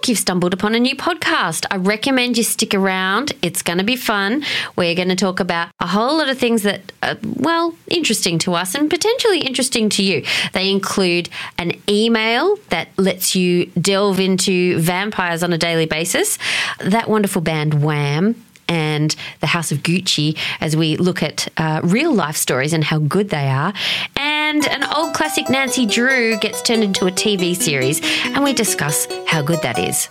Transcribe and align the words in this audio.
look, 0.00 0.08
you've 0.08 0.18
stumbled 0.18 0.54
upon 0.54 0.74
a 0.74 0.80
new 0.80 0.96
podcast. 0.96 1.66
I 1.70 1.76
recommend 1.76 2.38
you 2.38 2.42
stick 2.42 2.72
around. 2.72 3.32
It's 3.42 3.60
going 3.60 3.76
to 3.76 3.84
be 3.84 3.96
fun. 3.96 4.42
We're 4.74 4.94
going 4.94 5.10
to 5.10 5.14
talk 5.14 5.40
about 5.40 5.68
a 5.78 5.86
whole 5.86 6.16
lot 6.16 6.30
of 6.30 6.38
things 6.38 6.62
that 6.62 6.90
are, 7.02 7.18
well, 7.22 7.74
interesting 7.86 8.38
to 8.38 8.54
us 8.54 8.74
and 8.74 8.88
potentially 8.88 9.40
interesting 9.40 9.90
to 9.90 10.02
you. 10.02 10.24
They 10.54 10.70
include 10.70 11.28
an 11.58 11.72
email 11.86 12.56
that 12.70 12.88
lets 12.96 13.36
you 13.36 13.66
delve 13.78 14.20
into 14.20 14.78
vampires 14.78 15.42
on 15.42 15.52
a 15.52 15.58
daily 15.58 15.84
basis, 15.84 16.38
that 16.78 17.10
wonderful 17.10 17.42
band 17.42 17.84
Wham 17.84 18.42
and 18.70 19.14
the 19.40 19.48
House 19.48 19.72
of 19.72 19.78
Gucci 19.78 20.38
as 20.60 20.74
we 20.76 20.96
look 20.96 21.22
at 21.22 21.48
uh, 21.58 21.80
real 21.84 22.14
life 22.14 22.36
stories 22.36 22.72
and 22.72 22.84
how 22.84 23.00
good 23.00 23.28
they 23.28 23.48
are. 23.48 23.74
And 24.16 24.66
an 24.68 24.84
old 24.96 25.12
classic 25.12 25.50
Nancy 25.50 25.84
Drew 25.84 26.38
gets 26.38 26.62
turned 26.62 26.84
into 26.84 27.06
a 27.06 27.10
TV 27.10 27.54
series, 27.54 28.00
and 28.24 28.42
we 28.42 28.54
discuss 28.54 29.06
how 29.26 29.42
good 29.42 29.60
that 29.62 29.78
is. 29.78 30.08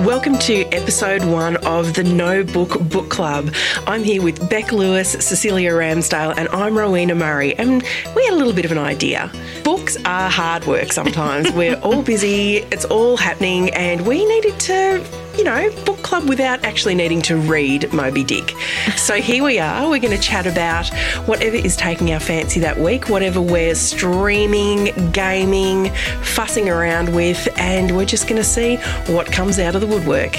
Welcome 0.00 0.38
to 0.38 0.64
episode 0.72 1.22
one 1.22 1.58
of 1.58 1.94
the 1.94 2.02
No 2.02 2.42
Book 2.42 2.80
Book 2.88 3.10
Club. 3.10 3.54
I'm 3.86 4.02
here 4.02 4.22
with 4.22 4.48
Beck 4.48 4.72
Lewis, 4.72 5.12
Cecelia 5.12 5.70
Ramsdale, 5.70 6.34
and 6.36 6.48
I'm 6.48 6.76
Rowena 6.76 7.14
Murray. 7.14 7.54
And 7.54 7.84
we 8.16 8.24
had 8.24 8.32
a 8.32 8.36
little 8.36 8.54
bit 8.54 8.64
of 8.64 8.72
an 8.72 8.78
idea. 8.78 9.30
Books 9.62 9.96
are 10.04 10.30
hard 10.30 10.66
work 10.66 10.92
sometimes. 10.92 11.52
We're 11.54 11.76
all 11.76 12.02
busy, 12.02 12.58
it's 12.72 12.86
all 12.86 13.16
happening, 13.16 13.70
and 13.74 14.04
we 14.06 14.24
needed 14.24 14.58
to, 14.60 15.04
you 15.36 15.44
know, 15.44 15.70
book 15.84 16.02
club 16.02 16.28
without 16.28 16.64
actually 16.64 16.94
needing 16.94 17.22
to 17.22 17.36
read 17.36 17.92
Moby 17.92 18.24
Dick. 18.24 18.54
So 18.96 19.14
here 19.14 19.42
we 19.42 19.58
are. 19.58 19.88
We're 19.88 20.00
going 20.00 20.16
to 20.16 20.22
chat 20.22 20.46
about 20.46 20.88
whatever 21.26 21.56
is 21.56 21.76
taking 21.76 22.12
our 22.12 22.20
fancy 22.20 22.60
that 22.60 22.78
week, 22.78 23.08
whatever 23.08 23.40
we're 23.40 23.74
streaming, 23.74 25.10
gaming, 25.12 25.90
fussing 26.22 26.68
around 26.68 27.14
with, 27.14 27.48
and 27.58 27.96
we're 27.96 28.04
just 28.04 28.28
going 28.28 28.40
to 28.40 28.46
see 28.46 28.76
what 29.12 29.26
comes 29.26 29.58
out 29.58 29.74
of 29.74 29.80
the 29.80 29.86
woodwork. 29.86 30.34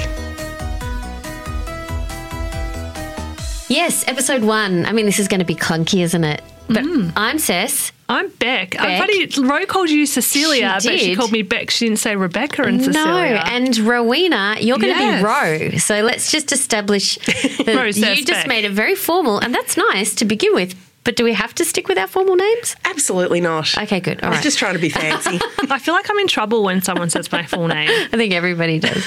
Yes, 3.70 4.08
episode 4.08 4.44
one. 4.44 4.86
I 4.86 4.92
mean, 4.92 5.06
this 5.06 5.20
is 5.20 5.28
going 5.28 5.40
to 5.40 5.46
be 5.46 5.56
clunky, 5.56 6.04
isn't 6.04 6.24
it? 6.24 6.44
But 6.68 6.84
mm. 6.84 7.12
I'm 7.16 7.40
Cess. 7.40 7.92
I'm 8.10 8.28
Beck. 8.30 8.72
Beck. 8.72 8.82
I'm 8.82 9.00
funny. 9.00 9.28
Ro 9.48 9.66
called 9.66 9.90
you 9.90 10.06
Cecelia, 10.06 10.78
She 10.82 10.90
but 10.90 11.00
she 11.00 11.16
called 11.16 11.32
me 11.32 11.42
Beck. 11.42 11.70
She 11.70 11.86
didn't 11.86 12.00
say 12.00 12.16
Rebecca 12.16 12.64
and 12.64 12.78
No, 12.80 12.84
Cecelia. 12.86 13.34
No, 13.36 13.42
and 13.46 13.78
Rowena, 13.78 14.58
you're 14.60 14.78
going 14.78 14.94
to 14.94 15.00
Yes. 15.00 15.22
be 15.22 15.72
Ro. 15.72 15.78
So 15.78 16.02
let's 16.02 16.32
just 16.32 16.52
establish 16.52 17.16
that 17.66 17.74
Ro 17.76 17.84
you 17.86 17.94
just 17.94 18.28
Beck. 18.28 18.48
made 18.48 18.66
it 18.66 18.72
very 18.72 18.96
formal, 18.96 19.40
and 19.40 19.54
that's 19.54 19.78
nice 19.78 20.14
to 20.16 20.26
begin 20.26 20.54
with. 20.54 20.76
But 21.06 21.18
do 21.18 21.26
we 21.26 21.34
have 21.34 21.54
to 21.56 21.66
stick 21.66 21.90
with 21.90 21.98
our 21.98 22.08
formal 22.08 22.38
names? 22.38 22.78
Absolutely 22.86 23.42
not. 23.42 23.78
Okay, 23.78 24.00
good. 24.00 24.22
All 24.22 24.28
I 24.28 24.30
was 24.30 24.38
right. 24.38 24.44
just 24.44 24.58
trying 24.58 24.74
to 24.76 24.80
be 24.80 24.88
fancy. 24.88 25.38
I 25.70 25.78
feel 25.78 25.94
like 25.94 26.10
I'm 26.10 26.18
in 26.20 26.28
trouble 26.30 26.64
when 26.64 26.82
someone 26.82 27.10
says 27.10 27.30
my 27.30 27.44
full 27.46 27.68
name. 27.68 27.90
I 28.14 28.16
think 28.16 28.32
everybody 28.34 28.80
does. 28.80 29.04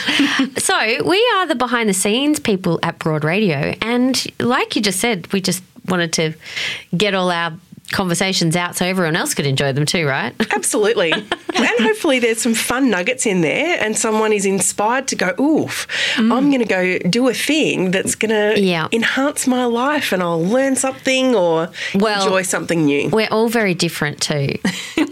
so, 0.62 0.76
we 1.04 1.26
are 1.36 1.46
the 1.46 1.54
behind 1.54 1.88
the 1.88 1.94
scenes 1.94 2.38
people 2.38 2.78
at 2.82 2.98
Broad 2.98 3.24
Radio. 3.24 3.74
And 3.80 4.22
like 4.40 4.76
you 4.76 4.82
just 4.82 5.00
said, 5.00 5.32
we 5.32 5.40
just 5.40 5.62
wanted 5.88 6.12
to 6.14 6.34
get 6.94 7.14
all 7.14 7.30
our 7.30 7.54
conversations 7.92 8.56
out 8.56 8.76
so 8.76 8.84
everyone 8.84 9.16
else 9.16 9.34
could 9.34 9.46
enjoy 9.46 9.72
them 9.72 9.86
too, 9.86 10.06
right? 10.06 10.34
Absolutely. 10.52 11.12
and 11.12 11.26
hopefully 11.80 12.18
there's 12.18 12.40
some 12.42 12.54
fun 12.54 12.90
nuggets 12.90 13.26
in 13.26 13.40
there 13.42 13.78
and 13.80 13.96
someone 13.96 14.32
is 14.32 14.44
inspired 14.44 15.06
to 15.08 15.16
go, 15.16 15.34
oof, 15.40 15.86
I'm 16.18 16.50
going 16.50 16.58
to 16.58 16.64
go 16.64 16.98
do 16.98 17.28
a 17.28 17.34
thing 17.34 17.92
that's 17.92 18.14
going 18.14 18.30
to 18.54 18.60
Yeah. 18.60 18.88
enhance 18.92 19.46
my 19.46 19.64
life 19.64 20.12
and 20.12 20.22
I'll 20.22 20.42
learn 20.44 20.76
something 20.76 21.34
or 21.34 21.70
Well- 21.94 22.22
enjoy 22.24 22.42
something 22.42 22.84
new. 22.84 23.08
We're 23.10 23.28
all 23.30 23.48
very 23.48 23.74
different 23.74 24.20
too. 24.20 24.56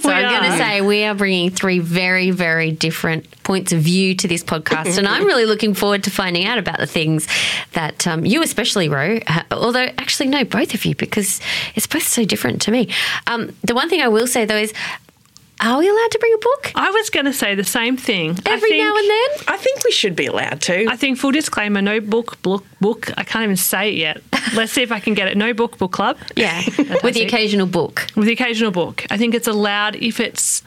So 0.04 0.10
I'm 0.10 0.38
going 0.38 0.50
to 0.52 0.58
say 0.58 0.80
we 0.82 1.04
are 1.04 1.14
bringing 1.14 1.48
three 1.50 1.78
very, 1.78 2.30
very 2.30 2.70
different 2.70 3.26
points 3.42 3.72
of 3.72 3.80
view 3.80 4.14
to 4.16 4.28
this 4.28 4.44
podcast. 4.44 4.98
and 4.98 5.08
I'm 5.08 5.24
really 5.24 5.46
looking 5.46 5.72
forward 5.72 6.04
to 6.04 6.10
finding 6.10 6.44
out 6.44 6.58
about 6.58 6.78
the 6.78 6.86
things 6.86 7.26
that 7.72 8.06
um, 8.06 8.26
you, 8.26 8.42
especially, 8.42 8.90
Ro, 8.90 9.20
ha- 9.26 9.46
although 9.50 9.84
actually, 9.96 10.28
no, 10.28 10.44
both 10.44 10.74
of 10.74 10.84
you, 10.84 10.94
because 10.94 11.40
it's 11.74 11.86
both 11.86 12.02
so 12.06 12.24
different 12.26 12.60
to 12.64 12.70
me. 12.70 12.88
Um, 13.26 13.54
the 13.62 13.74
one 13.74 13.88
thing 13.88 14.02
I 14.02 14.08
will 14.08 14.26
say 14.26 14.44
though 14.44 14.56
is, 14.56 14.72
are 15.60 15.78
we 15.78 15.88
allowed 15.88 16.10
to 16.10 16.18
bring 16.18 16.34
a 16.34 16.38
book 16.38 16.72
I 16.74 16.90
was 16.90 17.10
going 17.10 17.26
to 17.26 17.32
say 17.32 17.54
the 17.54 17.62
same 17.64 17.96
thing. 17.96 18.30
Every 18.44 18.70
think- 18.70 18.82
now 18.82 18.94
and 18.96 19.08
then? 19.08 19.28
I 19.48 19.56
think 19.56 19.84
we 19.84 19.92
should 19.92 20.16
be 20.16 20.26
allowed 20.26 20.60
to. 20.62 20.86
I 20.88 20.96
think 20.96 21.16
full 21.16 21.30
disclaimer, 21.30 21.80
no 21.80 22.00
book, 22.00 22.42
book, 22.42 22.64
book. 22.80 23.10
I 23.16 23.22
can't 23.22 23.44
even 23.44 23.56
say 23.56 23.90
it 23.90 23.94
yet. 23.94 24.20
Let's 24.54 24.72
see 24.72 24.82
if 24.82 24.90
I 24.90 24.98
can 25.00 25.14
get 25.14 25.28
it. 25.28 25.36
No 25.36 25.54
book, 25.54 25.78
book 25.78 25.92
club. 25.92 26.18
Yeah, 26.36 26.60
with 27.04 27.14
the 27.14 27.22
occasional 27.24 27.66
book. 27.68 28.06
With 28.16 28.26
the 28.26 28.32
occasional 28.32 28.72
book. 28.72 29.06
I 29.10 29.16
think 29.16 29.32
it's 29.34 29.46
allowed 29.46 29.94
if 29.96 30.18
it's, 30.18 30.62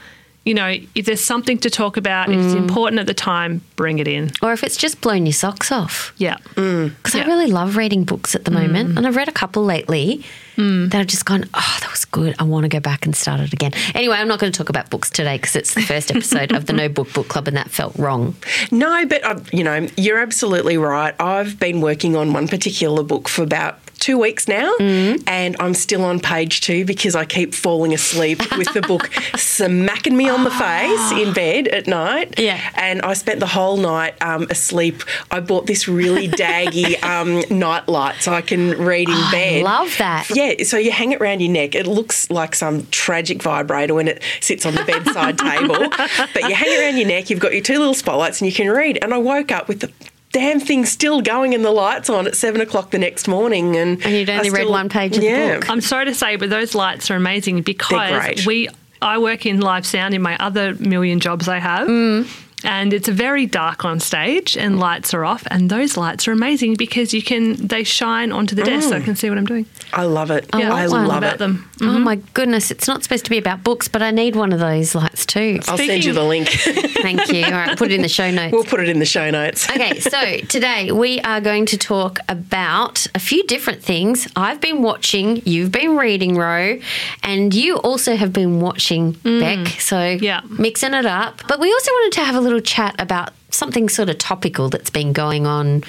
you 0.45 0.53
know, 0.53 0.73
if 0.95 1.05
there's 1.05 1.23
something 1.23 1.57
to 1.59 1.69
talk 1.69 1.97
about, 1.97 2.29
if 2.31 2.39
it's 2.39 2.53
Mm. 2.55 2.59
important 2.69 2.99
at 3.01 3.07
the 3.07 3.13
time, 3.13 3.61
bring 3.75 3.99
it 3.99 4.07
in. 4.07 4.31
Or 4.41 4.53
if 4.53 4.63
it's 4.63 4.77
just 4.77 5.01
blown 5.01 5.25
your 5.25 5.33
socks 5.33 5.69
off. 5.71 6.13
Yeah. 6.17 6.37
Because 6.55 7.13
I 7.13 7.19
Yeah. 7.19 7.25
really 7.27 7.47
love 7.51 7.75
reading 7.75 8.05
books 8.05 8.35
at 8.35 8.45
the 8.45 8.51
moment. 8.51 8.97
And 8.97 9.05
I've 9.05 9.17
read 9.17 9.27
a 9.27 9.33
couple 9.33 9.63
lately 9.65 10.23
that 10.57 10.95
I've 10.95 11.07
just 11.07 11.25
gone, 11.25 11.45
oh, 11.53 11.77
that 11.81 11.91
was 11.91 12.05
good. 12.05 12.35
I 12.39 12.43
want 12.43 12.63
to 12.63 12.69
go 12.69 12.79
back 12.79 13.05
and 13.05 13.15
start 13.15 13.39
it 13.39 13.53
again. 13.53 13.73
Anyway, 13.93 14.15
I'm 14.15 14.27
not 14.27 14.39
going 14.39 14.51
to 14.51 14.57
talk 14.57 14.69
about 14.69 14.89
books 14.89 15.09
today 15.09 15.37
because 15.37 15.55
it's 15.55 15.73
the 15.75 15.81
first 15.81 16.09
episode 16.11 16.51
of 16.51 16.65
the 16.65 16.73
No 16.73 16.89
Book 16.89 17.13
Book 17.13 17.27
Club 17.27 17.47
and 17.47 17.55
that 17.57 17.69
felt 17.69 17.95
wrong. 17.97 18.35
no, 18.71 19.05
but, 19.05 19.23
uh, 19.23 19.39
you 19.51 19.63
know, 19.63 19.87
you're 19.97 20.19
absolutely 20.19 20.77
right. 20.77 21.13
I've 21.19 21.59
been 21.59 21.79
working 21.81 22.15
on 22.15 22.33
one 22.33 22.47
particular 22.47 23.03
book 23.03 23.29
for 23.29 23.43
about 23.43 23.79
two 23.99 24.17
weeks 24.17 24.47
now 24.47 24.71
and 24.79 25.55
I'm 25.59 25.73
still 25.73 26.05
on 26.05 26.19
page 26.19 26.61
two 26.61 26.85
because 26.85 27.15
I 27.15 27.25
keep 27.25 27.53
falling 27.55 27.93
asleep 27.93 28.39
with 28.55 28.71
the 28.73 28.81
book 28.81 29.09
smacking 29.35 30.15
me 30.15 30.29
on 30.29 30.43
the 30.43 30.51
face 30.51 31.11
in 31.11 31.33
bed 31.33 31.67
at 31.67 31.87
night. 31.87 32.39
Yeah. 32.39 32.61
And 32.75 33.01
I 33.01 33.13
spent 33.13 33.39
the 33.39 33.47
whole 33.47 33.77
night 33.77 34.13
um, 34.21 34.47
asleep. 34.49 35.03
I 35.31 35.39
bought 35.39 35.65
this 35.65 35.87
really 35.87 36.27
daggy 36.45 37.01
um, 37.03 37.43
night 37.57 37.87
light 37.87 38.21
so 38.21 38.33
I 38.33 38.41
can 38.41 38.77
read 38.77 39.09
in 39.09 39.31
bed. 39.31 39.61
I 39.61 39.63
love 39.63 39.95
that. 39.97 40.29
Yeah, 40.33 40.46
so 40.63 40.77
you 40.77 40.91
hang 40.91 41.11
it 41.11 41.21
around 41.21 41.41
your 41.41 41.51
neck. 41.51 41.75
It 41.75 41.87
looks 41.87 42.29
like 42.29 42.55
some 42.55 42.87
tragic 42.87 43.41
vibrator 43.41 43.93
when 43.93 44.07
it 44.07 44.21
sits 44.41 44.65
on 44.65 44.75
the 44.75 44.83
bedside 44.83 45.37
table. 45.37 45.89
But 46.33 46.43
you 46.49 46.55
hang 46.55 46.71
it 46.71 46.81
around 46.81 46.97
your 46.97 47.07
neck, 47.07 47.29
you've 47.29 47.39
got 47.39 47.53
your 47.53 47.61
two 47.61 47.77
little 47.77 47.93
spotlights, 47.93 48.41
and 48.41 48.49
you 48.49 48.55
can 48.55 48.69
read. 48.69 48.99
And 49.01 49.13
I 49.13 49.17
woke 49.17 49.51
up 49.51 49.67
with 49.67 49.81
the 49.81 49.91
damn 50.31 50.59
thing 50.59 50.85
still 50.85 51.21
going 51.21 51.53
and 51.53 51.63
the 51.63 51.71
lights 51.71 52.09
on 52.09 52.27
at 52.27 52.35
seven 52.35 52.61
o'clock 52.61 52.91
the 52.91 52.99
next 52.99 53.27
morning. 53.27 53.75
And, 53.75 54.03
And 54.05 54.13
you'd 54.13 54.29
only 54.29 54.49
read 54.49 54.67
one 54.67 54.89
page 54.89 55.15
of 55.15 55.21
the 55.21 55.29
book. 55.59 55.69
I'm 55.69 55.81
sorry 55.81 56.05
to 56.05 56.15
say, 56.15 56.35
but 56.35 56.49
those 56.49 56.75
lights 56.75 57.09
are 57.09 57.15
amazing 57.15 57.61
because 57.61 58.45
we 58.45 58.69
I 59.01 59.17
work 59.19 59.45
in 59.45 59.59
live 59.61 59.85
sound 59.85 60.13
in 60.13 60.21
my 60.21 60.37
other 60.37 60.73
million 60.75 61.19
jobs 61.19 61.47
I 61.47 61.59
have. 61.59 61.87
Mm. 61.87 62.43
And 62.63 62.91
it's 62.91 63.07
very 63.07 63.45
dark 63.45 63.85
on 63.85 63.99
stage 63.99 64.57
and 64.57 64.79
lights 64.79 65.13
are 65.13 65.23
off 65.23 65.45
and 65.51 65.69
those 65.69 65.95
lights 65.95 66.27
are 66.27 66.31
amazing 66.31 66.73
because 66.73 67.13
you 67.13 67.21
can 67.21 67.67
they 67.67 67.83
shine 67.83 68.31
onto 68.31 68.55
the 68.55 68.63
desk 68.63 68.89
so 68.89 68.95
I 68.95 68.99
can 69.01 69.15
see 69.15 69.29
what 69.29 69.37
I'm 69.37 69.45
doing. 69.45 69.67
I 69.93 70.03
love 70.03 70.31
it. 70.31 70.49
I 70.53 70.59
Yeah, 70.59 70.69
want 70.69 70.81
I 70.81 70.87
one. 70.89 71.07
love 71.07 71.17
about 71.19 71.33
it. 71.35 71.39
them. 71.39 71.69
Oh 71.81 71.97
my 71.99 72.15
goodness, 72.33 72.71
it's 72.71 72.87
not 72.87 73.03
supposed 73.03 73.23
to 73.25 73.29
be 73.29 73.37
about 73.37 73.63
books, 73.63 73.87
but 73.87 74.01
I 74.01 74.11
need 74.11 74.35
one 74.35 74.51
of 74.51 74.59
those 74.59 74.93
lights 74.95 75.25
too. 75.25 75.59
I'll 75.67 75.77
send 75.77 76.03
you 76.03 76.13
the 76.13 76.23
link. 76.23 76.49
Thank 76.49 77.31
you. 77.31 77.45
All 77.45 77.51
right, 77.51 77.77
put 77.77 77.91
it 77.91 77.95
in 77.95 78.01
the 78.01 78.09
show 78.09 78.29
notes. 78.31 78.51
we'll 78.51 78.63
put 78.63 78.79
it 78.79 78.89
in 78.89 78.99
the 78.99 79.05
show 79.05 79.29
notes. 79.31 79.67
Okay, 79.77 79.99
so 79.99 80.37
today 80.47 80.91
we 80.91 81.19
are 81.21 81.39
going 81.39 81.65
to 81.67 81.77
talk 81.77 82.19
about 82.29 83.05
a 83.15 83.19
few 83.19 83.43
different 83.45 83.83
things. 83.83 84.27
I've 84.35 84.59
been 84.59 84.81
watching, 84.81 85.41
you've 85.45 85.71
been 85.71 85.95
reading, 85.97 86.35
Ro, 86.35 86.79
and 87.23 87.53
you 87.53 87.77
also 87.77 88.15
have 88.15 88.33
been 88.33 88.59
watching, 88.59 89.11
Beck. 89.23 89.67
So 89.79 90.17
Yeah. 90.19 90.41
mixing 90.49 90.93
it 90.95 91.05
up. 91.05 91.41
But 91.47 91.59
we 91.59 91.71
also 91.71 91.91
wanted 91.91 92.15
to 92.19 92.25
have 92.25 92.35
a 92.35 92.41
little 92.41 92.59
chat 92.59 92.95
about 92.99 93.33
something 93.51 93.87
sort 93.87 94.09
of 94.09 94.17
topical 94.17 94.69
that's 94.69 94.89
been 94.89 95.13
going 95.13 95.45
on 95.45 95.83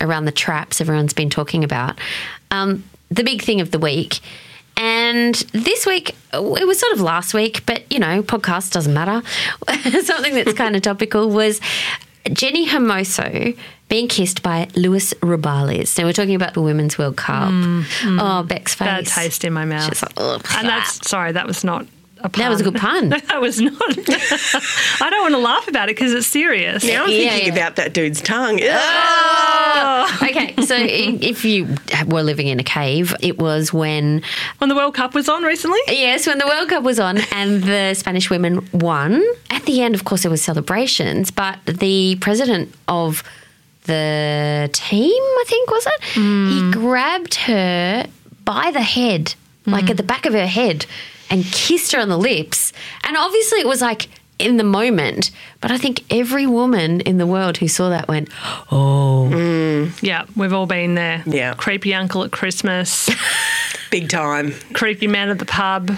around 0.00 0.24
the 0.24 0.32
traps 0.32 0.80
everyone's 0.80 1.12
been 1.12 1.30
talking 1.30 1.62
about. 1.64 1.98
Um, 2.50 2.84
the 3.14 3.22
big 3.24 3.42
thing 3.42 3.60
of 3.60 3.70
the 3.70 3.78
week. 3.78 4.20
And 4.76 5.34
this 5.52 5.86
week, 5.86 6.16
it 6.32 6.66
was 6.66 6.78
sort 6.78 6.92
of 6.94 7.00
last 7.00 7.34
week, 7.34 7.64
but 7.66 7.90
you 7.92 7.98
know, 7.98 8.22
podcast 8.22 8.72
doesn't 8.72 8.94
matter. 8.94 9.26
Something 10.02 10.34
that's 10.34 10.54
kind 10.54 10.74
of 10.74 10.82
topical 10.90 11.28
was 11.28 11.60
Jenni 12.24 12.66
Hermoso 12.66 13.56
being 13.88 14.08
kissed 14.08 14.42
by 14.42 14.68
Luis 14.74 15.12
Rubiales. 15.14 15.98
Now 15.98 16.04
we're 16.04 16.14
talking 16.14 16.34
about 16.34 16.54
the 16.54 16.62
Women's 16.62 16.96
World 16.96 17.16
Cup. 17.16 17.50
Mm, 17.50 17.82
mm. 17.82 18.18
Oh, 18.20 18.42
Beck's 18.42 18.74
face. 18.74 18.86
Bad 18.86 19.06
taste 19.06 19.44
in 19.44 19.52
my 19.52 19.66
mouth. 19.66 19.88
She's 19.88 20.02
like, 20.02 20.18
and 20.18 20.68
that's 20.68 21.06
sorry, 21.08 21.32
that 21.32 21.46
was 21.46 21.62
not 21.64 21.86
pun. 22.28 22.42
That 22.42 22.50
was 22.50 22.60
a 22.60 22.64
good 22.64 22.76
pun. 22.76 23.08
No, 23.08 23.18
that 23.28 23.40
was 23.40 23.60
not. 23.60 23.74
I 23.80 25.08
don't 25.10 25.22
want 25.22 25.34
to 25.34 25.38
laugh 25.38 25.68
about 25.68 25.88
it 25.88 25.96
because 25.96 26.12
it's 26.12 26.26
serious. 26.26 26.84
Now 26.84 27.04
I'm 27.04 27.10
Yeah, 27.10 27.30
thinking 27.30 27.48
yeah. 27.48 27.60
about 27.60 27.76
that 27.76 27.92
dude's 27.92 28.20
tongue. 28.20 28.60
Oh. 28.62 28.68
Oh. 29.74 30.18
okay, 30.22 30.54
so 30.62 30.76
if 30.78 31.44
you 31.44 31.76
were 32.06 32.22
living 32.22 32.48
in 32.48 32.60
a 32.60 32.64
cave, 32.64 33.14
it 33.20 33.38
was 33.38 33.72
when 33.72 34.22
When 34.58 34.68
the 34.68 34.76
World 34.76 34.94
Cup 34.94 35.14
was 35.14 35.28
on 35.28 35.42
recently. 35.42 35.80
Yes, 35.88 36.26
when 36.26 36.38
the 36.38 36.46
World 36.46 36.68
Cup 36.68 36.82
was 36.82 37.00
on 37.00 37.18
and 37.32 37.62
the 37.62 37.94
Spanish 37.94 38.30
women 38.30 38.68
won. 38.72 39.22
At 39.50 39.64
the 39.64 39.82
end, 39.82 39.94
of 39.94 40.04
course, 40.04 40.22
there 40.22 40.30
was 40.30 40.42
celebrations, 40.42 41.30
but 41.30 41.58
the 41.66 42.16
president 42.20 42.74
of 42.88 43.22
the 43.84 44.70
team, 44.72 45.22
I 45.22 45.44
think, 45.46 45.70
was 45.70 45.86
it? 45.86 46.02
He 46.14 46.60
hmm. 46.60 46.70
grabbed 46.70 47.34
her 47.34 48.06
by 48.44 48.70
the 48.70 48.82
head, 48.82 49.34
like 49.66 49.84
hmm. 49.84 49.90
at 49.92 49.96
the 49.96 50.02
back 50.02 50.26
of 50.26 50.34
her 50.34 50.46
head, 50.46 50.86
and 51.32 51.44
kissed 51.46 51.90
her 51.92 51.98
on 52.00 52.08
the 52.08 52.18
lips. 52.18 52.72
And 53.02 53.16
obviously, 53.16 53.58
it 53.58 53.66
was 53.66 53.80
like 53.80 54.08
in 54.38 54.56
the 54.56 54.64
moment. 54.64 55.30
But 55.60 55.70
I 55.70 55.78
think 55.78 56.02
every 56.10 56.46
woman 56.46 57.00
in 57.00 57.18
the 57.18 57.26
world 57.26 57.56
who 57.58 57.68
saw 57.68 57.88
that 57.90 58.06
went, 58.08 58.28
"Oh, 58.70 59.28
mm. 59.32 60.02
Yeah, 60.02 60.26
we've 60.36 60.52
all 60.52 60.66
been 60.66 60.94
there. 60.94 61.22
Yeah. 61.26 61.54
Creepy 61.54 61.94
uncle 61.94 62.22
at 62.24 62.30
Christmas, 62.32 63.08
Big 63.90 64.08
time. 64.08 64.52
creepy 64.74 65.06
man 65.06 65.28
at 65.30 65.38
the 65.38 65.44
pub, 65.44 65.90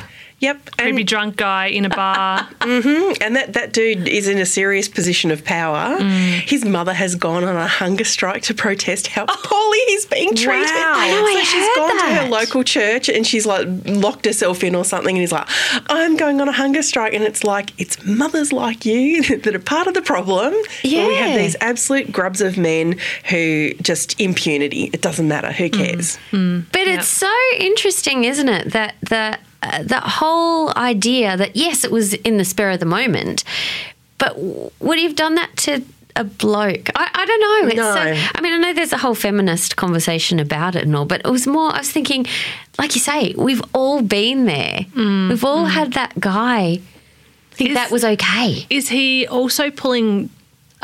Yep. 0.45 0.77
creepy 0.79 1.01
And, 1.01 1.09
drunk 1.09 1.37
guy 1.37 1.67
in 1.67 1.85
a 1.85 1.89
bar. 1.89 2.49
and 2.61 3.37
that, 3.37 3.53
that 3.55 3.73
dude 3.73 4.09
is 4.09 4.29
in 4.29 4.39
a 4.39 4.47
serious 4.47 4.89
position 4.89 5.31
of 5.31 5.45
power. 5.45 5.99
Mm. 5.99 6.41
His 6.41 6.65
mother 6.65 6.93
has 6.95 7.15
gone 7.15 7.45
on 7.45 7.57
a 7.57 7.67
hunger 7.67 8.05
strike 8.05 8.43
to 8.45 8.55
protest 8.55 9.07
how 9.09 9.27
poorly 9.27 9.79
he's 9.89 10.07
being 10.07 10.35
treated. 10.35 10.67
Wow. 10.67 10.95
I 10.97 11.09
know, 11.11 11.27
so 11.33 11.39
I 11.39 11.43
she's 11.45 11.67
heard 11.67 11.77
gone 11.77 11.99
to 11.99 12.15
her 12.23 12.29
local 12.29 12.63
church 12.65 13.09
and 13.09 13.27
she's 13.27 13.47
like 13.47 13.67
locked 13.87 14.25
herself 14.27 14.63
in 14.65 14.75
or 14.75 14.85
something. 14.85 15.15
And 15.17 15.21
he's 15.21 15.33
like, 15.33 15.49
I'm 15.89 16.17
going 16.17 16.41
on 16.41 16.49
a 16.49 16.53
hunger 16.53 16.83
strike. 16.83 17.15
And 17.15 17.25
it's 17.25 17.45
like, 17.45 17.71
it's 17.81 18.05
mothers 18.05 18.53
like 18.53 18.85
you 18.85 19.23
that 19.39 19.55
are 19.55 19.59
part 19.59 19.87
of 19.87 19.95
the 19.95 20.03
problem. 20.03 20.53
Where 20.83 21.09
we 21.09 21.15
have 21.17 21.39
these 21.39 21.57
absolute 21.61 22.13
grubs 22.13 22.41
of 22.41 22.57
men 22.59 22.97
who 23.31 23.73
just 23.83 24.21
impunity. 24.21 24.91
It 24.93 25.01
doesn't 25.03 25.27
matter. 25.29 25.51
Who 25.53 25.65
Mm. 25.65 25.73
cares? 25.73 26.19
But 26.73 26.87
it's 26.87 27.09
so 27.09 27.33
interesting, 27.59 28.25
isn't 28.25 28.49
it? 28.49 28.73
That 28.73 28.95
the 29.01 29.39
uh, 29.73 29.83
that 29.85 30.03
whole 30.05 30.73
idea 30.77 31.37
that 31.37 31.57
yes, 31.57 31.85
it 31.85 31.91
was 31.91 32.13
in 32.15 32.37
the 32.39 32.45
spur 32.45 32.71
of 32.71 32.81
the 32.81 32.87
moment, 32.87 33.45
but 34.19 34.39
would 34.81 34.99
he 34.99 35.05
have 35.05 35.17
done 35.17 35.35
that 35.37 35.57
to 35.59 35.83
a 36.17 36.25
bloke? 36.25 36.91
I, 36.95 37.11
I 37.13 37.27
don't 37.27 37.41
know. 37.41 37.69
It's 37.69 37.77
No. 37.77 37.95
so, 37.95 38.29
I 38.35 38.41
mean, 38.41 38.53
I 38.53 38.59
know 38.59 38.73
there's 38.73 38.93
a 38.93 38.99
whole 38.99 39.15
feminist 39.17 39.77
conversation 39.77 40.39
about 40.39 40.77
it 40.77 40.85
and 40.85 40.95
all, 40.95 41.05
but 41.07 41.23
it 41.25 41.31
was 41.31 41.47
more. 41.47 41.73
I 41.75 41.79
was 41.79 41.91
thinking, 41.91 42.27
like 42.79 42.95
you 42.95 43.01
say, 43.01 43.35
we've 43.37 43.63
all 43.73 44.01
been 44.03 44.45
there. 44.47 44.87
We've 44.95 45.45
all 45.45 45.65
had 45.67 45.95
that 45.95 46.19
guy 46.21 46.81
think 47.53 47.71
Is- 47.71 47.75
that 47.77 47.91
was 47.91 48.05
okay. 48.05 48.67
Is 48.71 48.89
he 48.89 49.27
also 49.27 49.71
pulling 49.71 50.31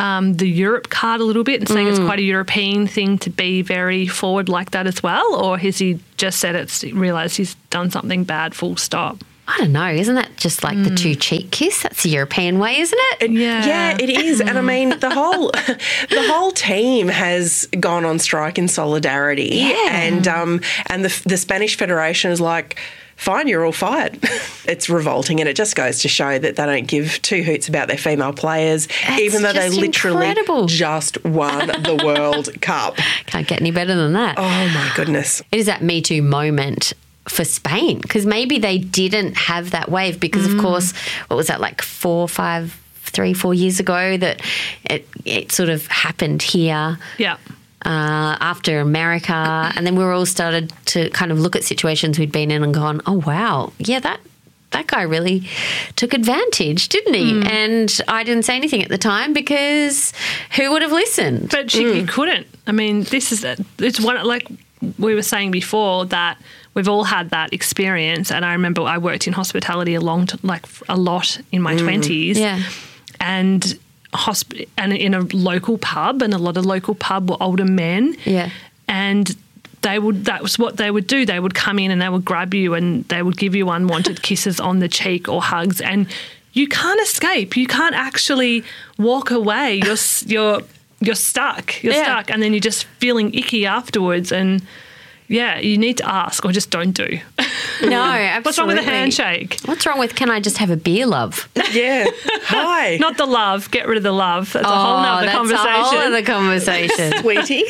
um, 0.01 0.35
the 0.35 0.49
Europe 0.49 0.89
card 0.89 1.21
a 1.21 1.25
little 1.25 1.45
bit 1.45 1.61
and 1.61 1.69
saying 1.69 1.87
it's 1.87 1.99
quite 1.99 2.19
a 2.19 2.23
European 2.23 2.87
thing 2.87 3.19
to 3.19 3.31
be 3.31 3.61
very 3.61 4.07
forward 4.07 4.49
like 4.49 4.71
that 4.71 4.87
as 4.87 5.03
well? 5.03 5.35
Or 5.45 5.59
has 5.59 5.79
he 5.79 6.01
just 6.17 6.39
said 6.39 6.55
it's 6.57 6.83
realised 6.85 7.37
he's 7.37 7.55
done 7.69 7.91
something 7.91 8.25
bad, 8.25 8.55
full 8.55 8.77
stop? 8.77 9.23
I 9.47 9.59
don't 9.59 9.73
know. 9.73 9.89
Isn't 9.89 10.15
that 10.15 10.37
just 10.37 10.63
like 10.63 10.81
the 10.85 10.95
two 10.95 11.17
cheek 11.17 11.51
kiss? 11.51 11.83
That's 11.83 12.05
the 12.05 12.11
European 12.11 12.61
way, 12.61 12.79
isn't 12.79 12.99
it? 13.21 13.33
Yeah. 13.33 13.67
Yeah, 13.67 13.97
it 13.99 14.09
is. 14.09 14.41
And 14.41 14.57
I 14.57 14.61
mean 14.61 14.91
the 14.91 15.11
whole 15.11 15.51
the 16.11 16.25
whole 16.29 16.53
team 16.53 17.09
has 17.09 17.67
gone 17.81 18.05
on 18.05 18.21
strike 18.21 18.59
in 18.59 18.69
solidarity. 18.69 19.51
Yeah. 19.55 19.89
And 19.91 20.29
um 20.29 20.61
and 20.87 21.05
the 21.05 21.23
the 21.27 21.37
Spanish 21.37 21.77
Federation 21.77 22.31
is 22.31 22.41
like 22.41 22.79
Fine, 23.21 23.49
you're 23.49 23.67
all 23.67 23.73
fired. 23.73 24.19
it's 24.65 24.89
revolting, 24.89 25.41
and 25.41 25.49
it 25.49 25.55
just 25.55 25.77
goes 25.77 25.99
to 26.01 26.09
show 26.09 26.39
that 26.39 26.57
they 26.57 26.65
don't 26.65 26.87
give 26.89 27.21
two 27.21 27.43
hoots 27.43 27.69
about 27.69 27.87
their 27.87 27.99
female 27.99 28.33
players, 28.33 28.89
That's 29.07 29.21
even 29.21 29.43
though 29.43 29.53
they 29.53 29.69
literally 29.69 30.29
incredible. 30.29 30.67
just 30.67 31.23
won 31.23 31.67
the 31.67 32.01
World 32.05 32.49
Cup. 32.63 32.97
Can't 33.27 33.47
get 33.47 33.61
any 33.61 33.73
better 33.73 33.95
than 33.95 34.15
that. 34.15 34.39
Oh 34.39 34.43
my 34.43 34.91
goodness! 34.97 35.43
it 35.53 35.59
is 35.59 35.67
that 35.67 35.83
Me 35.83 36.01
Too 36.01 36.23
moment 36.23 36.95
for 37.29 37.45
Spain 37.45 38.01
because 38.01 38.25
maybe 38.25 38.59
they 38.59 38.79
didn't 38.79 39.37
have 39.37 39.73
that 39.73 39.91
wave 39.91 40.19
because, 40.19 40.47
of 40.47 40.53
mm. 40.53 40.63
course, 40.63 40.95
what 41.29 41.37
was 41.37 41.49
that 41.49 41.61
like 41.61 41.83
four, 41.83 42.27
five, 42.27 42.81
three, 43.03 43.35
four 43.35 43.53
years 43.53 43.79
ago 43.81 44.17
that 44.17 44.41
it 44.85 45.07
it 45.27 45.53
sort 45.53 45.69
of 45.69 45.87
happened 45.89 46.41
here. 46.41 46.99
Yeah. 47.19 47.37
Uh, 47.83 48.37
after 48.41 48.79
America, 48.81 49.73
and 49.75 49.87
then 49.87 49.97
we 49.97 50.05
were 50.05 50.13
all 50.13 50.27
started 50.27 50.71
to 50.85 51.09
kind 51.11 51.33
of 51.33 51.41
look 51.41 51.57
at 51.57 51.65
situations 51.65 52.19
we'd 52.19 52.31
been 52.31 52.51
in 52.51 52.63
and 52.63 52.75
gone, 52.75 53.01
"Oh 53.07 53.23
wow, 53.27 53.73
yeah, 53.79 54.01
that 54.01 54.21
that 54.73 54.87
guy 54.87 55.01
really 55.01 55.49
took 55.97 56.13
advantage, 56.13 56.91
didn't 56.91 57.15
he?" 57.15 57.33
Mm. 57.33 57.51
And 57.51 58.01
I 58.07 58.23
didn't 58.23 58.45
say 58.45 58.55
anything 58.55 58.83
at 58.83 58.91
the 58.91 58.99
time 58.99 59.33
because 59.33 60.13
who 60.57 60.71
would 60.71 60.83
have 60.83 60.93
listened? 60.93 61.49
But 61.51 61.71
she 61.71 62.01
you 62.01 62.07
couldn't. 62.07 62.47
I 62.67 62.73
mean, 62.73 63.05
this 63.05 63.33
is 63.33 63.45
it's 63.79 63.99
one 63.99 64.23
like 64.27 64.47
we 64.99 65.15
were 65.15 65.23
saying 65.23 65.51
before 65.51 66.05
that 66.07 66.39
we've 66.75 66.89
all 66.89 67.05
had 67.05 67.31
that 67.31 67.53
experience. 67.53 68.31
And 68.31 68.45
I 68.45 68.53
remember 68.53 68.83
I 68.83 68.99
worked 68.99 69.27
in 69.27 69.33
hospitality 69.33 69.95
a 69.95 70.01
long, 70.01 70.27
t- 70.27 70.39
like 70.43 70.67
a 70.89 70.97
lot 70.97 71.41
in 71.53 71.63
my 71.63 71.75
mm. 71.75 71.81
twenties. 71.81 72.39
Yeah. 72.39 72.63
and 73.21 73.79
hosp- 74.13 74.67
and 74.77 74.93
in 74.93 75.15
a 75.15 75.21
local 75.33 75.79
pub, 75.79 76.23
and 76.23 76.35
a 76.35 76.39
lot 76.39 76.57
of 76.57 76.65
local 76.67 76.95
pub 76.95 77.31
were 77.31 77.37
older 77.41 77.65
men. 77.65 78.17
Yeah. 78.25 78.51
and 78.89 79.37
they 79.83 79.99
would 79.99 80.27
that 80.27 80.43
was 80.43 80.59
what 80.59 80.77
they 80.77 80.91
would 80.91 81.07
do. 81.07 81.25
They 81.25 81.41
would 81.41 81.55
come 81.55 81.79
in 81.79 81.91
and 81.91 82.03
they 82.03 82.09
would 82.11 82.25
grab 82.25 82.53
you 82.53 82.75
and 82.75 83.05
they 83.09 83.23
would 83.23 83.39
give 83.39 83.55
you 83.55 83.71
unwanted 83.71 84.23
kisses 84.29 84.61
on 84.61 84.81
the 84.81 84.89
cheek 84.89 85.27
or 85.27 85.41
hugs. 85.41 85.81
And 85.81 86.07
you 86.53 86.69
can't 86.69 87.01
escape. 87.01 87.57
You 87.57 87.67
can't 87.67 87.95
actually 87.95 88.63
walk 88.99 89.31
away. 89.31 89.81
You're 89.83 89.97
you're 90.27 90.61
you're 91.01 91.15
stuck. 91.15 91.83
You're 91.83 91.95
Yeah. 91.95 92.03
stuck. 92.05 92.31
And 92.31 92.43
then 92.43 92.53
you're 92.53 92.61
just 92.61 92.85
feeling 92.99 93.33
icky 93.33 93.65
afterwards. 93.65 94.33
And 94.33 94.61
yeah 95.29 95.59
you 95.61 95.79
need 95.79 95.97
to 95.99 96.07
ask 96.07 96.45
or 96.45 96.51
just 96.53 96.71
don't 96.71 96.93
do 96.93 97.19
No, 97.83 98.03
absolutely. 98.03 98.41
what's 98.45 98.59
wrong 98.59 98.69
with 98.69 98.79
a 98.79 98.83
handshake 98.83 99.59
What's 99.65 99.87
wrong 99.87 99.99
with 99.99 100.15
can 100.15 100.31
I 100.31 100.41
just 100.41 100.59
have 100.59 100.71
a 100.71 100.77
beer, 100.77 101.07
love? 101.07 101.49
Yeah. 101.73 102.07
Hi, 102.45 102.97
not 102.97 103.17
the 103.17 103.27
love 103.27 103.71
get 103.71 103.87
rid 103.89 103.97
of 103.97 104.03
the 104.03 104.13
love 104.13 104.53
that's 104.53 104.67
a 104.67 104.69
oh, 104.69 104.73
whole 104.73 104.97
Oh, 104.99 105.03
nother 105.03 105.27
that's 105.27 105.37
conversation 105.37 105.69
a 105.69 105.83
whole 105.85 105.99
other 105.99 106.23
conversation. 106.35 107.13
sweetie. 107.21 107.65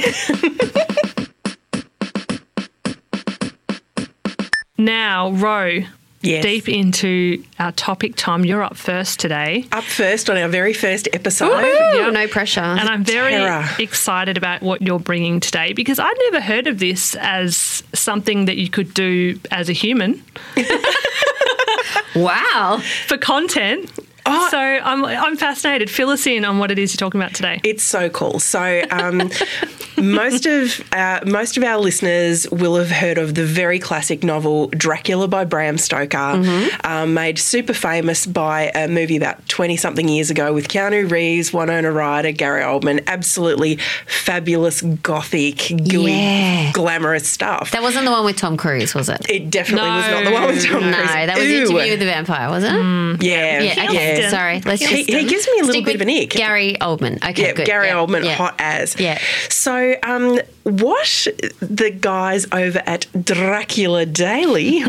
now 4.79 5.31
row 5.33 5.81
Yes. 6.23 6.43
deep 6.45 6.69
into 6.69 7.43
our 7.59 7.73
topic 7.73 8.13
tom 8.15 8.45
you're 8.45 8.63
up 8.63 8.77
first 8.77 9.19
today 9.21 9.65
Up 9.73 9.85
first 9.85 10.29
on 10.29 10.37
our 10.37 10.49
very 10.49 10.75
first 10.75 11.09
episode. 11.15 11.65
Ooh, 11.65 12.11
no 12.13 12.27
pressure. 12.29 12.61
And 12.61 12.89
I'm 12.89 13.05
very 13.05 13.33
Terror. 13.33 13.67
excited 13.79 14.37
about 14.37 14.61
what 14.61 14.83
you're 14.83 14.99
bringing 14.99 15.41
today 15.41 15.73
because 15.73 15.99
I'd 15.99 16.17
never 16.31 16.41
heard 16.45 16.67
of 16.67 16.79
this 16.79 17.15
as 17.17 17.83
something 17.95 18.45
that 18.45 18.57
you 18.57 18.69
could 18.69 18.93
do 18.93 19.41
as 19.51 19.69
a 19.71 19.73
human 19.73 20.23
wow. 22.15 22.83
for 23.07 23.17
content. 23.17 23.91
Oh. 24.27 24.49
So 24.51 24.59
I'm, 24.59 25.05
I'm 25.05 25.37
fascinated. 25.37 25.91
Fill 25.91 26.11
us 26.11 26.27
in 26.27 26.45
on 26.45 26.59
what 26.59 26.71
it 26.71 26.79
is 26.79 26.93
you're 26.93 26.99
talking 26.99 27.21
about 27.21 27.35
today. 27.35 27.61
It's 27.65 27.83
so 27.83 28.09
cool. 28.11 28.39
So 28.41 28.83
um, 28.91 29.31
most 29.97 30.47
of 30.47 30.81
our, 30.93 31.25
most 31.25 31.57
of 31.57 31.63
our 31.65 31.79
listeners 31.79 32.49
will 32.51 32.77
have 32.77 32.91
heard 32.91 33.19
of 33.19 33.35
the 33.35 33.45
very 33.45 33.79
classic 33.79 34.23
novel 34.23 34.69
Dracula 34.69 35.29
by 35.29 35.45
Bram 35.45 35.79
Stoker, 35.79 36.71
um, 36.85 37.15
made 37.15 37.39
super 37.39 37.73
famous 37.75 38.27
by 38.27 38.71
a 38.75 38.89
movie 38.89 39.17
about 39.17 39.47
twenty 39.49 39.77
something 39.77 40.09
years 40.09 40.31
ago 40.31 40.53
with 40.53 40.69
Keanu 40.69 41.11
Reeves, 41.11 41.53
Winona 41.53 41.91
Ryder, 41.93 42.33
Gary 42.33 42.63
Oldman. 42.63 43.05
Absolutely 43.07 43.77
fabulous, 44.07 44.83
gothic, 44.83 45.73
gooey, 45.89 46.13
Yeah. 46.13 46.73
glamorous 46.73 47.29
stuff. 47.29 47.71
That 47.73 47.83
wasn't 47.83 48.05
the 48.05 48.11
one 48.11 48.25
with 48.25 48.37
Tom 48.37 48.57
Cruise, 48.57 48.95
was 48.95 49.09
it? 49.09 49.29
it 49.29 49.51
definitely 49.51 49.91
was 49.91 50.07
not 50.09 50.25
the 50.25 50.31
one 50.33 50.47
with 50.47 50.65
Tom 50.65 50.91
no, 50.91 50.97
Cruise. 50.97 51.09
No, 51.15 51.27
that 51.27 51.37
was 51.39 51.47
Ew. 51.47 51.57
Interview 51.59 51.91
with 51.91 51.99
the 52.01 52.05
Vampire, 52.07 52.49
was 52.51 52.65
it? 52.65 52.71
Yeah, 53.23 53.61
Yeah, 53.63 53.85
okay. 53.89 54.10
Yeah. 54.19 54.31
Sorry. 54.31 54.61
Let's 54.65 54.83
He- 54.83 54.97
just 55.05 55.11
he 55.11 55.19
um, 55.21 55.27
gives 55.27 55.47
me 55.49 55.59
a 55.61 55.65
little 55.65 55.83
bit 55.85 55.95
of 55.95 56.01
an 56.01 56.09
ick. 56.11 56.31
Gary 56.31 56.77
Oldman. 56.81 57.17
Okay, 57.31 57.43
Yeah, 57.43 57.53
good. 57.53 57.67
Gary 57.67 57.87
Yeah, 57.89 57.95
Oldman, 57.95 58.35
hot 58.35 58.55
as. 58.59 58.99
Yeah. 58.99 59.19
So, 59.61 59.95
um, 60.03 60.41
what 60.63 61.27
the 61.61 61.91
guys 61.91 62.47
over 62.51 62.83
at 62.87 63.07
Dracula 63.23 64.07
Daily 64.07 64.79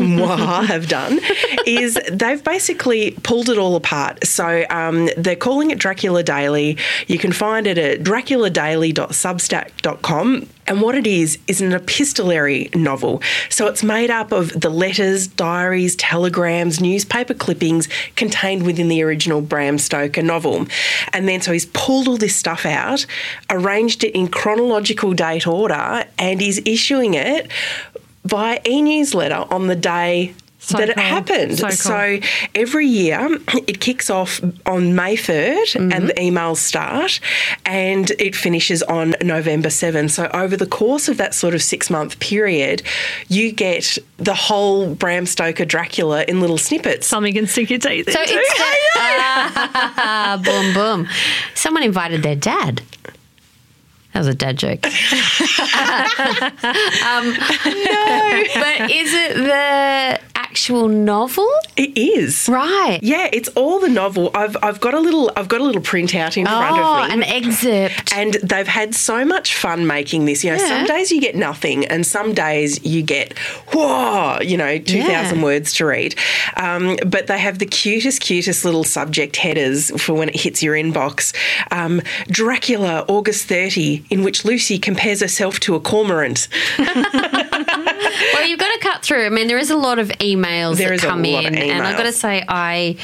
have 0.70 0.88
done 0.88 1.20
is 1.66 1.98
they've 2.10 2.42
basically 2.42 3.10
pulled 3.22 3.50
it 3.50 3.58
all 3.58 3.76
apart. 3.76 4.26
So, 4.26 4.64
um, 4.70 5.10
they're 5.18 5.36
calling 5.36 5.72
it 5.72 5.78
Dracula 5.78 6.22
Daily. 6.22 6.78
You 7.06 7.18
can 7.18 7.32
find 7.32 7.66
it 7.66 7.76
at 7.76 8.00
draculadaily.substack.com. 8.00 10.48
And 10.64 10.80
what 10.80 10.94
it 10.94 11.08
is, 11.08 11.40
is 11.48 11.60
an 11.60 11.72
epistolary 11.72 12.70
novel. 12.72 13.20
So 13.50 13.66
it's 13.66 13.82
made 13.82 14.10
up 14.10 14.30
of 14.30 14.58
the 14.58 14.70
letters, 14.70 15.26
diaries, 15.26 15.96
telegrams, 15.96 16.80
newspaper 16.80 17.34
clippings 17.34 17.88
contained 18.14 18.64
within 18.64 18.86
the 18.86 19.02
original 19.02 19.40
Bram 19.40 19.76
Stoker 19.76 20.22
novel. 20.22 20.68
And 21.12 21.28
then 21.28 21.40
so 21.40 21.50
he's 21.50 21.66
pulled 21.66 22.06
all 22.06 22.16
this 22.16 22.36
stuff 22.36 22.64
out, 22.64 23.06
arranged 23.50 24.04
it 24.04 24.14
in 24.14 24.28
chronological 24.28 24.61
date 25.14 25.46
order, 25.46 26.04
and 26.18 26.40
is 26.42 26.60
issuing 26.64 27.14
it 27.14 27.50
by 28.24 28.60
e 28.66 28.82
newsletter 28.82 29.44
on 29.50 29.66
the 29.66 29.76
day 29.76 30.34
So 30.58 30.78
that 30.78 30.90
it 30.90 30.98
happened. 30.98 31.58
So 31.58 31.66
cool. 31.66 31.76
So 31.76 32.18
every 32.54 32.86
year 32.86 33.28
it 33.66 33.80
kicks 33.80 34.08
off 34.10 34.40
on 34.64 34.94
May 34.94 35.16
3rd 35.16 35.92
and 35.92 36.08
the 36.08 36.14
emails 36.14 36.58
start 36.58 37.18
and 37.66 38.08
it 38.12 38.36
finishes 38.36 38.80
on 38.84 39.16
November 39.22 39.70
7th. 39.70 40.10
So 40.10 40.28
over 40.32 40.56
the 40.56 40.66
course 40.66 41.08
of 41.08 41.16
that 41.16 41.34
sort 41.34 41.54
of 41.54 41.62
six 41.62 41.90
month 41.90 42.20
period, 42.20 42.82
you 43.26 43.50
get 43.50 43.98
the 44.18 44.34
whole 44.34 44.94
Bram 44.94 45.26
Stoker 45.26 45.64
Dracula 45.64 46.24
in 46.28 46.40
little 46.40 46.58
snippets. 46.58 47.08
Something 47.08 47.34
can 47.34 47.48
sink 47.48 47.70
your 47.70 47.80
teeth 47.80 48.08
So 48.12 48.20
into. 48.22 48.34
it's 48.36 48.60
ah, 48.96 50.40
boom, 50.44 50.72
boom. 50.74 51.08
Someone 51.54 51.82
invited 51.82 52.22
their 52.22 52.36
dad. 52.36 52.82
That 54.12 54.20
was 54.20 54.26
a 54.28 54.34
dad 54.34 54.58
joke. 54.58 54.84
um, 54.86 54.92
no, 57.32 58.44
but 58.54 58.90
is 58.90 59.14
it 59.14 59.34
the 59.36 60.20
actual 60.52 60.86
novel? 60.86 61.48
It 61.78 61.96
is. 61.96 62.46
Right. 62.46 62.98
Yeah, 63.02 63.30
it's 63.32 63.48
all 63.60 63.80
the 63.80 63.88
novel. 63.88 64.30
I've 64.34 64.54
I've 64.62 64.80
got 64.82 64.92
a 64.92 65.00
little 65.00 65.30
I've 65.34 65.48
got 65.48 65.62
a 65.62 65.64
little 65.64 65.80
printout 65.80 66.36
in 66.36 66.44
front 66.44 66.76
Oh, 66.78 67.04
of 67.04 67.08
me. 67.08 67.14
an 67.14 67.22
excerpt. 67.22 68.12
and 68.14 68.34
they've 68.42 68.68
had 68.68 68.94
so 68.94 69.24
much 69.24 69.56
fun 69.56 69.86
making 69.86 70.26
this. 70.26 70.44
You 70.44 70.50
know, 70.52 70.58
Yeah. 70.58 70.68
some 70.68 70.84
days 70.86 71.10
you 71.10 71.22
get 71.22 71.36
nothing, 71.36 71.86
and 71.86 72.06
some 72.06 72.34
days 72.34 72.84
you 72.84 73.00
get, 73.02 73.38
whoa, 73.72 74.40
you 74.42 74.58
know, 74.58 74.76
2,000 74.76 75.38
Yeah. 75.38 75.42
words 75.42 75.72
to 75.76 75.86
read. 75.86 76.14
Um, 76.58 76.98
but 77.06 77.28
they 77.28 77.38
have 77.38 77.58
the 77.58 77.64
cutest, 77.66 78.20
cutest 78.20 78.62
little 78.66 78.84
subject 78.84 79.36
headers 79.36 79.90
for 80.02 80.12
when 80.12 80.28
it 80.28 80.36
hits 80.36 80.62
your 80.62 80.74
inbox. 80.74 81.32
Um, 81.70 82.02
Dracula, 82.28 83.06
August 83.08 83.46
30, 83.46 84.04
in 84.10 84.22
which 84.22 84.44
Lucy 84.44 84.78
compares 84.78 85.20
herself 85.20 85.58
to 85.60 85.74
a 85.76 85.80
cormorant. 85.80 86.46
Well, 88.34 88.46
you've 88.46 88.58
got 88.58 88.72
to 88.74 88.78
cut 89.02 89.06
through. 89.06 89.26
I 89.26 89.28
mean, 89.28 89.48
there 89.48 89.58
is 89.58 89.70
a 89.70 89.76
lot 89.76 89.98
of 89.98 90.08
emails 90.08 90.76
There 90.76 90.88
that 90.88 90.94
is 90.94 91.04
a 91.04 91.06
come 91.06 91.24
in, 91.24 91.46
of 91.46 91.52
and 91.54 91.82
I've 91.82 91.96
got 91.96 92.04
to 92.04 92.12
say, 92.12 92.44
I 92.48 92.96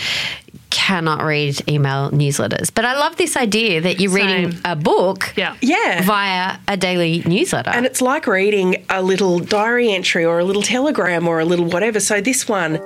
cannot 0.71 1.23
read 1.23 1.69
email 1.69 2.11
newsletters. 2.11 2.71
But 2.73 2.85
I 2.85 2.99
love 2.99 3.17
this 3.17 3.37
idea 3.37 3.81
that 3.81 4.01
you're 4.01 4.13
reading 4.13 4.59
a 4.65 4.77
book 4.77 5.33
Yeah. 5.37 5.57
Yeah. 5.61 6.03
via 6.03 6.59
a 6.69 6.77
daily 6.77 7.23
newsletter. 7.27 7.71
And 7.71 7.87
it's 7.87 8.03
like 8.03 8.27
reading 8.27 8.85
a 8.91 9.03
little 9.03 9.39
diary 9.39 9.91
entry 9.93 10.25
or 10.25 10.39
a 10.39 10.45
little 10.45 10.63
telegram 10.63 11.27
or 11.27 11.41
a 11.41 11.45
little 11.45 11.67
whatever. 11.67 12.01
So 12.01 12.21
this 12.21 12.49
one. 12.49 12.79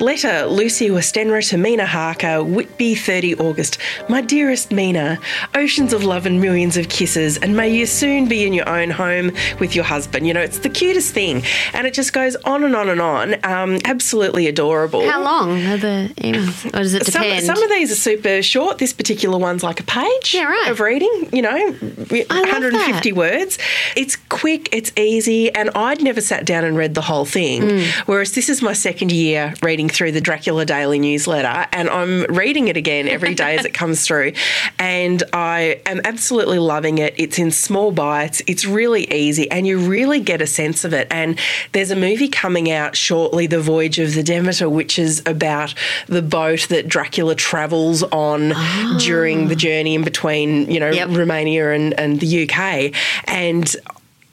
Letter 0.00 0.46
Lucy 0.46 0.90
Westenra 0.90 1.46
to 1.48 1.56
Mina 1.58 1.84
Harker, 1.84 2.44
Whitby 2.44 2.94
30 2.94 3.34
August. 3.36 3.78
My 4.08 4.20
dearest 4.20 4.70
Mina, 4.70 5.18
oceans 5.56 5.92
of 5.92 6.04
love 6.04 6.24
and 6.24 6.40
millions 6.40 6.76
of 6.76 6.88
kisses, 6.88 7.36
and 7.36 7.56
may 7.56 7.68
you 7.68 7.84
soon 7.84 8.28
be 8.28 8.46
in 8.46 8.52
your 8.52 8.68
own 8.68 8.90
home 8.90 9.32
with 9.58 9.74
your 9.74 9.84
husband. 9.84 10.24
You 10.24 10.34
know, 10.34 10.40
it's 10.40 10.60
the 10.60 10.68
cutest 10.68 11.12
thing. 11.12 11.42
And 11.72 11.84
it 11.84 11.94
just 11.94 12.12
goes 12.12 12.36
on 12.44 12.62
and 12.62 12.76
on 12.76 12.88
and 12.88 13.00
on. 13.00 13.44
Um, 13.44 13.78
absolutely 13.84 14.46
adorable. 14.46 15.04
How 15.08 15.20
long 15.20 15.50
are 15.66 15.76
the 15.76 16.12
emails? 16.18 16.66
Or 16.66 16.78
does 16.78 16.94
it 16.94 17.04
Some, 17.06 17.22
depend? 17.24 17.44
some 17.46 17.60
of 17.60 17.68
these 17.70 17.90
are 17.90 17.96
super 17.96 18.40
short. 18.40 18.78
This 18.78 18.92
particular 18.92 19.36
one's 19.36 19.64
like 19.64 19.80
a 19.80 19.84
page 19.84 20.32
Yeah, 20.32 20.44
right. 20.44 20.70
of 20.70 20.78
reading, 20.78 21.28
you 21.32 21.42
know, 21.42 21.74
love 21.80 22.20
150 22.30 23.10
that. 23.10 23.16
words. 23.16 23.58
It's 23.96 24.14
quick, 24.14 24.68
it's 24.70 24.92
easy, 24.96 25.52
and 25.52 25.70
I'd 25.70 26.02
never 26.04 26.20
sat 26.20 26.44
down 26.46 26.64
and 26.64 26.76
read 26.76 26.94
the 26.94 27.02
whole 27.02 27.24
thing. 27.24 27.62
Mm. 27.62 27.84
Whereas 28.06 28.32
this 28.32 28.48
is 28.48 28.62
my 28.62 28.72
second 28.74 29.10
year 29.10 29.54
reading 29.60 29.87
through 29.88 30.12
the 30.12 30.20
Dracula 30.20 30.64
Daily 30.64 30.98
newsletter, 30.98 31.66
and 31.72 31.88
I'm 31.88 32.24
reading 32.24 32.68
it 32.68 32.76
again 32.76 33.08
every 33.08 33.34
day 33.34 33.56
as 33.56 33.64
it 33.64 33.74
comes 33.74 34.06
through. 34.06 34.32
And 34.78 35.22
I 35.32 35.80
am 35.86 36.00
absolutely 36.04 36.58
loving 36.58 36.98
it. 36.98 37.14
It's 37.16 37.38
in 37.38 37.50
small 37.50 37.92
bites, 37.92 38.42
it's 38.46 38.64
really 38.64 39.12
easy, 39.12 39.50
and 39.50 39.66
you 39.66 39.78
really 39.78 40.20
get 40.20 40.42
a 40.42 40.46
sense 40.46 40.84
of 40.84 40.92
it. 40.92 41.08
And 41.10 41.38
there's 41.72 41.90
a 41.90 41.96
movie 41.96 42.28
coming 42.28 42.70
out 42.70 42.96
shortly, 42.96 43.46
The 43.46 43.60
Voyage 43.60 43.98
of 43.98 44.14
the 44.14 44.22
Demeter, 44.22 44.68
which 44.68 44.98
is 44.98 45.22
about 45.26 45.74
the 46.06 46.22
boat 46.22 46.66
that 46.68 46.88
Dracula 46.88 47.34
travels 47.34 48.02
on 48.04 48.52
during 48.98 49.48
the 49.48 49.54
ah. 49.54 49.58
journey 49.58 49.94
in 49.94 50.04
between, 50.04 50.70
you 50.70 50.80
know, 50.80 50.90
Yep. 50.90 51.10
Romania 51.10 51.72
and, 51.72 51.98
and 51.98 52.20
the 52.20 52.48
UK. 52.48 52.92
And 53.24 53.74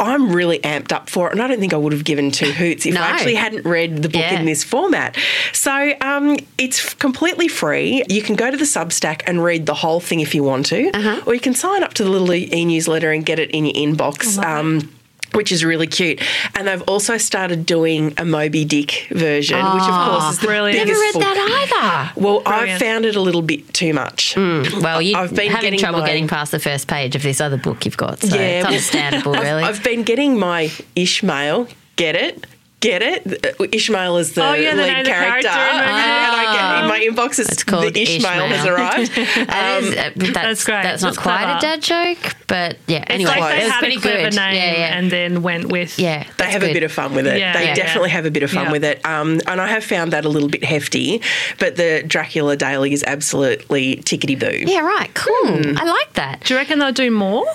I'm 0.06 0.32
really 0.32 0.60
amped 0.60 0.92
up 0.92 1.10
for 1.10 1.28
it, 1.28 1.34
and 1.34 1.42
I 1.42 1.48
don't 1.48 1.60
think 1.60 1.74
I 1.74 1.78
would 1.78 1.94
have 1.94 2.04
given 2.04 2.32
two 2.32 2.52
hoots 2.62 2.86
if 2.86 2.94
No. 2.94 3.02
I 3.02 3.06
actually 3.08 3.36
hadn't 3.36 3.66
read 3.66 3.98
the 4.04 4.10
book 4.10 4.22
Yeah. 4.22 4.40
in 4.40 4.46
this 4.46 4.64
format. 4.64 5.18
So 5.54 5.94
um, 6.02 6.38
it's 6.58 6.94
completely 6.94 7.48
free. 7.48 8.04
You 8.10 8.22
can 8.22 8.36
go 8.36 8.50
to 8.52 8.58
the 8.58 8.66
Substack 8.66 9.22
and 9.28 9.44
read 9.44 9.66
the 9.66 9.74
whole 9.74 10.00
thing 10.00 10.20
if 10.20 10.34
you 10.36 10.44
want 10.44 10.66
to, 10.68 10.90
Uh-huh. 10.92 11.22
or 11.26 11.34
you 11.34 11.40
can 11.40 11.54
sign 11.54 11.84
up 11.84 11.94
to 11.96 12.04
the 12.04 12.10
little 12.10 12.32
e 12.34 12.66
newsletter 12.66 13.12
and 13.12 13.26
get 13.26 13.40
it 13.40 13.52
in 13.52 13.66
your 13.66 13.74
inbox. 13.76 14.38
Um, 14.44 14.92
which 15.36 15.52
is 15.52 15.64
really 15.66 15.88
cute. 15.88 16.22
And 16.56 16.68
they've 16.68 16.82
also 16.84 17.18
started 17.18 17.66
doing 17.66 18.14
a 18.18 18.26
Moby 18.26 18.66
Dick 18.66 19.08
version, 19.12 19.58
which 19.58 19.84
of 19.84 20.10
course 20.10 20.34
is 20.34 20.40
the 20.40 20.48
ah, 20.48 20.50
brilliant. 20.50 20.88
biggest 20.88 21.16
Never 21.18 21.40
read 21.40 21.70
book. 21.70 21.80
that 21.80 22.12
Well, 22.16 22.42
I've 22.46 22.80
found 22.80 23.06
it 23.06 23.16
a 23.16 23.22
little 23.22 23.42
bit 23.42 23.74
too 23.74 23.94
much. 23.94 24.38
either. 24.38 24.80
Well, 24.82 25.02
you 25.02 25.16
I've 25.16 25.36
been 25.36 25.52
having 25.52 25.78
trouble 25.78 26.00
my- 26.02 26.08
getting 26.08 26.28
past 26.28 26.52
the 26.52 26.60
first 26.60 26.88
page 26.88 27.16
of 27.16 27.24
this 27.24 27.42
other 27.42 27.58
book 27.58 27.86
you've 27.86 27.98
got, 27.98 28.22
so 28.22 28.28
it's 28.28 28.36
well, 28.36 28.66
understandable, 28.68 29.36
I've- 29.36 29.44
really. 29.44 29.64
I've, 29.64 29.84
been 29.84 30.04
getting 30.04 30.38
my 30.40 30.72
Ishmael. 30.96 31.68
Get 31.96 32.16
it? 32.16 32.46
Get 32.82 33.02
it? 33.02 33.46
Uh, 33.60 33.66
Ishmael 33.72 34.18
is 34.18 34.34
the 34.34 34.44
Oh, 34.46 34.54
yeah, 34.54 34.74
lead 34.74 34.78
name 34.88 35.00
of 35.00 35.06
the 35.06 35.12
character. 35.12 35.48
character 35.50 35.84
in 35.84 35.90
Moby 35.90 36.02
and 36.02 36.36
I 36.36 36.54
get 36.54 36.84
in 36.84 36.90
my 36.90 37.00
inbox, 37.24 37.40
it's, 37.40 37.52
It's 37.52 37.64
called 37.64 37.94
the 37.94 38.02
Ishmael, 38.02 38.48
has 38.50 38.66
arrived. 38.68 39.12
That 39.16 39.84
is- 39.84 39.88
Um, 39.94 39.98
uh, 39.98 40.12
that's, 40.16 40.34
that's 40.34 40.64
great. 40.66 40.84
That's 40.84 41.02
not 41.02 41.16
That's 41.16 41.18
quite 41.18 41.58
a 41.58 41.60
dad 41.60 41.82
joke, 41.82 42.36
but 42.48 42.78
yeah. 42.88 43.00
It's 43.00 43.12
anyway, 43.12 43.32
like 43.40 43.54
it 43.54 43.58
they 43.58 43.64
was 43.64 43.72
had 43.74 43.80
pretty 43.80 43.96
a 43.96 44.00
clever 44.02 44.18
good. 44.30 44.36
name 44.36 44.54
yeah, 44.56 44.72
yeah. 44.74 44.98
and 44.98 45.12
then 45.12 45.42
went 45.42 45.72
with 45.72 45.98
yeah, 45.98 46.24
they 46.24 46.30
that's 46.38 46.54
have 46.54 46.64
a 46.64 46.74
bit 46.74 46.84
of 46.84 46.92
fun 46.92 47.16
with 47.16 47.26
it. 47.26 47.40
Yeah, 47.40 47.54
they 47.54 47.66
yeah, 47.68 47.76
definitely 47.76 48.10
yeah. 48.10 48.16
have 48.16 48.26
a 48.26 48.32
bit 48.32 48.44
of 48.44 48.52
fun 48.52 48.66
Yeah. 48.66 48.72
with 48.72 48.84
it. 48.84 49.04
Um, 49.06 49.42
and 49.48 49.60
I 49.62 49.68
have 49.68 49.84
found 49.84 50.14
that 50.14 50.26
a 50.26 50.30
little 50.30 50.50
bit 50.50 50.64
hefty, 50.64 51.22
but 51.60 51.78
the 51.78 52.04
Dracula 52.06 52.56
Daily 52.56 52.94
is 52.94 53.04
absolutely 53.08 53.98
tickety 53.98 54.38
boo. 54.40 54.70
Yeah, 54.72 54.82
right. 54.82 55.12
Cool. 55.16 55.34
Hmm. 55.64 55.78
I 55.78 55.86
like 55.86 56.14
that. 56.14 56.42
Do 56.44 56.54
you 56.54 56.60
reckon 56.60 56.78
they'll 56.80 56.92
do 56.92 57.10
more? 57.10 57.46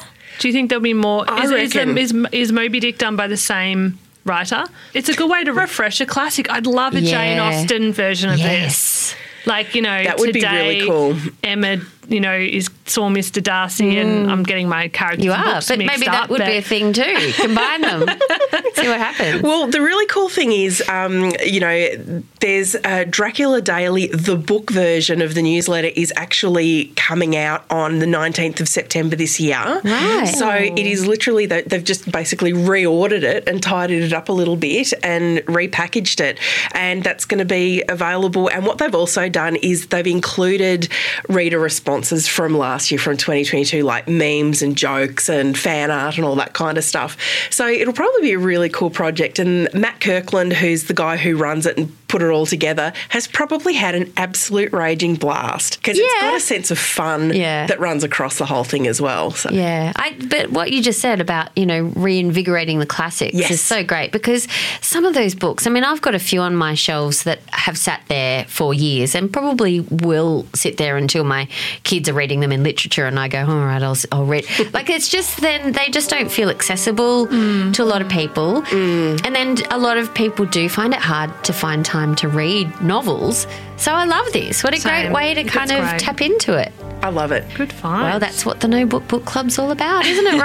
Do 0.40 0.48
you 0.48 0.52
think 0.54 0.70
there'll 0.70 0.82
be 0.82 0.94
more? 0.94 1.24
I 1.30 1.44
is, 1.44 1.50
is, 1.52 1.74
reckon- 1.76 1.98
is, 1.98 2.14
is 2.32 2.50
Moby 2.52 2.80
Dick 2.80 2.98
done 2.98 3.14
by 3.14 3.26
the 3.28 3.36
same 3.36 3.98
writer? 4.24 4.64
It's 4.94 5.08
a 5.08 5.14
good 5.14 5.30
way 5.30 5.44
to 5.44 5.52
refresh 5.52 6.00
a 6.00 6.06
classic. 6.06 6.50
I'd 6.50 6.66
love 6.66 6.94
a 6.94 7.00
Jane 7.00 7.38
Austen 7.38 7.92
version 7.92 8.30
of 8.30 8.38
this. 8.38 9.14
Like, 9.46 9.74
you 9.74 9.82
know, 9.82 10.04
That 10.04 10.18
would 10.18 10.32
be 10.34 10.40
today, 10.40 10.80
really 10.80 10.86
cool. 10.86 11.16
Emma, 11.42 11.78
you 12.10 12.20
know, 12.20 12.34
is 12.36 12.68
saw 12.86 13.08
Mr. 13.08 13.42
Darcy 13.42 13.98
and 13.98 14.30
I'm 14.30 14.42
getting 14.42 14.68
my 14.68 14.88
characters 14.88 15.20
Mm. 15.20 15.24
You 15.24 15.32
are, 15.32 15.60
but 15.60 15.78
mixed 15.78 15.78
maybe 15.78 16.06
that 16.06 16.24
up, 16.24 16.30
would 16.30 16.38
but- 16.38 16.46
be 16.46 16.56
a 16.56 16.62
thing 16.62 16.92
too. 16.92 17.32
Combine 17.36 17.82
them. 17.82 18.00
See 18.74 18.88
what 18.88 18.98
happens. 18.98 19.42
Well, 19.42 19.66
the 19.68 19.80
really 19.80 20.06
cool 20.06 20.28
thing 20.28 20.50
is, 20.52 20.82
um, 20.88 21.32
you 21.44 21.60
know, 21.60 21.96
there's 22.40 22.74
uh, 22.74 23.04
Dracula 23.08 23.60
Daily, 23.60 24.08
the 24.08 24.36
book 24.36 24.70
version 24.70 25.20
of 25.22 25.34
the 25.34 25.42
newsletter 25.42 25.88
is 25.94 26.12
actually 26.16 26.86
coming 26.96 27.36
out 27.36 27.64
on 27.70 27.98
the 27.98 28.06
19th 28.06 28.60
of 28.60 28.68
September 28.68 29.14
this 29.14 29.38
year. 29.38 29.80
Right. 29.84 30.26
So 30.26 30.50
it 30.50 30.78
is 30.86 31.06
literally, 31.06 31.46
that 31.46 31.68
they've 31.68 31.84
just 31.84 32.10
basically 32.10 32.52
reordered 32.52 33.22
it 33.22 33.46
and 33.48 33.62
tidied 33.62 34.02
it 34.02 34.12
up 34.12 34.28
a 34.28 34.32
little 34.32 34.56
bit 34.56 34.92
and 35.02 35.38
repackaged 35.40 36.20
it. 36.20 36.38
And 36.72 37.04
that's 37.04 37.24
going 37.24 37.38
to 37.38 37.44
be 37.44 37.82
available. 37.88 38.48
And 38.48 38.64
what 38.66 38.78
they've 38.78 38.94
also 38.94 39.28
done 39.28 39.56
is 39.56 39.88
they've 39.88 40.06
included 40.06 40.88
reader 41.28 41.58
responses 42.00 42.26
from 42.26 42.56
last 42.56 42.90
year, 42.90 42.98
from 42.98 43.18
2022, 43.18 43.82
like 43.82 44.08
memes 44.08 44.62
and 44.62 44.74
jokes 44.74 45.28
and 45.28 45.56
fan 45.56 45.90
art 45.90 46.16
and 46.16 46.24
all 46.24 46.34
that 46.34 46.54
kind 46.54 46.78
of 46.78 46.84
stuff. 46.84 47.16
So 47.50 47.68
it'll 47.68 47.92
probably 47.92 48.22
be 48.22 48.32
a 48.32 48.38
really 48.38 48.70
cool 48.70 48.88
project. 48.88 49.38
And 49.38 49.72
Matt 49.74 50.00
Kirkland, 50.00 50.54
who's 50.54 50.84
the 50.84 50.94
guy 50.94 51.18
who 51.18 51.36
runs 51.36 51.66
it 51.66 51.76
and 51.76 51.99
put 52.10 52.22
it 52.22 52.28
all 52.28 52.44
together, 52.44 52.92
has 53.10 53.28
probably 53.28 53.74
had 53.74 53.94
an 53.94 54.12
absolute 54.16 54.72
raging 54.72 55.14
blast 55.14 55.76
because 55.76 55.96
it's 55.96 56.20
got 56.20 56.34
a 56.34 56.40
sense 56.40 56.72
of 56.72 56.78
fun 56.78 57.32
Yeah. 57.32 57.66
that 57.66 57.78
runs 57.78 58.02
across 58.02 58.38
the 58.38 58.46
whole 58.46 58.64
thing 58.64 58.88
as 58.88 59.00
well. 59.00 59.30
So. 59.30 59.50
Yeah, 59.50 59.92
I, 59.94 60.16
but 60.28 60.50
what 60.50 60.72
you 60.72 60.82
just 60.82 61.00
said 61.00 61.20
about 61.20 61.56
you 61.56 61.66
know 61.66 61.92
reinvigorating 61.94 62.80
the 62.80 62.86
classics 62.86 63.34
Yes. 63.34 63.52
is 63.52 63.60
so 63.60 63.84
great 63.84 64.10
because 64.10 64.48
some 64.80 65.04
of 65.04 65.14
those 65.14 65.36
books. 65.36 65.66
I 65.68 65.70
mean, 65.70 65.84
I've 65.84 66.02
got 66.02 66.16
a 66.16 66.18
few 66.18 66.40
on 66.40 66.56
my 66.56 66.74
shelves 66.74 67.22
that 67.22 67.38
have 67.50 67.78
sat 67.78 68.02
there 68.08 68.44
for 68.46 68.74
years 68.74 69.14
and 69.14 69.32
probably 69.32 69.80
will 69.80 70.46
sit 70.54 70.78
there 70.78 70.96
until 70.96 71.22
my 71.22 71.46
kids 71.84 72.08
are 72.08 72.12
reading 72.14 72.40
them 72.40 72.50
in 72.50 72.64
literature, 72.64 73.06
and 73.06 73.20
I 73.20 73.28
go, 73.28 73.46
all 73.46 73.64
right, 73.64 73.82
I'll, 73.82 73.96
I'll 74.10 74.26
read. 74.26 74.46
like 74.72 74.90
it's 74.90 75.08
just 75.08 75.40
then 75.40 75.72
they 75.72 75.90
just 75.90 76.10
don't 76.10 76.30
feel 76.30 76.50
accessible 76.50 77.28
mm. 77.28 77.72
to 77.74 77.84
a 77.84 77.88
lot 77.92 78.02
of 78.02 78.08
people, 78.08 78.62
mm. 78.62 79.24
and 79.24 79.34
then 79.34 79.58
a 79.70 79.78
lot 79.78 79.96
of 79.96 80.12
people 80.12 80.44
do 80.46 80.68
find 80.68 80.92
it 80.92 81.00
hard 81.00 81.30
to 81.44 81.52
find 81.52 81.84
time 81.84 81.99
to 82.16 82.28
read 82.28 82.80
novels. 82.82 83.46
So 83.76 83.92
I 83.92 84.04
love 84.04 84.32
this. 84.32 84.62
What 84.64 84.74
a 84.78 84.82
great 84.82 85.10
way 85.12 85.34
to 85.34 85.44
kind 85.44 85.70
That's 85.70 85.82
of 85.82 85.88
great. 85.90 86.00
tap 86.00 86.20
into 86.20 86.54
it. 86.56 86.72
I 87.02 87.08
love 87.10 87.32
it. 87.32 87.44
Good 87.54 87.72
fun. 87.72 88.02
Well, 88.02 88.18
that's 88.20 88.44
what 88.44 88.60
the 88.60 88.68
No 88.68 88.84
Book 88.86 89.06
Book 89.08 89.24
Club's 89.24 89.58
all 89.58 89.70
about, 89.70 90.04
isn't 90.06 90.26
it, 90.26 90.40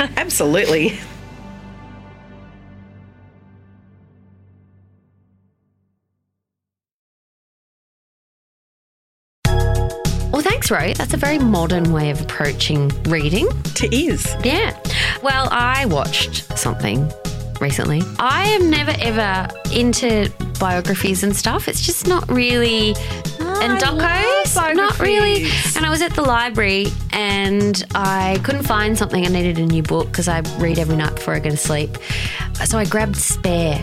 Ro? 0.00 0.06
Absolutely. 0.16 0.98
well, 9.44 10.42
thanks, 10.42 10.70
Ro. 10.70 10.92
That's 10.94 11.14
a 11.14 11.16
very 11.16 11.38
modern 11.38 11.92
way 11.92 12.10
of 12.10 12.20
approaching 12.20 12.88
reading. 13.04 13.46
It 13.82 13.92
is. 13.92 14.34
Yeah. 14.44 14.78
Well, 15.22 15.48
I 15.50 15.86
watched 15.86 16.58
something 16.58 17.10
recently. 17.60 18.02
I 18.18 18.44
am 18.48 18.70
never 18.70 18.94
ever 19.00 19.48
into 19.72 20.30
biographies 20.58 21.22
and 21.22 21.34
stuff. 21.34 21.68
It's 21.68 21.84
just 21.84 22.06
not 22.06 22.28
really. 22.30 22.90
and 23.40 23.78
docos, 23.80 24.74
not 24.74 24.98
really. 24.98 25.46
And 25.76 25.84
I 25.84 25.90
was 25.90 26.02
at 26.02 26.14
the 26.14 26.22
library 26.22 26.86
and 27.12 27.82
I 27.94 28.40
couldn't 28.44 28.64
find 28.64 28.96
something. 28.96 29.24
I 29.24 29.28
needed 29.28 29.58
a 29.58 29.66
new 29.66 29.82
book 29.82 30.08
because 30.08 30.28
I 30.28 30.40
read 30.58 30.78
every 30.78 30.96
night 30.96 31.14
before 31.16 31.34
I 31.34 31.38
go 31.40 31.50
to 31.50 31.56
sleep. 31.56 31.96
So 32.64 32.78
I 32.78 32.84
grabbed 32.86 33.16
Spare, 33.16 33.78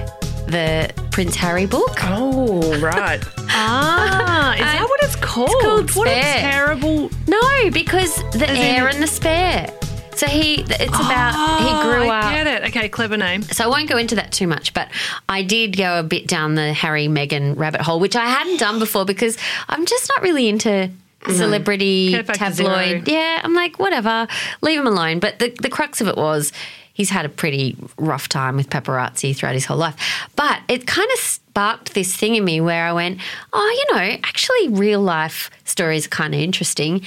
the 0.48 0.92
Prince 1.12 1.36
Harry 1.36 1.65
book. 1.65 1.96
Oh, 2.01 2.80
right. 2.82 3.24
Ah, 3.56 4.53
is 4.56 4.60
that 4.60 4.84
what 4.84 5.03
it's 5.03 5.15
called? 5.18 5.50
called 5.62 5.92
what 5.96 6.08
a 6.08 6.12
terrible. 6.22 7.10
No, 7.27 7.70
because 7.72 8.15
the 8.32 8.50
in- 8.50 8.56
heir 8.58 8.88
and 8.88 9.01
the 9.01 9.08
spare. 9.08 9.70
So 10.15 10.27
he, 10.27 10.62
it's 10.62 11.00
about 11.00 11.34
he 11.62 11.70
oh, 11.70 11.84
grew 11.84 12.03
Oh, 12.03 12.10
I 12.10 12.20
up. 12.20 12.34
Get 12.34 12.48
it? 12.48 12.70
Okay, 12.70 12.89
clever 12.89 13.17
name. 13.17 13.41
So 13.43 13.63
I 13.63 13.67
won't 13.67 13.89
go 13.89 13.98
into 13.98 14.15
that 14.15 14.32
too 14.32 14.48
much, 14.48 14.74
but 14.74 14.89
I 15.27 15.41
did 15.43 15.75
go 15.77 16.00
a 16.00 16.03
bit 16.03 16.27
down 16.27 16.55
the 16.55 16.74
Harry 16.74 17.08
Meghan 17.08 17.58
rabbit 17.58 17.82
hole, 17.82 18.00
which 18.00 18.15
I 18.15 18.25
hadn't 18.25 18.58
done 18.60 18.79
before 18.79 19.05
because 19.05 19.38
I'm 19.70 19.86
just 19.86 20.10
not 20.10 20.22
really 20.22 20.48
into 20.48 20.91
celebrity 21.27 22.13
factor 22.13 22.34
tabloid. 22.34 23.08
Yeah, 23.08 23.41
I'm 23.43 23.53
like 23.53 23.79
whatever, 23.79 24.27
leave 24.62 24.79
him 24.79 24.88
alone. 24.88 25.20
But 25.20 25.39
the 25.39 25.50
the 25.62 25.70
crux 25.70 26.01
of 26.01 26.08
it 26.08 26.17
was 26.17 26.51
he's 26.93 27.10
had 27.10 27.25
a 27.25 27.29
pretty 27.29 27.75
rough 27.98 28.29
time 28.29 28.55
with 28.55 28.70
paparazzi 28.70 29.36
throughout 29.36 29.55
his 29.55 29.65
whole 29.65 29.77
life. 29.77 29.96
But 30.36 30.62
it 30.67 30.86
kind 30.86 31.10
of 31.12 31.20
sparked 31.20 31.93
this 31.93 32.15
thing 32.15 32.36
in 32.36 32.46
me 32.46 32.62
where 32.62 32.86
I 32.86 32.93
went, 32.93 33.20
oh, 33.51 33.86
you 33.89 33.96
know, 33.96 34.17
actually 34.24 34.70
real 34.70 35.01
life 35.01 35.50
stories 35.65 36.05
are 36.05 36.10
kind 36.10 36.34
of 36.34 36.39
interesting. 36.39 37.01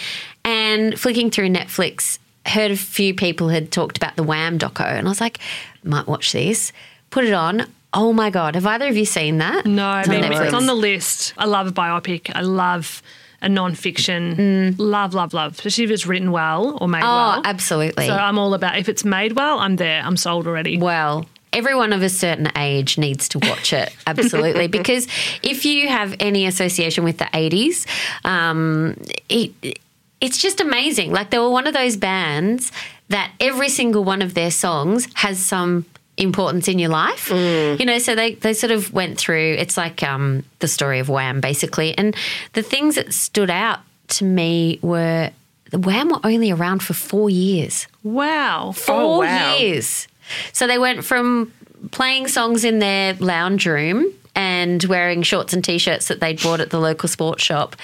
And 0.45 0.99
flicking 0.99 1.31
through 1.31 1.49
Netflix, 1.49 2.19
heard 2.49 2.71
a 2.71 2.77
few 2.77 3.15
people 3.15 3.49
had 3.49 3.71
talked 3.73 3.97
about 3.97 4.17
the 4.17 4.23
Wham 4.23 4.59
doco, 4.59 4.85
and 4.85 5.07
I 5.07 5.11
was 5.11 5.21
like, 5.21 5.39
might 5.85 6.07
watch 6.07 6.33
this. 6.33 6.73
Put 7.11 7.25
it 7.25 7.33
on. 7.33 7.67
Oh 7.93 8.13
my 8.13 8.31
god, 8.31 8.55
have 8.57 8.67
either 8.67 8.89
of 8.89 8.97
you 8.97 9.05
seen 9.07 9.39
that? 9.39 9.65
No, 9.65 9.99
It's 10.01 10.09
on 10.09 10.15
Netflix. 10.17 10.45
it's 10.47 10.55
on 10.55 10.67
the 10.67 10.75
list. 10.75 11.35
I 11.39 11.47
love 11.47 11.67
a 11.69 11.73
biopic. 11.73 12.31
I 12.35 12.43
love 12.43 13.03
a 13.41 13.49
non-fiction. 13.49 14.37
Mm. 14.37 14.75
Love, 14.79 15.15
love, 15.15 15.33
love. 15.33 15.53
Especially 15.53 15.85
if 15.85 15.91
it's 15.91 16.07
written 16.07 16.31
well 16.33 16.77
or 16.81 16.89
made 16.89 17.03
Oh, 17.03 17.07
well. 17.07 17.43
absolutely. 17.45 18.07
So 18.07 18.15
I'm 18.15 18.39
all 18.39 18.55
about 18.55 18.77
if 18.79 18.89
it's 18.89 19.05
made 19.05 19.33
well, 19.33 19.59
I'm 19.61 19.77
there. 19.77 20.03
I'm 20.03 20.17
sold 20.17 20.47
already. 20.47 20.77
Well, 20.79 21.27
everyone 21.53 21.93
of 21.95 22.03
a 22.03 22.09
certain 22.11 22.51
age 22.57 22.99
needs 22.99 23.29
to 23.31 23.39
watch 23.39 23.73
it, 23.73 23.95
absolutely. 24.07 24.67
because 24.67 25.07
if 25.43 25.65
you 25.65 25.89
have 25.89 26.15
any 26.21 26.45
association 26.47 27.03
with 27.05 27.17
the 27.19 27.25
80s, 27.27 27.87
um, 28.27 28.97
it, 29.31 29.79
it's 30.21 30.39
just 30.39 30.61
amazing. 30.61 31.13
Like, 31.13 31.31
they 31.31 31.39
were 31.39 31.51
one 31.51 31.67
of 31.67 31.75
those 31.75 31.97
bands 31.97 32.73
that 33.09 33.33
every 33.41 33.69
single 33.69 34.03
one 34.05 34.23
of 34.23 34.35
their 34.35 34.51
songs 34.51 35.09
has 35.15 35.39
some 35.39 35.85
importance 36.17 36.67
in 36.69 36.79
your 36.79 36.89
life. 36.91 37.31
You 37.31 37.85
know, 37.85 37.99
so 37.99 38.15
they, 38.15 38.35
they 38.35 38.55
sort 38.55 38.71
of 38.71 38.93
went 38.93 39.19
through, 39.19 39.57
it's 39.59 39.77
like 39.77 40.03
um, 40.03 40.45
the 40.61 40.69
story 40.69 40.99
of 40.99 41.09
Wham, 41.09 41.41
basically. 41.41 41.97
And 41.97 42.17
the 42.55 42.63
things 42.63 42.95
that 42.95 43.13
stood 43.13 43.51
out 43.51 43.81
to 44.09 44.25
me 44.25 44.79
were 44.83 45.31
the 45.71 45.79
Wham 45.79 46.09
were 46.09 46.21
only 46.25 46.51
around 46.51 46.83
for 46.83 46.95
four 46.95 47.29
years 47.29 47.87
Wow. 48.03 48.73
four 48.73 49.19
wow. 49.21 49.57
years. 49.57 50.09
So 50.53 50.67
they 50.67 50.79
went 50.79 51.05
from 51.05 51.53
playing 51.91 52.29
songs 52.29 52.65
in 52.65 52.79
their 52.79 53.15
lounge 53.15 53.67
room 53.67 54.13
and 54.37 54.85
wearing 54.85 55.23
shorts 55.23 55.55
and 55.55 55.65
t-shirts 55.65 56.09
that 56.09 56.21
they'd 56.21 56.41
bought 56.43 56.61
at 56.61 56.71
the 56.71 56.79
local 56.79 57.09
sports 57.09 57.43
shop 57.43 57.75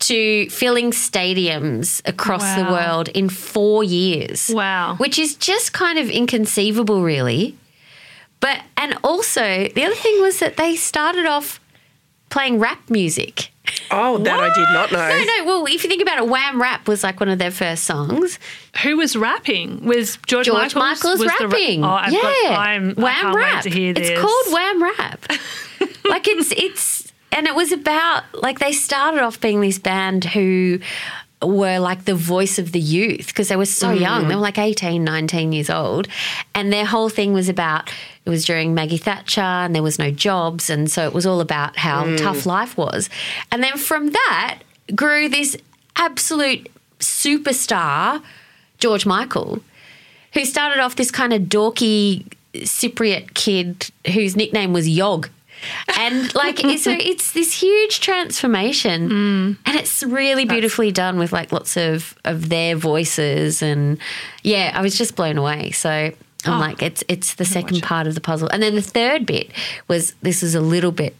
to 0.00 0.50
filling 0.50 0.90
stadiums 0.90 2.02
across 2.04 2.56
the 2.56 2.64
world 2.64 3.08
in 3.08 3.28
four 3.28 3.84
years. 3.84 4.50
Wow. 4.52 4.96
Which 4.96 5.18
is 5.18 5.36
just 5.36 5.72
kind 5.72 5.98
of 5.98 6.10
inconceivable 6.10 7.02
really. 7.04 7.56
But 8.40 8.60
and 8.76 8.98
also 9.04 9.68
the 9.68 9.84
other 9.84 9.94
thing 9.94 10.20
was 10.20 10.40
that 10.40 10.56
they 10.56 10.74
started 10.74 11.24
off 11.24 11.60
playing 12.28 12.58
rap 12.58 12.90
music. 12.90 13.51
Oh, 13.92 14.18
that 14.18 14.40
I 14.40 14.48
did 14.54 14.72
not 14.72 14.90
know. 14.90 15.08
No, 15.08 15.24
no. 15.24 15.44
Well, 15.44 15.66
if 15.66 15.84
you 15.84 15.88
think 15.90 16.02
about 16.02 16.18
it, 16.18 16.28
Wham 16.28 16.60
Rap 16.60 16.88
was 16.88 17.02
like 17.02 17.20
one 17.20 17.28
of 17.28 17.38
their 17.38 17.50
first 17.50 17.84
songs. 17.84 18.38
Who 18.82 18.96
was 18.96 19.14
rapping? 19.16 19.84
Was 19.84 20.16
George, 20.26 20.46
George 20.46 20.74
Michaels? 20.74 21.02
Michael's 21.04 21.20
was 21.20 21.32
the 21.38 21.46
ra- 21.46 21.52
rapping. 21.52 21.84
oh, 21.84 21.88
I've 21.88 22.12
yeah, 22.12 22.20
got, 22.20 22.58
I'm, 22.58 22.90
I 22.90 22.92
Wham 23.02 23.14
can't 23.14 23.36
Rap. 23.36 23.54
wait 23.64 23.72
to 23.72 23.78
hear 23.78 23.92
this. 23.92 24.08
It's 24.08 24.20
called 24.20 24.54
Wham 24.54 24.82
Rap. 24.82 25.26
like 26.06 26.26
it's 26.26 26.52
it's 26.56 27.12
and 27.32 27.46
it 27.46 27.54
was 27.54 27.72
about 27.72 28.24
like 28.34 28.58
they 28.58 28.72
started 28.72 29.22
off 29.22 29.40
being 29.40 29.60
this 29.60 29.78
band 29.78 30.24
who 30.24 30.78
were 31.42 31.78
like 31.78 32.04
the 32.04 32.14
voice 32.14 32.58
of 32.58 32.72
the 32.72 32.80
youth 32.80 33.28
because 33.28 33.48
they 33.48 33.56
were 33.56 33.66
so 33.66 33.88
mm. 33.88 34.00
young. 34.00 34.28
They 34.28 34.34
were 34.34 34.40
like 34.40 34.58
18, 34.58 35.02
19 35.02 35.52
years 35.52 35.70
old. 35.70 36.08
And 36.54 36.72
their 36.72 36.86
whole 36.86 37.08
thing 37.08 37.32
was 37.32 37.48
about 37.48 37.90
it 38.24 38.30
was 38.30 38.44
during 38.44 38.74
Maggie 38.74 38.98
Thatcher 38.98 39.40
and 39.40 39.74
there 39.74 39.82
was 39.82 39.98
no 39.98 40.10
jobs. 40.10 40.70
And 40.70 40.90
so 40.90 41.06
it 41.06 41.12
was 41.12 41.26
all 41.26 41.40
about 41.40 41.76
how 41.76 42.04
mm. 42.04 42.18
tough 42.18 42.46
life 42.46 42.76
was. 42.76 43.10
And 43.50 43.62
then 43.62 43.76
from 43.76 44.10
that 44.10 44.60
grew 44.94 45.28
this 45.28 45.56
absolute 45.96 46.68
superstar, 47.00 48.22
George 48.78 49.06
Michael, 49.06 49.60
who 50.34 50.44
started 50.44 50.80
off 50.80 50.96
this 50.96 51.10
kind 51.10 51.32
of 51.32 51.42
dorky 51.42 52.24
Cypriot 52.54 53.34
kid 53.34 53.90
whose 54.12 54.36
nickname 54.36 54.72
was 54.72 54.88
Yog. 54.88 55.28
And 55.98 56.34
like, 56.34 56.58
so 56.58 56.90
it's 57.00 57.32
this 57.32 57.52
huge 57.52 58.00
transformation, 58.00 59.10
and 59.66 59.76
it's 59.76 60.02
really 60.02 60.44
beautifully 60.44 60.92
done 60.92 61.18
with 61.18 61.32
like 61.32 61.52
lots 61.52 61.76
of 61.76 62.14
of 62.24 62.48
their 62.48 62.76
voices, 62.76 63.62
and 63.62 63.98
yeah, 64.42 64.72
I 64.74 64.82
was 64.82 64.96
just 64.96 65.16
blown 65.16 65.38
away. 65.38 65.70
So 65.70 65.90
I'm 65.90 66.60
like, 66.60 66.82
it's 66.82 67.04
it's 67.08 67.34
the 67.34 67.44
second 67.44 67.82
part 67.82 68.06
of 68.06 68.14
the 68.14 68.20
puzzle, 68.20 68.48
and 68.48 68.62
then 68.62 68.74
the 68.74 68.82
third 68.82 69.26
bit 69.26 69.50
was 69.88 70.14
this 70.22 70.42
is 70.42 70.54
a 70.54 70.60
little 70.60 70.92
bit 70.92 71.14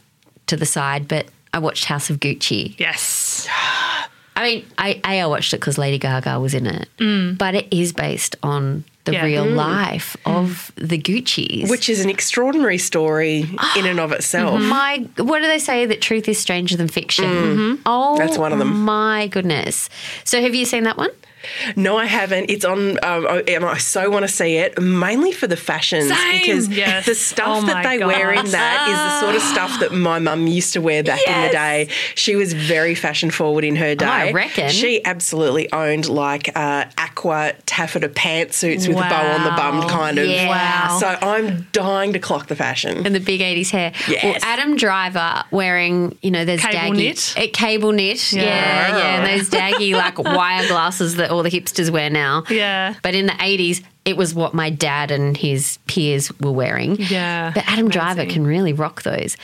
to 0.46 0.56
the 0.56 0.66
side, 0.66 1.08
but 1.08 1.26
I 1.54 1.58
watched 1.58 1.84
House 1.84 2.10
of 2.10 2.18
Gucci. 2.20 2.78
Yes. 2.78 3.46
I 4.34 4.42
mean, 4.44 4.66
I, 4.78 5.00
A, 5.04 5.20
I 5.20 5.26
watched 5.26 5.52
it 5.52 5.58
because 5.60 5.76
Lady 5.76 5.98
Gaga 5.98 6.40
was 6.40 6.54
in 6.54 6.66
it, 6.66 6.88
but 7.38 7.54
it 7.54 7.68
is 7.70 7.92
based 7.92 8.34
on 8.42 8.82
the 9.04 9.12
Yeah. 9.12 9.24
real 9.24 9.46
mm. 9.46 9.56
life 9.56 10.16
of 10.24 10.70
the 10.76 10.98
Gucci's. 10.98 11.68
Which 11.70 11.88
is 11.88 12.00
an 12.00 12.10
extraordinary 12.10 12.78
story 12.78 13.40
in 13.76 13.86
and 13.86 13.98
of 13.98 14.12
itself. 14.12 14.60
Mm-hmm. 14.60 14.68
my, 14.68 15.08
what 15.16 15.40
do 15.40 15.48
they 15.48 15.58
say 15.58 15.86
that 15.86 16.00
truth 16.00 16.28
is 16.28 16.38
stranger 16.38 16.76
than 16.76 16.88
fiction? 16.88 17.80
Oh, 17.84 18.16
That's 18.16 18.38
one 18.38 18.52
of 18.52 18.58
them. 18.58 18.70
Oh 18.72 18.76
my 18.76 19.26
goodness. 19.28 19.88
So, 20.24 20.40
have 20.40 20.54
you 20.54 20.64
seen 20.64 20.84
that 20.84 20.96
one? 20.96 21.10
No, 21.76 21.96
I 21.96 22.06
haven't. 22.06 22.50
It's 22.50 22.64
on, 22.64 22.98
um, 23.04 23.26
I- 23.28 23.78
so 23.78 24.08
want 24.10 24.24
to 24.26 24.32
see 24.32 24.56
it, 24.56 24.80
mainly 24.80 25.32
for 25.32 25.46
the 25.46 25.56
fashions 25.56 26.08
Same. 26.16 26.40
because 26.40 26.68
Yes. 26.68 27.06
the 27.06 27.14
stuff 27.14 27.46
Oh 27.62 27.66
that 27.66 27.82
my 27.84 27.96
they 27.98 28.04
wear 28.04 28.32
in 28.32 28.46
that 28.50 28.88
is 28.88 28.96
the 28.96 29.20
sort 29.20 29.34
of 29.34 29.42
stuff 29.42 29.80
that 29.80 29.92
my 29.92 30.18
mum 30.18 30.46
used 30.46 30.72
to 30.74 30.80
wear 30.80 31.02
back 31.02 31.20
in 31.26 31.42
the 31.42 31.48
day. 31.48 31.88
She 32.14 32.36
was 32.36 32.52
very 32.52 32.94
fashion 32.94 33.30
forward 33.30 33.64
in 33.64 33.76
her 33.76 33.94
day. 33.94 34.06
I 34.06 34.32
reckon. 34.32 34.70
she 34.70 35.04
absolutely 35.04 35.72
owned 35.72 36.08
like 36.08 36.56
uh, 36.56 36.84
aqua 36.98 37.52
taffeta 37.66 38.08
pantsuits 38.08 38.86
with 38.88 38.96
a 38.96 39.00
bow 39.00 39.32
on 39.34 39.44
the 39.44 39.50
bum, 39.50 39.88
kind 39.88 40.18
of. 40.18 40.26
Yeah. 40.28 40.48
Wow. 40.48 40.98
So 40.98 41.06
I'm 41.26 41.66
dying 41.72 42.12
to 42.12 42.18
clock 42.18 42.46
the 42.48 42.56
fashion. 42.56 43.04
And 43.06 43.14
the 43.14 43.20
big 43.20 43.40
80s 43.40 43.70
hair. 43.70 43.92
Well, 44.08 44.16
Yes. 44.22 44.40
Adam 44.44 44.76
Driver 44.76 45.44
wearing, 45.50 46.16
you 46.22 46.30
know, 46.30 46.44
those 46.44 46.60
Cable 46.60 46.78
daggy. 46.78 46.96
knit? 46.96 47.34
Uh, 47.36 47.46
cable 47.52 47.92
knit. 47.92 48.32
Yeah. 48.32 48.42
Yeah. 48.42 48.98
yeah, 48.98 49.04
And 49.24 49.40
those 49.40 49.48
daggy, 49.50 49.94
like, 49.94 50.18
wire 50.18 50.66
glasses 50.68 51.16
that 51.16 51.31
all 51.32 51.42
the 51.42 51.50
hipsters 51.50 51.90
wear 51.90 52.10
now. 52.10 52.44
Yeah. 52.50 52.94
But 53.02 53.14
in 53.14 53.26
the 53.26 53.32
80s, 53.32 53.82
it 54.04 54.16
was 54.16 54.34
what 54.34 54.52
my 54.54 54.70
dad 54.70 55.10
and 55.10 55.36
his 55.36 55.78
peers 55.86 56.30
were 56.40 56.52
wearing. 56.52 56.96
Yeah, 56.98 57.52
But 57.54 57.64
Adam 57.66 57.88
Driver 57.88 58.26
can 58.26 58.46
really 58.46 58.72
rock 58.72 59.02
those. 59.02 59.36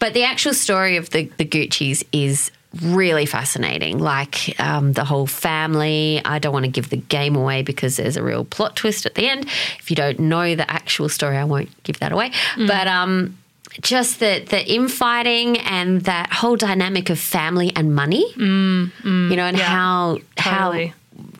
But 0.00 0.14
the 0.14 0.24
actual 0.24 0.54
story 0.54 0.96
of 0.96 1.10
the, 1.10 1.30
the 1.38 1.44
Gucci's 1.44 2.04
is 2.12 2.50
really 2.82 3.24
fascinating. 3.24 3.98
Like 3.98 4.58
um, 4.60 4.92
the 4.92 5.04
whole 5.04 5.26
family. 5.26 6.20
I 6.24 6.38
don't 6.38 6.52
want 6.52 6.64
to 6.66 6.70
give 6.70 6.90
the 6.90 6.96
game 6.96 7.36
away 7.36 7.62
because 7.62 7.96
there's 7.96 8.16
a 8.16 8.22
real 8.22 8.44
plot 8.44 8.76
twist 8.76 9.06
at 9.06 9.14
the 9.14 9.28
end. 9.28 9.46
If 9.78 9.90
you 9.90 9.96
don't 9.96 10.18
know 10.18 10.54
the 10.54 10.70
actual 10.70 11.08
story, 11.08 11.36
I 11.36 11.44
won't 11.44 11.70
give 11.84 11.98
that 12.00 12.12
away. 12.12 12.30
Mm. 12.56 12.66
But 12.68 12.86
um, 12.88 13.38
just 13.80 14.18
the 14.20 14.44
the 14.48 14.62
infighting 14.70 15.58
and 15.58 16.02
that 16.02 16.32
whole 16.32 16.56
dynamic 16.56 17.10
of 17.10 17.18
family 17.18 17.72
and 17.74 17.94
money, 17.94 18.24
you 18.36 18.44
know, 18.44 18.90
and 19.04 19.56
Mm, 19.56 19.58
yeah, 19.58 19.64
how 19.64 20.18
totally. 20.36 20.86
how 20.88 20.94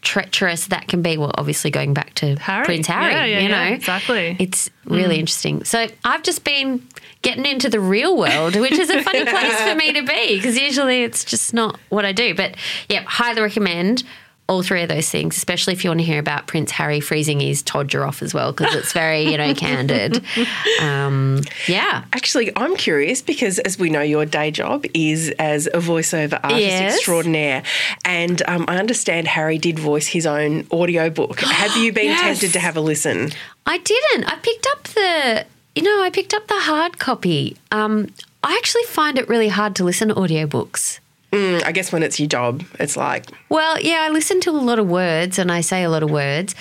treacherous 0.05 0.69
that 0.69 0.87
can 0.87 1.03
be. 1.03 1.17
Well, 1.17 1.33
obviously 1.35 1.71
going 1.71 1.95
back 1.95 2.14
to 2.14 2.37
Harry. 2.37 2.64
Prince 2.64 2.87
Harry, 2.87 3.12
Yeah, 3.12 3.25
yeah, 3.25 3.38
you 3.40 3.49
yeah, 3.49 3.69
know, 3.69 3.75
exactly. 3.75 4.37
It's 4.38 4.71
really 4.85 5.17
mm. 5.17 5.21
interesting. 5.21 5.64
So 5.64 5.87
I've 6.05 6.23
just 6.23 6.45
been 6.45 6.87
getting 7.23 7.47
into 7.47 7.69
the 7.69 7.81
real 7.81 8.17
world, 8.17 8.55
which 8.55 8.73
is 8.73 8.90
a 8.90 9.03
funny 9.03 9.25
place 9.29 9.61
for 9.62 9.75
me 9.75 9.93
to 9.95 10.03
be 10.03 10.37
because 10.37 10.59
usually 10.59 11.03
it's 11.03 11.25
just 11.25 11.55
not 11.55 11.81
what 11.88 12.05
I 12.05 12.12
do. 12.12 12.35
But 12.35 12.57
yeah, 12.88 13.03
highly 13.03 13.40
recommend. 13.40 14.05
All 14.46 14.62
three 14.62 14.83
of 14.83 14.90
those 14.90 15.09
things, 15.09 15.38
especially 15.38 15.72
if 15.72 15.85
you 15.85 15.90
want 15.90 16.00
to 16.00 16.04
hear 16.04 16.18
about 16.18 16.46
Prince 16.46 16.70
Harry 16.72 17.00
freezing 17.00 17.40
his 17.40 17.62
todger 17.62 18.07
off 18.07 18.20
as 18.22 18.35
well, 18.35 18.52
because 18.52 18.74
it's 18.74 18.92
very, 18.92 19.22
you 19.22 19.38
know, 19.38 19.54
candid. 19.54 20.22
Um, 20.83 21.40
yeah. 21.66 22.04
Actually, 22.12 22.52
I'm 22.57 22.76
curious 22.76 23.22
because, 23.22 23.59
as 23.61 23.78
we 23.78 23.88
know, 23.88 24.02
your 24.02 24.26
day 24.26 24.50
job 24.50 24.85
is 24.92 25.30
as 25.38 25.66
a 25.68 25.78
voiceover 25.78 26.38
artist 26.42 26.61
Yes. 26.61 26.94
extraordinaire. 26.96 27.62
And 28.04 28.42
um, 28.46 28.66
I 28.68 28.76
understand 28.76 29.28
Harry 29.28 29.57
did 29.57 29.78
voice 29.78 30.07
his 30.09 30.26
own 30.26 30.66
audiobook. 30.70 31.40
Have 31.40 31.76
you 31.76 31.92
been 32.00 32.07
Yes. 32.07 32.20
tempted 32.20 32.52
to 32.52 32.61
have 32.61 32.76
a 32.76 32.80
listen? 32.83 33.30
I 33.66 33.78
didn't. 33.78 34.24
I 34.24 34.37
picked 34.37 34.66
up 34.72 34.83
the, 34.88 35.46
you 35.74 35.83
know, 35.83 36.02
I 36.02 36.11
picked 36.11 36.35
up 36.35 36.46
the 36.48 36.59
hard 36.61 36.98
copy. 36.98 37.57
Um, 37.72 38.09
I 38.42 38.54
actually 38.57 38.83
find 38.85 39.16
it 39.18 39.26
really 39.28 39.48
hard 39.48 39.74
to 39.76 39.85
listen 39.85 40.09
to 40.09 40.14
audiobooks. 40.14 40.98
Mm, 41.35 41.64
I 41.64 41.73
guess 41.73 41.92
when 41.92 42.03
it's 42.03 42.20
your 42.20 42.29
job, 42.29 42.64
it's 42.79 42.97
like, 42.97 43.27
Well, 43.49 43.81
yeah, 43.81 44.03
I 44.03 44.11
listen 44.11 44.40
to 44.42 44.51
a 44.51 44.53
lot 44.53 44.79
of 44.79 44.88
words 44.88 45.38
and 45.38 45.51
I 45.51 45.61
say 45.62 45.83
a 45.83 45.90
lot 45.90 46.03
of 46.03 46.11
words, 46.11 46.55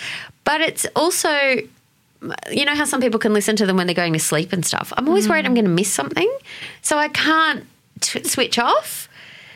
but 0.44 0.62
it's 0.62 0.86
also, 0.96 1.30
you 2.52 2.66
know, 2.66 2.76
how 2.76 2.86
some 2.86 3.00
people 3.00 3.20
can 3.20 3.34
listen 3.34 3.56
to 3.58 3.66
them 3.66 3.78
when 3.78 3.88
they're 3.88 3.94
going 3.94 4.14
to 4.14 4.20
sleep 4.20 4.52
and 4.52 4.66
stuff. 4.66 4.92
I'm 4.98 5.08
always 5.08 5.30
worried 5.30 5.46
I'm 5.46 5.54
going 5.54 5.66
to 5.66 5.72
miss 5.72 5.92
something, 5.92 6.32
so 6.82 6.98
I 6.98 7.10
can't 7.10 7.66
t- 8.02 8.24
switch 8.24 8.58
off. 8.58 9.08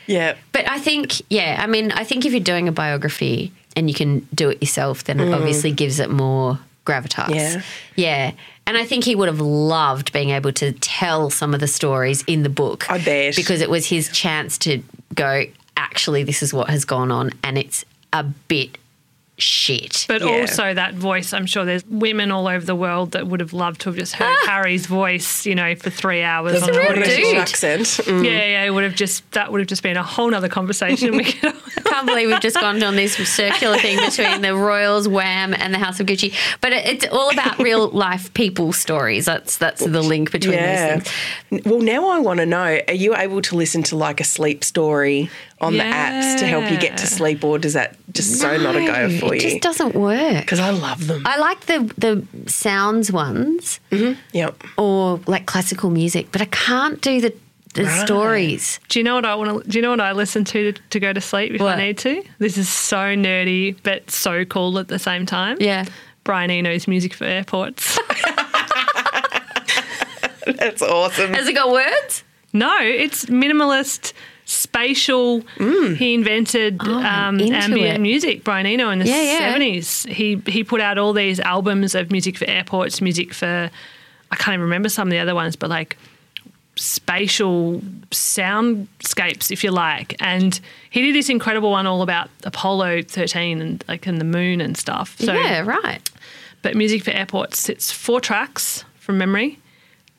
Yeah. 0.06 0.36
But 0.52 0.68
I 0.68 0.78
think, 0.78 1.20
yeah, 1.30 1.60
I 1.62 1.66
mean, 1.66 1.92
I 1.92 2.04
think 2.04 2.24
if 2.24 2.32
you're 2.32 2.40
doing 2.40 2.68
a 2.68 2.72
biography 2.72 3.52
and 3.76 3.88
you 3.90 3.94
can 3.94 4.26
do 4.34 4.48
it 4.50 4.62
yourself, 4.62 5.04
then 5.04 5.20
it 5.20 5.32
obviously 5.32 5.70
gives 5.70 6.00
it 6.00 6.10
more 6.10 6.58
gravitas. 6.86 7.26
Mm. 7.26 7.34
Yeah. 7.34 7.62
Yeah. 7.96 8.32
And 8.66 8.76
I 8.76 8.84
think 8.84 9.04
he 9.04 9.14
would 9.14 9.28
have 9.28 9.40
loved 9.40 10.12
being 10.12 10.30
able 10.30 10.52
to 10.52 10.72
tell 10.72 11.30
some 11.30 11.54
of 11.54 11.60
the 11.60 11.66
stories 11.66 12.22
in 12.26 12.42
the 12.42 12.50
book. 12.50 12.90
I 12.90 12.98
bet. 12.98 13.36
Because 13.36 13.60
it 13.60 13.70
was 13.70 13.86
his 13.86 14.08
chance 14.10 14.58
to 14.58 14.82
go, 15.14 15.44
actually, 15.76 16.22
this 16.22 16.42
is 16.42 16.52
what 16.52 16.70
has 16.70 16.84
gone 16.84 17.10
on. 17.10 17.30
And 17.42 17.58
it's 17.58 17.84
a 18.12 18.22
bit 18.22 18.78
shit. 19.38 20.04
But 20.08 20.20
Yeah. 20.22 20.40
also 20.40 20.74
that 20.74 20.94
voice, 20.94 21.32
I'm 21.32 21.46
sure 21.46 21.64
there's 21.64 21.84
women 21.86 22.30
all 22.30 22.48
over 22.48 22.64
the 22.64 22.74
world 22.74 23.12
that 23.12 23.26
would 23.26 23.40
have 23.40 23.52
loved 23.52 23.80
to 23.82 23.88
have 23.90 23.96
just 23.98 24.14
heard 24.14 24.36
Harry's 24.46 24.86
voice, 24.86 25.46
you 25.46 25.54
know, 25.54 25.74
for 25.76 25.90
three 25.90 26.22
hours. 26.22 26.62
on 26.62 26.70
a 26.70 26.72
real. 26.78 26.86
British 26.92 27.16
dude. 27.16 27.36
accent. 27.36 27.86
Mm. 27.86 28.24
Yeah, 28.24 28.30
yeah, 28.32 28.64
it 28.64 28.70
would 28.70 28.84
have 28.84 28.94
just 28.94 29.30
that 29.32 29.52
would 29.52 29.60
have 29.60 29.68
just 29.68 29.82
been 29.82 29.96
a 29.96 30.02
whole 30.02 30.28
nother 30.30 30.48
conversation. 30.48 31.16
we 31.16 31.24
could 31.24 31.52
I 31.76 31.80
can't 31.82 32.06
believe 32.06 32.28
we've 32.28 32.40
just 32.40 32.60
gone 32.60 32.82
on 32.82 32.96
this 32.96 33.14
circular 33.14 33.78
thing 33.78 33.98
between 33.98 34.42
the 34.42 34.54
Royals, 34.54 35.06
Wham, 35.08 35.54
and 35.54 35.72
the 35.72 35.78
House 35.78 36.00
of 36.00 36.06
Gucci. 36.06 36.34
But 36.60 36.72
it- 36.72 36.86
it's 36.86 37.06
all 37.12 37.30
about 37.30 37.58
real 37.58 37.88
life 37.90 38.32
people 38.34 38.72
stories. 38.72 39.24
That's 39.24 39.56
that's 39.56 39.84
the 39.84 40.02
link 40.02 40.30
between 40.32 40.54
Yeah. 40.54 40.96
these 40.98 41.10
things. 41.50 41.64
Well, 41.66 41.80
now 41.80 42.08
I 42.08 42.18
want 42.18 42.40
to 42.40 42.46
know: 42.46 42.80
Are 42.88 42.94
you 42.94 43.14
able 43.16 43.40
to 43.42 43.56
listen 43.56 43.82
to 43.84 43.96
like 43.96 44.20
a 44.20 44.24
sleep 44.24 44.64
story 44.64 45.30
on 45.60 45.72
the 45.74 45.80
apps 45.80 46.38
to 46.38 46.46
help 46.46 46.70
you 46.70 46.78
get 46.78 46.96
to 46.98 47.06
sleep, 47.06 47.42
or 47.44 47.58
does 47.58 47.72
that 47.74 47.96
just 48.12 48.38
so 48.40 48.56
not 48.56 48.76
a 48.76 48.80
go 48.86 49.08
for 49.18 49.34
it 49.34 49.42
you? 49.42 49.48
It 49.48 49.50
just 49.52 49.62
doesn't 49.62 49.94
work. 49.94 50.40
Because 50.42 50.60
I 50.60 50.70
love 50.70 51.06
them. 51.06 51.22
I 51.26 51.38
like 51.38 51.66
the 51.66 51.80
the 51.98 52.50
sounds 52.50 53.10
ones 53.12 53.80
mm-hmm, 53.90 54.18
yep. 54.32 54.62
or 54.76 55.20
like 55.26 55.46
classical 55.46 55.90
music, 55.90 56.28
but 56.32 56.40
I 56.40 56.46
can't 56.46 57.00
do 57.00 57.20
the 57.20 57.34
the 57.74 57.84
Right. 57.84 58.06
stories. 58.06 58.80
Do 58.88 58.98
you 58.98 59.04
know 59.04 59.14
what 59.14 59.24
I 59.26 59.34
want 59.34 59.62
to? 59.64 59.70
Do 59.70 59.78
you 59.78 59.82
know 59.82 59.90
what 59.90 60.00
I 60.00 60.12
listen 60.12 60.44
to 60.44 60.72
to, 60.72 60.80
to 60.90 61.00
go 61.00 61.12
to 61.12 61.20
sleep 61.20 61.52
if 61.54 61.60
What? 61.60 61.78
I 61.78 61.86
need 61.88 61.98
to? 61.98 62.22
This 62.38 62.56
is 62.56 62.68
so 62.68 62.96
nerdy, 62.96 63.76
but 63.82 64.10
so 64.10 64.44
cool 64.44 64.78
at 64.78 64.88
the 64.88 64.98
same 64.98 65.26
time. 65.26 65.58
Yeah. 65.60 65.84
Brian 66.24 66.50
Eno's 66.50 66.86
music 66.88 67.14
for 67.14 67.24
airports. 67.24 67.98
That's 70.46 70.82
awesome. 70.82 71.32
Has 71.34 71.46
it 71.48 71.54
got 71.54 71.70
words? 71.70 72.24
no, 72.52 72.76
it's 72.80 73.26
minimalist, 73.26 74.12
spatial. 74.48 75.42
He 75.58 76.14
invented 76.14 76.80
um, 76.80 77.38
ambient 77.38 77.96
it. 77.96 78.00
music. 78.00 78.44
Brian 78.44 78.64
Eno 78.64 78.88
in 78.90 78.98
the 78.98 79.04
Yeah, 79.06 79.22
yeah. 79.22 79.38
seventies. 79.38 80.04
He 80.04 80.42
he 80.46 80.64
put 80.64 80.80
out 80.80 80.96
all 80.98 81.12
these 81.12 81.38
albums 81.38 81.94
of 81.94 82.10
music 82.10 82.38
for 82.38 82.46
airports, 82.46 83.00
music 83.00 83.34
for. 83.34 83.70
I 84.30 84.36
can't 84.36 84.54
even 84.54 84.62
remember 84.62 84.88
some 84.88 85.08
of 85.08 85.12
the 85.12 85.18
other 85.18 85.34
ones, 85.34 85.56
but 85.56 85.70
like 85.70 85.96
spatial 86.76 87.80
soundscapes, 88.10 89.50
if 89.50 89.64
you 89.64 89.70
like. 89.70 90.16
And 90.20 90.58
he 90.90 91.02
did 91.02 91.14
this 91.14 91.28
incredible 91.28 91.70
one 91.70 91.86
all 91.86 92.02
about 92.02 92.28
Apollo 92.44 93.02
13 93.02 93.60
and 93.60 93.84
like 93.88 94.06
in 94.06 94.18
the 94.18 94.24
moon 94.24 94.60
and 94.60 94.76
stuff. 94.76 95.16
So, 95.18 95.32
yeah, 95.32 95.60
right. 95.60 96.08
but 96.62 96.76
music 96.76 97.04
for 97.04 97.10
airports, 97.10 97.68
it's 97.68 97.90
four 97.90 98.20
tracks 98.20 98.84
from 98.98 99.18
memory, 99.18 99.58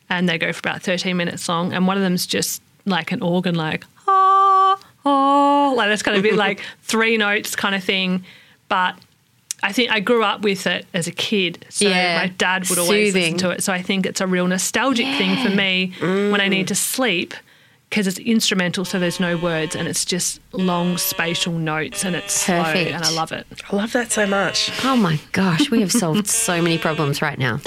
and 0.10 0.28
they 0.28 0.38
go 0.38 0.52
for 0.52 0.60
about 0.60 0.82
13 0.82 1.16
minutes 1.16 1.48
long. 1.48 1.72
And 1.72 1.88
one 1.88 1.98
of 1.98 2.04
them's 2.04 2.26
just 2.26 2.62
like 2.86 3.12
an 3.12 3.22
organ, 3.22 3.56
like 3.56 3.86
ah, 5.10 5.74
like 5.76 5.90
that's 5.90 6.04
kind 6.04 6.18
of 6.18 6.24
a 6.24 6.28
bit 6.30 6.36
like 6.38 6.62
three 6.84 7.18
notes 7.18 7.56
kind 7.56 7.76
of 7.76 7.84
thing. 7.84 8.24
But 8.68 8.96
I 9.64 9.72
think 9.74 9.92
I 9.92 10.00
grew 10.00 10.24
up 10.24 10.42
with 10.42 10.68
it 10.68 10.86
as 10.94 11.08
a 11.08 11.12
kid, 11.12 11.66
so 11.70 11.88
Yeah, 11.90 12.18
my 12.20 12.28
dad 12.28 12.70
would 12.70 12.80
always 12.80 13.08
soothing. 13.14 13.34
listen 13.34 13.50
to 13.50 13.56
it. 13.56 13.64
So 13.64 13.74
I 13.74 13.82
think 13.82 14.06
it's 14.06 14.22
a 14.22 14.28
real 14.28 14.48
nostalgic 14.48 15.06
thing 15.18 15.36
for 15.44 15.54
me 15.54 15.94
when 16.00 16.40
I 16.40 16.48
need 16.48 16.68
to 16.70 16.76
sleep 16.76 17.34
because 17.90 18.06
it's 18.06 18.20
instrumental, 18.20 18.86
so 18.86 19.00
there's 19.00 19.20
no 19.20 19.36
words 19.36 19.76
and 19.76 19.88
it's 19.88 20.06
just 20.06 20.40
long 20.52 20.96
spatial 21.00 21.54
notes 21.54 22.06
and 22.06 22.16
it's 22.16 22.34
slow 22.34 22.64
Perfect. 22.64 22.92
and 22.92 23.04
I 23.04 23.10
love 23.12 23.32
it. 23.32 23.48
I 23.72 23.76
love 23.76 23.92
that 23.94 24.12
so 24.12 24.28
much. 24.28 24.72
Oh 24.86 24.96
my 24.96 25.20
gosh, 25.32 25.72
we 25.72 25.82
have 25.82 25.92
solved 25.92 26.28
so 26.48 26.62
many 26.62 26.78
problems 26.78 27.20
right 27.22 27.40
now. 27.40 27.60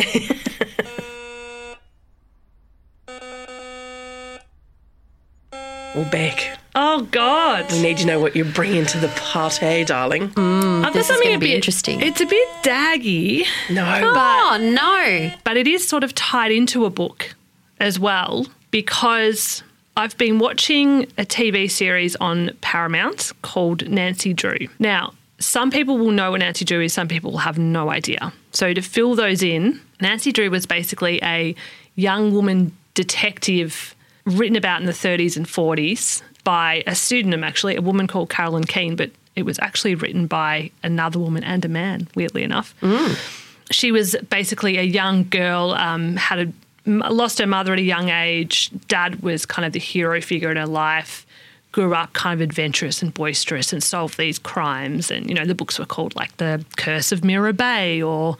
Well, 5.95 6.09
Beck, 6.11 6.59
Oh 6.75 7.03
God! 7.11 7.71
we 7.71 7.83
need 7.83 7.99
to 7.99 8.07
know 8.07 8.19
what 8.19 8.35
you're 8.35 8.47
bringing 8.47 8.87
to 8.87 8.99
the 8.99 9.09
party, 9.09 9.85
darling. 9.85 10.29
Hmm, 10.29 10.79
I've 10.85 10.85
got 10.85 10.93
this 10.95 11.11
is 11.11 11.21
gonna 11.21 11.39
be 11.39 11.49
bit- 11.49 11.57
interesting. 11.57 12.01
It's 12.01 12.21
a 12.21 12.27
bit 12.27 12.49
daggy, 12.63 13.45
No. 13.71 13.85
oh 14.03 14.59
no. 14.59 15.31
but 15.45 15.57
it 15.59 15.67
is 15.67 15.87
sort 15.87 16.03
of 16.03 16.15
tied 16.15 16.51
into 16.51 16.87
a 16.87 16.91
book 16.91 17.35
as 17.79 17.99
well 17.99 18.47
because 18.71 19.63
I've 19.99 20.17
been 20.17 20.39
watching 20.39 21.03
a 21.19 21.27
TV 21.27 21.71
series 21.71 22.17
on 22.17 22.53
Paramount 22.63 23.33
called 23.43 23.87
Nancy 23.91 24.33
Drew. 24.33 24.57
Now, 24.79 25.13
some 25.39 25.71
people 25.71 25.99
will 25.99 26.13
know 26.13 26.31
what 26.31 26.41
Nancy 26.41 26.65
Drew 26.65 26.81
is, 26.81 26.95
some 26.95 27.07
people 27.09 27.33
will 27.33 27.39
have 27.39 27.59
no 27.59 27.91
idea. 27.91 28.33
So, 28.53 28.73
to 28.73 28.81
fill 28.81 29.15
those 29.15 29.43
in, 29.43 29.79
Nancy 30.01 30.33
Drew 30.33 30.49
was 30.49 30.65
basically 30.65 31.21
a 31.23 31.55
young 31.97 32.33
woman 32.33 32.75
detective 32.95 33.95
written 34.25 34.57
about 34.57 34.81
in 34.81 34.87
the 34.87 34.93
30s 34.93 35.37
and 35.37 35.47
40s 35.47 36.23
by 36.45 36.83
a 36.87 36.95
pseudonym, 36.95 37.45
actually, 37.45 37.77
a 37.77 37.83
woman 37.83 38.07
called 38.07 38.31
Carolyn 38.31 38.65
Keene, 38.65 38.97
but 38.97 39.11
it 39.37 39.45
was 39.45 39.59
actually 39.61 39.95
written 39.95 40.27
by 40.27 40.71
another 40.83 41.19
woman 41.19 41.43
and 41.45 41.65
a 41.65 41.69
man, 41.69 42.09
weirdly 42.15 42.43
enough 42.43 42.75
she 43.73 43.91
was 43.93 44.15
basically 44.29 44.79
a 44.79 44.83
young 44.83 45.29
girl, 45.29 45.73
um, 45.73 46.17
had 46.17 46.39
a, 46.39 46.53
lost 46.87 47.39
her 47.39 47.47
mother 47.47 47.73
at 47.73 47.79
a 47.79 47.83
young 47.83 48.09
age. 48.09 48.71
Dad 48.89 49.23
was 49.23 49.47
kind 49.47 49.65
of 49.67 49.73
the 49.73 49.79
hero 49.79 50.21
figure 50.21 50.51
in 50.51 50.57
her 50.57 50.67
life. 50.67 51.27
Grew 51.73 51.95
up 51.95 52.13
kind 52.13 52.35
of 52.35 52.43
adventurous 52.43 53.03
and 53.03 53.15
boisterous 53.15 53.73
and 53.73 53.83
solved 53.83 54.19
these 54.19 54.39
crimes. 54.39 55.11
And 55.11 55.29
you 55.29 55.35
know 55.35 55.47
the 55.47 55.55
books 55.55 55.79
were 55.79 55.87
called 55.87 56.15
like 56.15 56.37
the 56.37 56.65
Curse 56.77 57.13
of 57.13 57.25
Mirror 57.25 57.55
Bay 57.55 58.03
or 58.03 58.37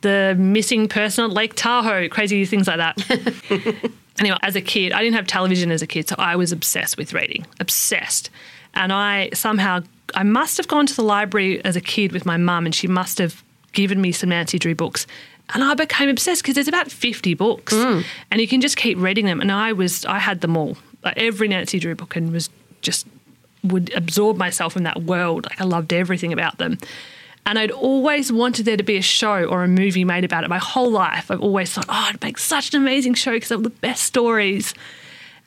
the 0.00 0.34
Missing 0.36 0.88
Person 0.88 1.24
at 1.24 1.30
Lake 1.30 1.54
Tahoe, 1.54 2.08
crazy 2.08 2.44
things 2.44 2.66
like 2.66 2.78
that. 2.78 3.90
anyway, 4.18 4.38
as 4.42 4.56
a 4.56 4.60
kid, 4.60 4.92
I 4.92 5.02
didn't 5.02 5.16
have 5.16 5.26
television 5.26 5.70
as 5.70 5.82
a 5.82 5.86
kid, 5.86 6.08
so 6.08 6.16
I 6.18 6.36
was 6.36 6.52
obsessed 6.52 6.96
with 6.96 7.12
reading, 7.12 7.46
obsessed. 7.60 8.30
And 8.74 8.92
I 8.92 9.30
somehow, 9.32 9.80
I 10.14 10.22
must 10.22 10.56
have 10.56 10.68
gone 10.68 10.86
to 10.86 10.94
the 10.94 11.02
library 11.02 11.64
as 11.64 11.76
a 11.76 11.80
kid 11.80 12.12
with 12.12 12.26
my 12.26 12.36
mum, 12.36 12.66
and 12.66 12.74
she 12.74 12.86
must 12.86 13.18
have 13.18 13.42
given 13.72 14.00
me 14.00 14.12
some 14.12 14.30
Nancy 14.30 14.58
Drew 14.58 14.74
books. 14.74 15.06
And 15.54 15.62
I 15.62 15.74
became 15.74 16.08
obsessed 16.08 16.42
because 16.42 16.54
there's 16.54 16.68
about 16.68 16.90
50 16.90 17.34
books, 17.34 17.72
hmm. 17.74 18.00
and 18.30 18.40
you 18.40 18.48
can 18.48 18.60
just 18.60 18.76
keep 18.76 18.98
reading 18.98 19.26
them. 19.26 19.40
And 19.40 19.52
I 19.52 19.72
was, 19.72 20.04
I 20.06 20.18
had 20.18 20.40
them 20.40 20.56
all, 20.56 20.76
like 21.04 21.16
every 21.16 21.48
Nancy 21.48 21.78
Drew 21.78 21.94
book, 21.94 22.16
and 22.16 22.32
was 22.32 22.50
just 22.82 23.06
would 23.62 23.92
absorb 23.94 24.36
myself 24.36 24.76
in 24.76 24.82
that 24.84 25.02
world. 25.02 25.44
Like 25.44 25.60
I 25.60 25.64
loved 25.64 25.92
everything 25.92 26.32
about 26.32 26.58
them. 26.58 26.78
And 27.46 27.60
I'd 27.60 27.70
always 27.70 28.32
wanted 28.32 28.66
there 28.66 28.76
to 28.76 28.82
be 28.82 28.96
a 28.96 29.02
show 29.02 29.44
or 29.44 29.62
a 29.62 29.68
movie 29.68 30.04
made 30.04 30.24
about 30.24 30.42
it 30.42 30.50
my 30.50 30.58
whole 30.58 30.90
life. 30.90 31.30
I've 31.30 31.40
always 31.40 31.72
thought, 31.72 31.86
oh, 31.88 32.08
it'd 32.10 32.22
make 32.22 32.38
such 32.38 32.74
an 32.74 32.82
amazing 32.82 33.14
show 33.14 33.30
because 33.30 33.52
of 33.52 33.62
the 33.62 33.70
best 33.70 34.02
stories. 34.02 34.74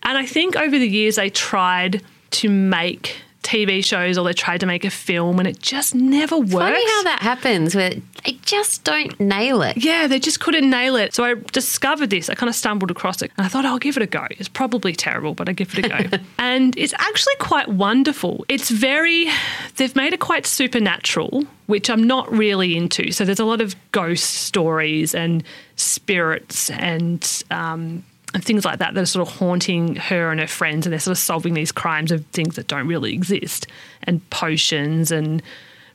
And 0.03 0.17
I 0.17 0.25
think 0.25 0.55
over 0.55 0.79
the 0.79 0.87
years 0.87 1.17
they 1.17 1.29
tried 1.29 2.01
to 2.31 2.49
make 2.49 3.17
TV 3.49 3.83
shows 3.83 4.15
or 4.15 4.23
they 4.25 4.33
tried 4.33 4.59
to 4.59 4.67
make 4.67 4.85
a 4.85 4.91
film 4.91 5.39
and 5.39 5.47
it 5.47 5.59
just 5.59 5.95
never 5.95 6.37
works. 6.37 6.53
Funny 6.53 6.85
how 6.85 7.03
that 7.03 7.19
happens 7.21 7.73
where 7.73 7.89
they 8.23 8.33
just 8.43 8.83
don't 8.83 9.19
nail 9.19 9.63
it. 9.63 9.77
Yeah, 9.77 10.05
they 10.05 10.19
just 10.19 10.39
couldn't 10.39 10.69
nail 10.69 10.95
it. 10.95 11.15
So 11.15 11.23
I 11.23 11.33
discovered 11.51 12.11
this. 12.11 12.29
I 12.29 12.35
kind 12.35 12.47
of 12.47 12.55
stumbled 12.55 12.91
across 12.91 13.23
it 13.23 13.31
and 13.37 13.45
I 13.47 13.49
thought, 13.49 13.65
I'll 13.65 13.79
give 13.79 13.97
it 13.97 14.03
a 14.03 14.07
go. 14.07 14.27
It's 14.29 14.47
probably 14.47 14.93
terrible, 14.93 15.33
but 15.33 15.49
I 15.49 15.53
give 15.53 15.75
it 15.75 15.85
a 15.85 15.89
go. 15.89 16.17
and 16.37 16.77
it's 16.77 16.93
actually 16.99 17.35
quite 17.39 17.67
wonderful. 17.69 18.45
It's 18.49 18.69
very, 18.69 19.29
they've 19.77 19.95
made 19.95 20.13
it 20.13 20.19
quite 20.19 20.45
supernatural, 20.45 21.43
which 21.65 21.89
I'm 21.89 22.05
not 22.05 22.31
really 22.31 22.77
into. 22.77 23.11
So 23.11 23.25
there's 23.25 23.39
a 23.39 23.45
lot 23.45 23.61
of 23.61 23.75
ghost 23.91 24.25
stories 24.25 25.15
and 25.15 25.43
spirits 25.75 26.69
and, 26.69 27.43
um, 27.49 28.03
and 28.33 28.43
things 28.43 28.65
like 28.65 28.79
that 28.79 28.93
that 28.93 29.01
are 29.01 29.05
sort 29.05 29.27
of 29.27 29.35
haunting 29.35 29.95
her 29.95 30.31
and 30.31 30.39
her 30.39 30.47
friends, 30.47 30.85
and 30.85 30.93
they're 30.93 30.99
sort 30.99 31.13
of 31.13 31.19
solving 31.19 31.53
these 31.53 31.71
crimes 31.71 32.11
of 32.11 32.25
things 32.27 32.55
that 32.55 32.67
don't 32.67 32.87
really 32.87 33.13
exist, 33.13 33.67
and 34.03 34.27
potions 34.29 35.11
and 35.11 35.41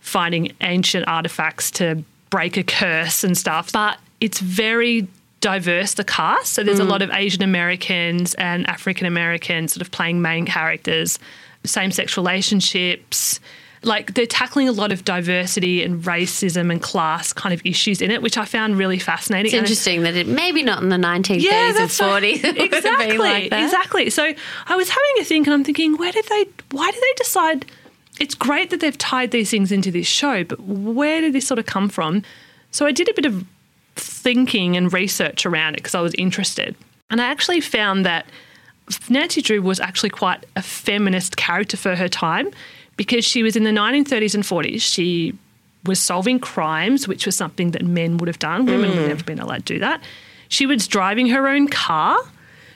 finding 0.00 0.52
ancient 0.60 1.06
artifacts 1.08 1.70
to 1.70 2.02
break 2.30 2.56
a 2.56 2.64
curse 2.64 3.24
and 3.24 3.38
stuff. 3.38 3.72
But 3.72 3.98
it's 4.20 4.40
very 4.40 5.06
diverse, 5.40 5.94
the 5.94 6.04
cast. 6.04 6.54
So 6.54 6.64
there's 6.64 6.80
a 6.80 6.84
mm. 6.84 6.88
lot 6.88 7.02
of 7.02 7.10
Asian 7.10 7.42
Americans 7.42 8.34
and 8.34 8.66
African 8.66 9.06
Americans 9.06 9.74
sort 9.74 9.82
of 9.82 9.90
playing 9.90 10.22
main 10.22 10.46
characters, 10.46 11.18
same 11.64 11.90
sex 11.90 12.16
relationships. 12.16 13.40
Like 13.84 14.14
they're 14.14 14.26
tackling 14.26 14.68
a 14.68 14.72
lot 14.72 14.92
of 14.92 15.04
diversity 15.04 15.82
and 15.82 16.02
racism 16.02 16.70
and 16.70 16.80
class 16.82 17.32
kind 17.32 17.52
of 17.52 17.60
issues 17.64 18.00
in 18.00 18.10
it, 18.10 18.22
which 18.22 18.38
I 18.38 18.44
found 18.44 18.78
really 18.78 18.98
fascinating. 18.98 19.46
It's 19.46 19.54
And 19.54 19.62
interesting 19.64 20.02
that 20.02 20.14
it 20.16 20.26
maybe 20.26 20.62
not 20.62 20.82
in 20.82 20.88
the 20.88 20.96
1930s 20.96 21.50
and 21.52 21.76
that's 21.76 22.00
right. 22.00 22.22
40s. 22.22 22.44
it 22.44 22.58
Exactly, 22.74 23.18
like 23.18 23.50
that. 23.50 23.62
exactly. 23.64 24.10
So 24.10 24.32
I 24.66 24.76
was 24.76 24.88
having 24.88 25.12
a 25.20 25.24
think, 25.24 25.46
and 25.46 25.54
I'm 25.54 25.64
thinking, 25.64 25.96
where 25.96 26.12
did 26.12 26.24
they? 26.26 26.46
Why 26.70 26.90
did 26.90 27.02
they 27.02 27.14
decide? 27.16 27.66
It's 28.20 28.34
great 28.34 28.70
that 28.70 28.80
they've 28.80 28.96
tied 28.96 29.32
these 29.32 29.50
things 29.50 29.72
into 29.72 29.90
this 29.90 30.06
show, 30.06 30.44
but 30.44 30.60
where 30.60 31.20
did 31.20 31.32
this 31.32 31.46
sort 31.46 31.58
of 31.58 31.66
come 31.66 31.88
from? 31.88 32.22
So 32.70 32.86
I 32.86 32.92
did 32.92 33.08
a 33.08 33.14
bit 33.14 33.26
of 33.26 33.44
thinking 33.96 34.76
and 34.76 34.92
research 34.92 35.44
around 35.46 35.74
it 35.74 35.78
because 35.78 35.94
I 35.94 36.00
was 36.00 36.14
interested, 36.14 36.74
and 37.10 37.20
I 37.20 37.26
actually 37.26 37.60
found 37.60 38.06
that 38.06 38.26
Nancy 39.08 39.40
Drew 39.42 39.62
was 39.62 39.80
actually 39.80 40.10
quite 40.10 40.44
a 40.56 40.62
feminist 40.62 41.36
character 41.36 41.76
for 41.76 41.96
her 41.96 42.08
time 42.08 42.50
because 42.96 43.24
she 43.24 43.42
was 43.42 43.56
in 43.56 43.64
the 43.64 43.70
1930s 43.70 44.34
and 44.34 44.44
40s. 44.44 44.80
She 44.82 45.34
was 45.84 46.00
solving 46.00 46.38
crimes, 46.38 47.06
which 47.06 47.26
was 47.26 47.36
something 47.36 47.72
that 47.72 47.82
men 47.82 48.16
would 48.18 48.28
have 48.28 48.38
done. 48.38 48.66
Women 48.66 48.90
would 48.90 48.98
mm. 48.98 49.08
never 49.08 49.24
been 49.24 49.38
allowed 49.38 49.66
to 49.66 49.74
do 49.74 49.78
that. 49.80 50.02
She 50.48 50.66
was 50.66 50.86
driving 50.86 51.28
her 51.28 51.48
own 51.48 51.68
car. 51.68 52.18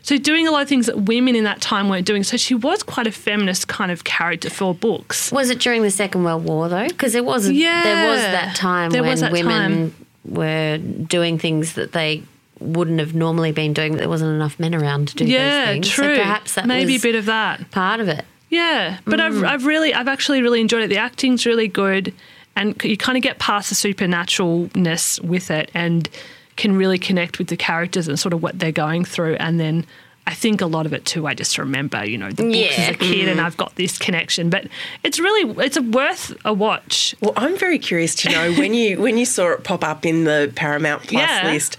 So 0.02 0.16
doing 0.16 0.46
a 0.46 0.50
lot 0.50 0.62
of 0.62 0.68
things 0.68 0.87
that 0.87 1.02
women 1.02 1.37
in 1.37 1.44
that 1.44 1.61
time 1.61 1.88
weren't 1.88 2.07
doing. 2.07 2.24
So 2.24 2.37
she 2.37 2.54
was 2.54 2.83
quite 2.83 3.07
a 3.07 3.12
feminist 3.12 3.68
kind 3.68 3.90
of 3.90 4.04
character 4.04 4.48
for 4.48 4.74
books. 4.74 5.31
Was 5.33 5.50
it 5.50 5.59
during 5.59 5.83
the 5.83 5.90
Second 5.90 6.24
World 6.24 6.44
War 6.44 6.68
though? 6.68 6.88
Because 6.88 7.12
there 7.12 7.22
was 7.22 7.46
there 7.46 8.11
was 8.11 8.20
that 8.20 8.57
time 8.57 8.90
when 8.90 9.18
that 9.18 9.33
women 9.33 9.90
time. 9.90 10.07
were 10.24 10.78
doing 10.78 11.38
things 11.38 11.74
that 11.74 11.92
they 11.92 12.22
wouldn't 12.59 13.00
have 13.00 13.14
normally 13.14 13.52
been 13.52 13.72
doing. 13.72 13.92
But 13.92 13.98
there 13.98 14.09
wasn't 14.09 14.35
enough 14.35 14.59
men 14.59 14.74
around 14.74 15.09
to 15.09 15.16
do 15.16 15.24
yeah, 15.26 15.66
those 15.66 15.74
things. 15.74 15.88
true. 15.88 16.16
So 16.16 16.22
perhaps 16.22 16.54
that 16.54 16.66
maybe 16.66 16.94
was 16.94 17.02
a 17.02 17.07
bit 17.07 17.14
of 17.14 17.26
that. 17.26 17.70
part 17.70 18.00
of 18.00 18.09
it. 18.09 18.24
Yeah, 18.50 18.98
but 19.04 19.20
I've, 19.20 19.34
mm. 19.34 19.46
I've 19.46 19.66
really, 19.66 19.92
I've 19.92 20.08
actually 20.08 20.40
really 20.42 20.61
enjoyed 20.61 20.82
it. 20.82 20.88
The 20.88 20.96
acting's 20.98 21.44
really 21.44 21.68
good, 21.68 22.14
and 22.56 22.80
you 22.82 22.96
kind 22.96 23.16
of 23.18 23.22
get 23.22 23.38
past 23.38 23.68
the 23.68 23.74
supernaturalness 23.74 25.20
with 25.22 25.50
it, 25.50 25.70
and 25.74 26.08
can 26.56 26.76
really 26.76 26.98
connect 26.98 27.38
with 27.38 27.48
the 27.48 27.56
characters 27.56 28.08
and 28.08 28.18
sort 28.18 28.32
of 28.32 28.42
what 28.42 28.58
they're 28.58 28.72
going 28.72 29.04
through. 29.04 29.34
And 29.37 29.61
then 29.61 29.87
I 30.26 30.34
think 30.34 30.61
a 30.61 30.66
lot 30.66 30.84
of 30.87 30.92
it 30.92 31.04
too. 31.04 31.26
I 31.26 31.34
just 31.34 31.56
remember, 31.56 32.04
you 32.04 32.18
know, 32.18 32.30
the 32.30 32.42
books 32.42 32.56
Yeah. 32.56 32.70
as 32.78 32.88
a 32.90 32.94
kid, 32.98 33.28
and 33.28 33.38
mm. 33.38 33.44
I've 33.44 33.56
got 33.56 33.74
this 33.76 33.96
connection. 33.98 34.50
But 34.50 34.66
it's 35.04 35.18
really, 35.18 35.54
it's 35.64 35.76
a 35.76 35.82
worth 35.82 36.37
a 36.44 36.52
watch. 36.52 37.14
Well, 37.20 37.32
I'm 37.37 37.56
very 37.56 37.78
curious 37.78 38.14
to 38.16 38.30
know 38.30 38.52
when 38.54 38.74
you 38.74 39.00
when 39.00 39.18
you 39.18 39.24
saw 39.24 39.52
it 39.52 39.64
pop 39.64 39.84
up 39.84 40.04
in 40.04 40.24
the 40.24 40.52
Paramount 40.56 41.02
Plus 41.02 41.22
Yeah. 41.22 41.50
list, 41.50 41.76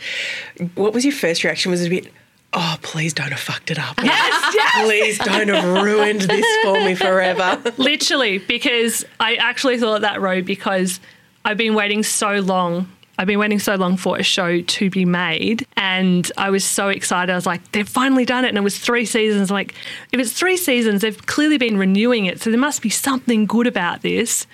what 0.76 0.94
was 0.94 1.04
your 1.04 1.14
first 1.14 1.44
reaction? 1.44 1.72
Was 1.72 1.82
it 1.84 1.88
a 1.88 1.90
bit, 1.90 2.14
oh, 2.54 2.78
please 2.82 3.14
don't 3.14 3.30
have 3.32 3.40
fucked 3.40 3.72
it 3.72 3.80
up. 3.80 3.98
Yes, 4.04 4.56
yes. 4.56 4.86
Please 4.86 5.18
don't 5.20 5.48
have 5.50 5.84
ruined 5.84 6.22
this 6.22 6.46
for 6.64 6.74
me 6.74 6.96
forever. 6.96 7.62
Literally, 7.78 8.40
because 8.40 9.06
I 9.20 9.36
actually 9.36 9.78
thought 9.78 10.02
that 10.02 10.20
road 10.22 10.46
because 10.46 11.00
I've 11.46 11.58
been 11.58 11.76
waiting 11.76 12.02
so 12.04 12.40
long. 12.40 12.92
I've 13.18 13.28
been 13.28 13.38
waiting 13.40 13.60
so 13.60 13.76
long 13.76 13.98
for 13.98 14.18
a 14.18 14.24
show 14.24 14.62
to 14.62 14.90
be 14.90 15.04
made, 15.06 15.68
and 15.76 16.32
I 16.38 16.50
was 16.50 16.64
so 16.64 16.88
excited. 16.88 17.32
I 17.32 17.36
was 17.36 17.46
like, 17.46 17.72
"They've 17.74 17.88
finally 17.88 18.24
done 18.26 18.46
it!" 18.46 18.50
And 18.50 18.58
it 18.58 18.62
was 18.62 18.80
three 18.80 19.06
seasons. 19.06 19.52
Like, 19.52 19.74
if 20.14 20.20
it's 20.20 20.32
three 20.32 20.56
seasons, 20.58 21.02
they've 21.02 21.26
clearly 21.26 21.58
been 21.58 21.78
renewing 21.78 22.26
it, 22.28 22.42
so 22.42 22.50
there 22.50 22.60
must 22.60 22.82
be 22.82 22.90
something 22.90 23.46
good 23.46 23.68
about 23.68 24.02
this. 24.02 24.48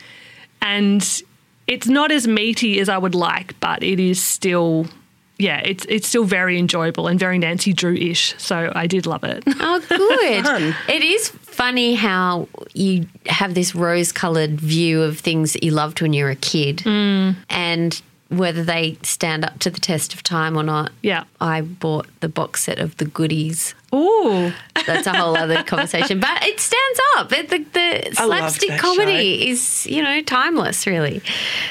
And 0.61 1.21
it's 1.67 1.87
not 1.87 2.11
as 2.11 2.27
meaty 2.27 2.79
as 2.79 2.89
I 2.89 2.97
would 2.97 3.13
like, 3.15 3.59
but 3.59 3.83
it 3.83 3.99
is 3.99 4.21
still, 4.21 4.87
yeah, 5.37 5.61
it's 5.65 5.85
it's 5.89 6.07
still 6.07 6.23
very 6.23 6.57
enjoyable 6.57 7.07
and 7.07 7.19
very 7.19 7.37
Nancy 7.37 7.73
Drew-ish. 7.73 8.35
So 8.37 8.71
I 8.75 8.87
did 8.87 9.05
love 9.05 9.23
it. 9.23 9.43
Oh, 9.47 9.79
good. 9.89 10.75
It 10.95 11.03
is 11.03 11.29
funny 11.29 11.95
how 11.95 12.47
you 12.73 13.07
have 13.27 13.53
this 13.53 13.75
rose 13.75 14.11
coloured 14.11 14.59
view 14.61 15.01
of 15.01 15.19
things 15.19 15.53
that 15.53 15.63
you 15.63 15.71
loved 15.71 16.01
when 16.01 16.13
you 16.13 16.23
were 16.25 16.29
a 16.31 16.35
kid 16.35 16.77
Mm. 16.85 17.35
and 17.49 18.01
whether 18.29 18.63
they 18.63 18.97
stand 19.03 19.45
up 19.45 19.59
to 19.59 19.69
the 19.69 19.79
test 19.79 20.13
of 20.13 20.23
time 20.23 20.57
or 20.57 20.63
not. 20.63 20.91
Yeah. 21.01 21.25
I 21.39 21.61
bought 21.61 22.07
the 22.21 22.29
box 22.29 22.63
set 22.63 22.79
of 22.79 22.97
the 22.97 23.05
goodies. 23.05 23.75
Ooh. 23.93 24.51
That's 24.87 25.07
a 25.07 25.13
whole 25.13 25.37
other 25.37 25.63
conversation, 25.63 26.19
but 26.19 26.43
it 26.43 26.59
stands 26.59 26.99
up. 27.17 27.31
It, 27.31 27.49
the 27.49 27.59
the 27.59 28.15
slapstick 28.15 28.79
comedy 28.79 29.49
is, 29.49 29.85
you 29.85 30.01
know, 30.01 30.21
timeless, 30.21 30.87
really. 30.87 31.21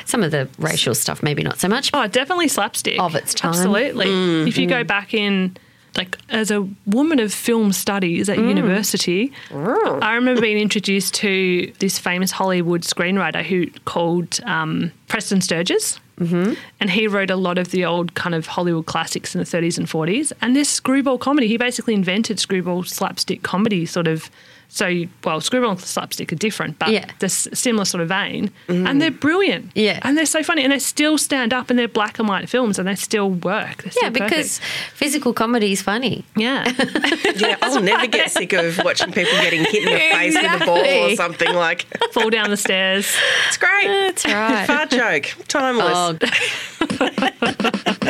Some 0.05 0.23
of 0.23 0.31
the 0.31 0.49
racial 0.59 0.95
stuff, 0.95 1.23
maybe 1.23 1.43
not 1.43 1.59
so 1.59 1.69
much. 1.69 1.91
Oh, 1.93 2.07
definitely 2.07 2.49
slapstick. 2.49 3.01
Of 3.01 3.15
its 3.15 3.35
time. 3.35 3.51
Absolutely. 3.51 4.07
Mm. 4.07 4.49
If 4.49 4.57
you 4.57 4.67
go 4.67 4.85
mm. 4.85 4.87
back 4.87 5.13
in, 5.13 5.57
like, 5.97 6.17
as 6.29 6.51
a 6.51 6.67
woman 6.87 7.19
of 7.19 7.33
film 7.33 7.73
studies 7.73 8.29
at 8.29 8.39
mm. 8.39 8.49
university, 8.49 9.33
I 9.53 10.15
remember 10.15 10.41
being 10.41 10.59
introduced 10.59 11.15
to 11.15 11.73
this 11.81 11.99
famous 11.99 12.31
Hollywood 12.31 12.83
screenwriter 12.83 13.43
who 13.43 13.67
called 13.85 14.41
um, 14.45 14.93
Preston 15.09 15.41
Sturges. 15.41 15.99
Mm-hmm. 16.19 16.55
And 16.81 16.91
he 16.91 17.09
wrote 17.09 17.31
a 17.31 17.37
lot 17.37 17.59
of 17.59 17.71
the 17.71 17.85
old 17.85 18.15
kind 18.15 18.35
of 18.35 18.47
Hollywood 18.47 18.87
classics 18.87 19.35
in 19.35 19.41
the 19.41 19.45
30s 19.47 19.79
and 19.79 19.87
40s. 19.87 20.33
And 20.41 20.55
this 20.55 20.69
screwball 20.69 21.19
comedy, 21.19 21.49
he 21.49 21.57
basically 21.57 21.95
invented 21.95 22.39
screwball 22.39 22.85
slapstick 22.85 23.43
comedy, 23.43 23.87
sort 23.87 24.07
of. 24.07 24.31
So, 24.77 25.05
well, 25.23 25.41
screwball 25.41 25.71
and 25.71 25.81
slapstick 25.81 26.33
are 26.33 26.37
different, 26.37 26.81
but 26.81 26.89
Yeah. 26.89 27.05
the 27.21 27.27
s- 27.27 27.47
similar 27.55 27.85
sort 27.85 28.01
of 28.01 28.09
vein. 28.09 28.51
And 28.67 29.01
they're 29.01 29.13
brilliant. 29.13 29.71
Yeah. 29.77 30.01
And 30.03 30.19
they're 30.19 30.27
so 30.27 30.43
funny. 30.43 30.65
And 30.65 30.73
they 30.73 30.81
still 30.81 31.17
stand 31.17 31.55
up 31.55 31.71
and 31.71 31.79
they're 31.79 31.87
black 31.87 32.19
and 32.19 32.27
white 32.29 32.49
films 32.49 32.77
and 32.81 32.89
they 32.89 32.97
still 32.97 33.31
work. 33.31 33.85
They're 33.85 33.93
Yeah, 34.03 34.11
still 34.11 34.27
because 34.27 34.59
physical 34.93 35.33
comedy 35.33 35.71
is 35.71 35.81
funny. 35.81 36.25
Yeah. 36.37 36.65
Yeah, 37.37 37.57
I'll 37.63 37.81
never 37.83 38.07
get 38.09 38.31
sick 38.33 38.53
of 38.53 38.79
watching 38.85 39.13
people 39.13 39.33
getting 39.43 39.65
hit 39.65 39.85
in 39.87 39.93
the 39.93 39.99
face 39.99 40.35
with 40.35 40.63
a 40.63 40.65
ball 40.67 40.79
or 41.13 41.15
something 41.17 41.53
like. 41.55 41.87
Fall 42.13 42.31
down 42.31 42.51
the 42.51 42.57
stairs. 42.57 43.13
It's 43.49 43.57
great. 43.57 43.87
That's 43.87 44.25
right. 44.27 44.67
Fart 44.67 44.91
joke, 44.91 45.35
timeless. 45.49 46.19
Oh. 46.91 47.91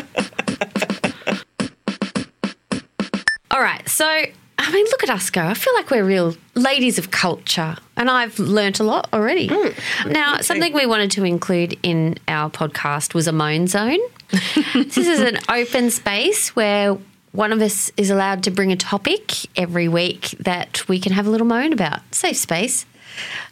mean, 4.74 4.86
look 4.86 5.02
at 5.02 5.10
us 5.10 5.30
go. 5.30 5.42
I 5.42 5.54
feel 5.54 5.74
like 5.74 5.90
we're 5.90 6.04
real 6.04 6.36
ladies 6.54 6.98
of 6.98 7.10
culture, 7.10 7.76
and 7.96 8.10
I've 8.10 8.38
learnt 8.38 8.80
a 8.80 8.84
lot 8.84 9.08
already. 9.12 9.48
Hmm. 9.52 10.10
Now, 10.10 10.40
something 10.40 10.72
we 10.72 10.86
wanted 10.86 11.10
to 11.12 11.24
include 11.24 11.78
in 11.82 12.18
our 12.28 12.50
podcast 12.50 13.14
was 13.14 13.26
a 13.26 13.32
moan 13.32 13.66
zone. 13.66 14.00
this 14.74 14.96
is 14.96 15.20
an 15.20 15.38
open 15.48 15.90
space 15.90 16.54
where 16.56 16.98
one 17.32 17.52
of 17.52 17.60
us 17.60 17.90
is 17.96 18.10
allowed 18.10 18.44
to 18.44 18.50
bring 18.50 18.72
a 18.72 18.76
topic 18.76 19.32
every 19.58 19.88
week 19.88 20.30
that 20.40 20.88
we 20.88 21.00
can 21.00 21.12
have 21.12 21.26
a 21.26 21.30
little 21.30 21.46
moan 21.46 21.72
about. 21.72 22.00
Safe 22.14 22.36
space. 22.36 22.86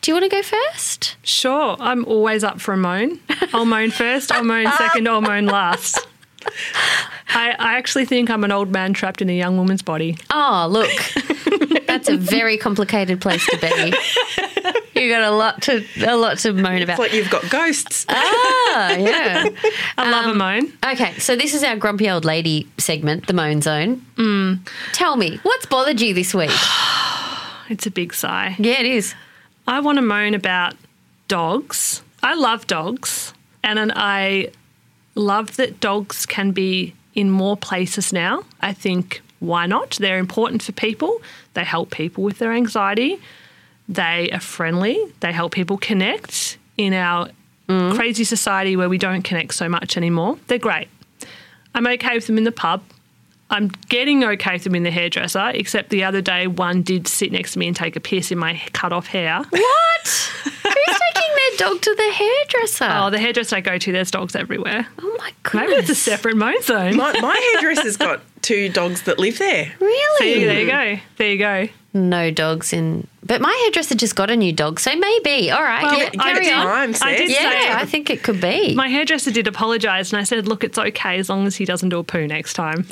Do 0.00 0.10
you 0.10 0.14
want 0.14 0.30
to 0.30 0.36
go 0.36 0.42
first? 0.42 1.16
Sure. 1.22 1.76
I'm 1.78 2.04
always 2.04 2.44
up 2.44 2.60
for 2.60 2.74
a 2.74 2.76
moan. 2.76 3.20
I'll 3.52 3.64
moan 3.64 3.90
first, 3.90 4.32
I'll 4.32 4.44
moan 4.44 4.66
second, 4.78 5.08
I'll 5.08 5.20
moan 5.20 5.46
last. 5.46 6.06
I, 7.34 7.54
I 7.58 7.74
actually 7.78 8.04
think 8.04 8.30
I'm 8.30 8.44
an 8.44 8.52
old 8.52 8.70
man 8.70 8.92
trapped 8.92 9.22
in 9.22 9.30
a 9.30 9.36
young 9.36 9.56
woman's 9.56 9.82
body. 9.82 10.16
Oh, 10.30 10.66
look. 10.70 10.90
That's 11.86 12.08
a 12.08 12.16
very 12.16 12.56
complicated 12.56 13.20
place 13.20 13.44
to 13.46 13.58
be. 13.58 13.94
You 15.02 15.08
got 15.10 15.22
a 15.22 15.30
lot 15.30 15.62
to 15.62 15.84
a 16.06 16.16
lot 16.16 16.38
to 16.38 16.52
moan 16.52 16.82
about. 16.82 16.92
It's 16.92 16.98
like 16.98 17.12
you've 17.12 17.30
got 17.30 17.48
ghosts. 17.50 18.06
Ah, 18.08 18.92
yeah. 18.92 19.48
I 19.98 20.10
love 20.10 20.26
a 20.26 20.34
moan. 20.34 20.72
Okay, 20.84 21.18
so 21.18 21.34
this 21.34 21.54
is 21.54 21.64
our 21.64 21.76
grumpy 21.76 22.08
old 22.08 22.24
lady 22.24 22.68
segment, 22.78 23.26
the 23.26 23.32
moan 23.32 23.62
zone. 23.62 24.04
Mm. 24.16 24.60
Tell 24.92 25.16
me, 25.16 25.40
what's 25.42 25.66
bothered 25.66 26.00
you 26.00 26.14
this 26.14 26.34
week? 26.34 26.50
It's 27.68 27.86
a 27.86 27.90
big 27.90 28.12
sigh. 28.12 28.54
Yeah, 28.58 28.80
it 28.80 28.86
is. 28.86 29.14
I 29.66 29.80
want 29.80 29.96
to 29.96 30.02
moan 30.02 30.34
about 30.34 30.74
dogs. 31.26 32.02
I 32.22 32.34
love 32.34 32.66
dogs, 32.66 33.32
and 33.64 33.78
then 33.78 33.92
I 33.94 34.50
love 35.14 35.56
that 35.56 35.80
dogs 35.80 36.26
can 36.26 36.52
be 36.52 36.94
in 37.14 37.30
more 37.30 37.56
places 37.56 38.12
now. 38.12 38.42
I 38.60 38.72
think 38.72 39.22
why 39.40 39.66
not? 39.66 39.92
They're 40.00 40.18
important 40.18 40.62
for 40.62 40.72
people. 40.72 41.20
They 41.54 41.64
help 41.64 41.90
people 41.90 42.22
with 42.22 42.38
their 42.38 42.52
anxiety. 42.52 43.20
They 43.88 44.30
are 44.30 44.40
friendly. 44.40 44.98
They 45.20 45.32
help 45.32 45.52
people 45.52 45.76
connect 45.78 46.58
in 46.76 46.94
our 46.94 47.28
mm. 47.68 47.94
crazy 47.94 48.24
society 48.24 48.76
where 48.76 48.88
we 48.88 48.98
don't 48.98 49.22
connect 49.22 49.54
so 49.54 49.68
much 49.68 49.96
anymore. 49.96 50.38
They're 50.46 50.58
great. 50.58 50.88
I'm 51.74 51.86
okay 51.86 52.14
with 52.14 52.26
them 52.26 52.38
in 52.38 52.44
the 52.44 52.52
pub. 52.52 52.82
I'm 53.52 53.68
getting 53.90 54.24
okay 54.24 54.54
with 54.54 54.64
them 54.64 54.74
in 54.74 54.82
the 54.82 54.90
hairdresser, 54.90 55.50
except 55.50 55.90
the 55.90 56.04
other 56.04 56.22
day 56.22 56.46
one 56.46 56.80
did 56.80 57.06
sit 57.06 57.30
next 57.32 57.52
to 57.52 57.58
me 57.58 57.66
and 57.66 57.76
take 57.76 57.96
a 57.96 58.00
piss 58.00 58.32
in 58.32 58.38
my 58.38 58.60
cut 58.72 58.94
off 58.94 59.06
hair. 59.06 59.42
What? 59.50 60.30
Who's 60.44 60.52
taking 60.54 61.30
their 61.36 61.58
dog 61.58 61.82
to 61.82 61.94
the 61.94 62.12
hairdresser? 62.14 62.88
Oh, 62.90 63.10
the 63.10 63.18
hairdresser 63.18 63.56
I 63.56 63.60
go 63.60 63.76
to, 63.76 63.92
there's 63.92 64.10
dogs 64.10 64.34
everywhere. 64.34 64.88
Oh 64.98 65.16
my 65.18 65.32
goodness. 65.42 65.68
Maybe 65.68 65.80
it's 65.82 65.90
a 65.90 65.94
separate 65.94 66.36
moan 66.36 66.62
zone. 66.62 66.96
My, 66.96 67.12
my 67.20 67.52
hairdresser's 67.52 67.98
got 67.98 68.22
two 68.40 68.70
dogs 68.70 69.02
that 69.02 69.18
live 69.18 69.38
there. 69.38 69.70
Really? 69.80 70.34
See, 70.34 70.44
there 70.44 70.60
you 70.60 70.70
go. 70.70 71.02
There 71.18 71.28
you 71.28 71.38
go. 71.38 71.68
No 71.94 72.30
dogs 72.30 72.72
in. 72.72 73.06
But 73.24 73.40
my 73.40 73.52
hairdresser 73.64 73.94
just 73.94 74.16
got 74.16 74.30
a 74.30 74.36
new 74.36 74.52
dog, 74.52 74.80
so 74.80 74.96
maybe. 74.96 75.50
All 75.50 75.62
right. 75.62 75.82
Well, 75.82 75.98
yeah, 75.98 76.10
I 76.18 76.32
carry 76.32 76.44
did- 76.46 76.54
on. 76.54 76.64
Time, 76.64 76.94
I 77.02 77.16
did 77.16 77.30
Seth. 77.30 77.38
say- 77.38 77.64
Yeah, 77.66 77.76
I 77.78 77.84
think 77.84 78.08
it 78.08 78.22
could 78.22 78.40
be. 78.40 78.74
My 78.74 78.88
hairdresser 78.88 79.30
did 79.30 79.46
apologise, 79.46 80.12
and 80.12 80.20
I 80.20 80.24
said, 80.24 80.48
"Look, 80.48 80.64
it's 80.64 80.78
okay 80.78 81.18
as 81.18 81.28
long 81.28 81.46
as 81.46 81.56
he 81.56 81.64
doesn't 81.64 81.90
do 81.90 81.98
a 81.98 82.04
poo 82.04 82.26
next 82.26 82.54
time." 82.54 82.82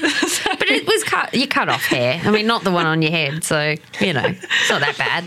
but 0.00 0.70
it 0.70 0.86
was 0.86 1.04
cut. 1.04 1.34
You 1.34 1.46
cut 1.46 1.68
off 1.68 1.84
hair. 1.84 2.20
I 2.24 2.30
mean, 2.30 2.46
not 2.46 2.64
the 2.64 2.70
one 2.70 2.86
on 2.86 3.02
your 3.02 3.10
head. 3.10 3.44
So 3.44 3.74
you 4.00 4.12
know, 4.12 4.24
it's 4.24 4.70
not 4.70 4.80
that 4.80 4.96
bad. 4.96 5.24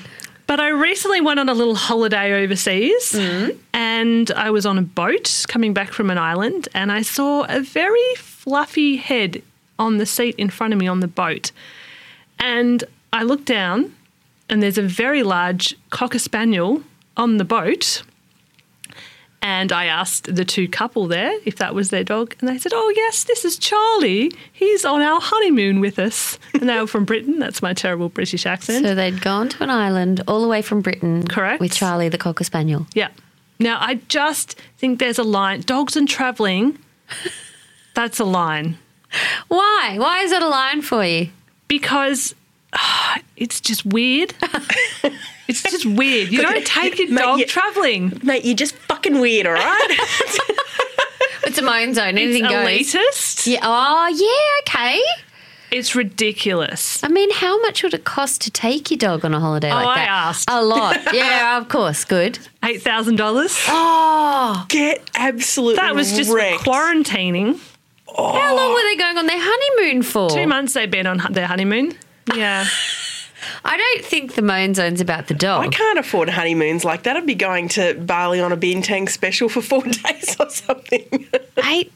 But 0.47 0.59
I 0.59 0.67
recently 0.69 1.21
went 1.21 1.39
on 1.39 1.47
a 1.47 1.53
little 1.53 1.75
holiday 1.75 2.43
overseas 2.43 3.13
mm-hmm. 3.13 3.57
and 3.73 4.29
I 4.31 4.49
was 4.51 4.65
on 4.65 4.77
a 4.77 4.81
boat 4.81 5.45
coming 5.47 5.73
back 5.73 5.93
from 5.93 6.09
an 6.09 6.17
island 6.17 6.67
and 6.73 6.91
I 6.91 7.03
saw 7.03 7.45
a 7.47 7.61
very 7.61 8.15
fluffy 8.17 8.97
head 8.97 9.43
on 9.79 9.97
the 9.97 10.05
seat 10.05 10.35
in 10.37 10.49
front 10.49 10.73
of 10.73 10.79
me 10.79 10.89
on 10.89 10.99
the 10.99 11.07
boat. 11.07 11.53
And 12.41 12.83
I 13.13 13.23
looked 13.23 13.45
down 13.45 13.95
and 14.49 14.61
there's 14.61 14.77
a 14.77 14.83
very 14.83 15.23
large 15.23 15.77
cocker 15.91 16.19
spaniel 16.19 16.83
on 17.15 17.37
the 17.37 17.45
boat. 17.45 18.03
And 19.43 19.71
I 19.71 19.85
asked 19.85 20.35
the 20.35 20.45
two 20.45 20.67
couple 20.67 21.07
there 21.07 21.39
if 21.45 21.55
that 21.55 21.73
was 21.73 21.89
their 21.89 22.03
dog, 22.03 22.35
and 22.39 22.47
they 22.47 22.59
said, 22.59 22.73
"Oh 22.75 22.93
yes, 22.95 23.23
this 23.23 23.43
is 23.43 23.57
Charlie. 23.57 24.31
He's 24.53 24.85
on 24.85 25.01
our 25.01 25.19
honeymoon 25.19 25.79
with 25.79 25.97
us." 25.97 26.37
And 26.53 26.69
they 26.69 26.79
were 26.79 26.85
from 26.85 27.05
Britain. 27.05 27.39
That's 27.39 27.59
my 27.59 27.73
terrible 27.73 28.09
British 28.09 28.45
accent. 28.45 28.85
So 28.85 28.93
they'd 28.93 29.19
gone 29.19 29.49
to 29.49 29.63
an 29.63 29.71
island 29.71 30.21
all 30.27 30.43
the 30.43 30.47
way 30.47 30.61
from 30.61 30.81
Britain. 30.81 31.25
Correct. 31.25 31.59
With 31.59 31.73
Charlie 31.73 32.07
the 32.07 32.19
Cocker 32.19 32.43
Spaniel. 32.43 32.85
Yeah. 32.93 33.07
Now, 33.59 33.79
I 33.79 33.95
just 34.09 34.59
think 34.77 34.99
there's 34.99 35.17
a 35.17 35.23
line. 35.23 35.61
Dogs 35.61 35.95
and 35.95 36.07
travelling, 36.07 36.77
that's 37.95 38.19
a 38.19 38.25
line. 38.25 38.77
Why? 39.47 39.95
Why 39.97 40.21
is 40.21 40.31
it 40.31 40.43
a 40.43 40.47
line 40.47 40.83
for 40.83 41.03
you? 41.03 41.29
Because 41.71 42.35
ah, 42.73 43.19
it's 43.37 43.61
just 43.61 43.85
weird. 43.85 44.33
it's 45.47 45.63
just 45.63 45.85
weird. 45.85 46.31
You 46.31 46.41
don't 46.41 46.65
take 46.67 46.99
your 46.99 47.09
Mate, 47.09 47.21
dog 47.21 47.39
you- 47.39 47.45
travelling. 47.45 48.19
Mate, 48.23 48.43
you're 48.43 48.55
just 48.55 48.75
fucking 48.75 49.19
weird, 49.19 49.47
all 49.47 49.53
right? 49.53 49.87
It's 51.43 51.57
a 51.57 51.63
mine 51.63 51.93
zone. 51.93 52.17
Anything 52.17 52.45
It's 52.45 52.93
goes. 52.93 53.03
elitist. 53.03 53.47
Yeah. 53.47 53.59
Oh, 53.63 54.07
yeah. 54.07 54.73
Okay. 54.73 55.01
It's 55.71 55.95
ridiculous. 55.95 57.03
I 57.03 57.09
mean, 57.09 57.29
how 57.31 57.59
much 57.61 57.83
would 57.83 57.93
it 57.93 58.05
cost 58.05 58.39
to 58.41 58.51
take 58.51 58.89
your 58.89 58.97
dog 58.99 59.25
on 59.25 59.33
a 59.33 59.39
holiday 59.39 59.69
like 59.73 59.85
Oh, 59.85 59.89
I 59.89 59.95
that? 59.95 60.07
asked. 60.09 60.49
A 60.49 60.63
lot. 60.63 60.97
Yeah, 61.13 61.57
of 61.57 61.67
course. 61.67 62.05
Good. 62.05 62.39
$8,000. 62.63 63.65
Oh. 63.67 64.65
Get 64.69 65.09
absolutely 65.15 65.75
That 65.77 65.93
was 65.95 66.13
just 66.15 66.31
wrecked. 66.31 66.63
quarantining. 66.63 67.59
How 68.15 68.55
long 68.55 68.73
were 68.73 68.83
they 68.83 68.95
going 68.95 69.17
on 69.17 69.25
their 69.25 69.39
honeymoon 69.39 70.03
for? 70.03 70.29
Two 70.29 70.47
months 70.47 70.73
they've 70.73 70.89
been 70.89 71.07
on 71.07 71.21
their 71.31 71.47
honeymoon. 71.47 71.93
Yeah. 72.35 72.65
I 73.65 73.77
don't 73.77 74.05
think 74.05 74.35
the 74.35 74.41
moan 74.41 74.73
zone's 74.75 75.01
about 75.01 75.27
the 75.27 75.33
dog. 75.33 75.63
I 75.63 75.67
can't 75.69 75.99
afford 75.99 76.29
honeymoons 76.29 76.85
like 76.85 77.03
that. 77.03 77.17
I'd 77.17 77.25
be 77.25 77.35
going 77.35 77.69
to 77.69 77.95
Bali 77.95 78.39
on 78.39 78.51
a 78.51 78.57
bintang 78.57 79.09
special 79.09 79.49
for 79.49 79.61
four 79.61 79.81
days 79.83 80.35
or 80.39 80.49
something. 80.49 81.27
I, 81.57 81.89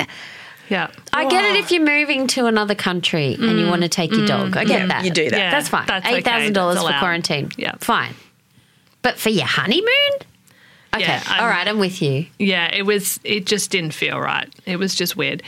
Yeah. 0.69 0.89
I 1.13 1.27
get 1.29 1.45
it 1.45 1.57
if 1.57 1.71
you're 1.71 1.85
moving 1.85 2.27
to 2.27 2.47
another 2.47 2.75
country 2.75 3.33
and 3.33 3.59
you 3.59 3.65
mm. 3.65 3.69
want 3.69 3.83
to 3.83 3.89
take 3.89 4.11
your 4.11 4.21
mm. 4.21 4.27
dog. 4.27 4.57
I 4.57 4.65
get 4.65 4.81
Yeah, 4.81 4.87
that. 4.87 5.05
you 5.05 5.11
do 5.11 5.29
that. 5.29 5.37
Yeah, 5.37 5.51
That's 5.51 5.69
fine. 5.69 5.85
that's 5.85 6.07
Eight 6.07 6.25
thousand 6.25 6.53
dollars 6.53 6.75
that's 6.75 6.87
for 6.87 6.99
quarantine. 6.99 7.51
Yeah. 7.57 7.75
Fine. 7.79 8.15
But 9.01 9.19
for 9.19 9.29
your 9.29 9.45
honeymoon? 9.45 10.11
Okay. 10.95 11.03
Yeah, 11.03 11.37
All 11.39 11.47
right, 11.47 11.67
I'm 11.67 11.77
with 11.77 12.01
you. 12.01 12.25
Yeah, 12.39 12.73
it 12.73 12.83
was. 12.83 13.19
It 13.23 13.45
just 13.45 13.69
didn't 13.69 13.91
feel 13.93 14.17
right. 14.17 14.47
It 14.65 14.77
was 14.77 14.95
just 14.95 15.17
weird, 15.17 15.43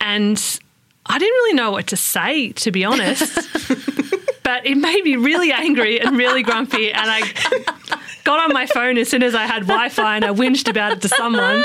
and 0.00 0.58
I 1.06 1.18
didn't 1.18 1.34
really 1.34 1.54
know 1.54 1.70
what 1.70 1.88
to 1.88 1.96
say, 1.96 2.52
to 2.52 2.70
be 2.70 2.84
honest. 2.84 3.34
but 4.42 4.66
it 4.66 4.76
made 4.76 5.04
me 5.04 5.16
really 5.16 5.52
angry 5.52 6.00
and 6.00 6.16
really 6.16 6.42
grumpy, 6.42 6.92
and 6.92 7.10
I 7.10 7.20
got 8.24 8.40
on 8.40 8.52
my 8.52 8.66
phone 8.66 8.98
as 8.98 9.08
soon 9.08 9.22
as 9.22 9.34
I 9.34 9.46
had 9.46 9.66
Wi-Fi, 9.66 10.16
and 10.16 10.24
I 10.24 10.30
whinged 10.30 10.68
about 10.68 10.92
it 10.92 11.02
to 11.02 11.08
someone. 11.08 11.64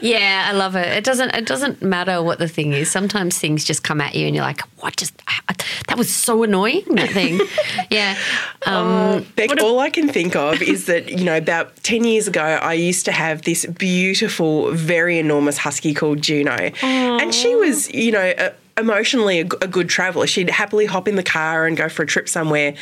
Yeah, 0.00 0.46
I 0.48 0.52
love 0.52 0.76
it. 0.76 0.88
It 0.88 1.04
doesn't 1.04 1.34
it 1.34 1.46
doesn't 1.46 1.82
matter 1.82 2.22
what 2.22 2.38
the 2.38 2.48
thing 2.48 2.72
is. 2.72 2.90
Sometimes 2.90 3.38
things 3.38 3.64
just 3.64 3.82
come 3.82 4.00
at 4.00 4.14
you 4.14 4.26
and 4.26 4.34
you're 4.34 4.44
like, 4.44 4.62
"What 4.80 4.96
just 4.96 5.14
that 5.88 5.98
was 5.98 6.12
so 6.12 6.42
annoying." 6.42 6.84
That 6.94 7.10
thing. 7.10 7.40
yeah. 7.90 8.16
Um, 8.66 9.26
Beck, 9.36 9.60
all 9.62 9.78
I 9.78 9.90
can 9.90 10.08
think 10.08 10.36
of 10.36 10.62
is 10.62 10.86
that, 10.86 11.10
you 11.10 11.24
know, 11.24 11.36
about 11.36 11.76
10 11.82 12.04
years 12.04 12.28
ago, 12.28 12.42
I 12.42 12.74
used 12.74 13.04
to 13.06 13.12
have 13.12 13.42
this 13.42 13.66
beautiful, 13.66 14.70
very 14.72 15.18
enormous 15.18 15.58
husky 15.58 15.94
called 15.94 16.20
Juno. 16.20 16.70
And 16.82 17.34
she 17.34 17.54
was, 17.56 17.90
you 17.92 18.12
know, 18.12 18.32
a, 18.36 18.52
emotionally 18.78 19.40
a 19.40 19.44
good 19.44 19.88
traveller. 19.88 20.26
She'd 20.26 20.50
happily 20.50 20.86
hop 20.86 21.06
in 21.08 21.16
the 21.16 21.22
car 21.22 21.66
and 21.66 21.76
go 21.76 21.88
for 21.88 22.02
a 22.02 22.06
trip 22.06 22.28
somewhere, 22.28 22.74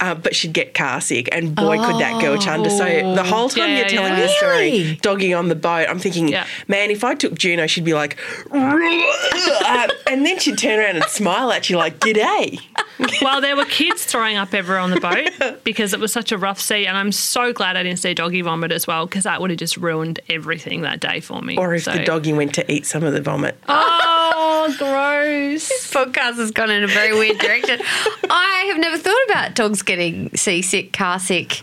uh, 0.00 0.14
but 0.14 0.34
she'd 0.36 0.52
get 0.52 0.74
car 0.74 1.00
sick. 1.00 1.28
And 1.32 1.54
boy, 1.54 1.76
could 1.78 2.00
that 2.00 2.20
girl 2.20 2.36
chunder. 2.38 2.70
So 2.70 2.84
the 3.14 3.24
whole 3.24 3.48
time 3.48 3.70
Yeah, 3.70 3.78
you're 3.78 3.88
telling 3.88 4.12
yeah. 4.12 4.26
story, 4.28 4.50
Really? 4.70 4.96
doggy 5.02 5.34
on 5.34 5.48
the 5.48 5.54
boat, 5.54 5.86
I'm 5.88 5.98
thinking, 5.98 6.28
Yeah. 6.28 6.46
man, 6.68 6.90
if 6.90 7.04
I 7.04 7.14
took 7.14 7.34
Juno, 7.34 7.66
she'd 7.66 7.84
be 7.84 7.94
like, 7.94 8.18
uh, 8.52 9.88
and 10.06 10.24
then 10.26 10.38
she'd 10.38 10.58
turn 10.58 10.78
around 10.78 10.96
and 10.96 11.04
smile 11.06 11.50
at 11.52 11.68
you 11.70 11.76
like, 11.76 11.98
g'day. 11.98 12.60
Well, 13.22 13.40
there 13.40 13.56
were 13.56 13.64
kids 13.66 14.04
throwing 14.04 14.36
up 14.36 14.54
everywhere 14.54 14.80
on 14.80 14.90
the 14.90 15.00
boat 15.00 15.62
because 15.64 15.92
it 15.92 16.00
was 16.00 16.12
such 16.12 16.32
a 16.32 16.38
rough 16.38 16.58
sea, 16.60 16.86
and 16.86 16.96
I'm 16.96 17.12
so 17.12 17.52
glad 17.52 17.76
I 17.76 17.82
didn't 17.82 17.98
see 17.98 18.14
doggy 18.14 18.40
vomit 18.42 18.72
as 18.72 18.86
well 18.86 19.06
because 19.06 19.24
that 19.24 19.40
would 19.40 19.50
have 19.50 19.58
just 19.58 19.76
ruined 19.76 20.20
everything 20.28 20.82
that 20.82 21.00
day 21.00 21.20
for 21.20 21.40
me. 21.42 21.56
Or 21.58 21.74
if 21.74 21.84
So- 21.84 21.92
the 21.92 22.04
doggy 22.04 22.32
went 22.32 22.54
to 22.54 22.72
eat 22.72 22.86
some 22.86 23.02
of 23.04 23.12
the 23.12 23.20
vomit. 23.20 23.56
Oh, 24.52 24.74
gross. 24.78 25.68
This 25.68 25.90
podcast 25.92 26.36
has 26.36 26.50
gone 26.50 26.70
in 26.70 26.84
a 26.84 26.86
very 26.86 27.12
weird 27.12 27.38
direction. 27.38 27.80
I 28.28 28.64
have 28.68 28.78
never 28.78 28.98
thought 28.98 29.24
about 29.30 29.54
dogs 29.54 29.80
getting 29.82 30.34
seasick, 30.36 30.92
car 30.92 31.18
sick. 31.18 31.62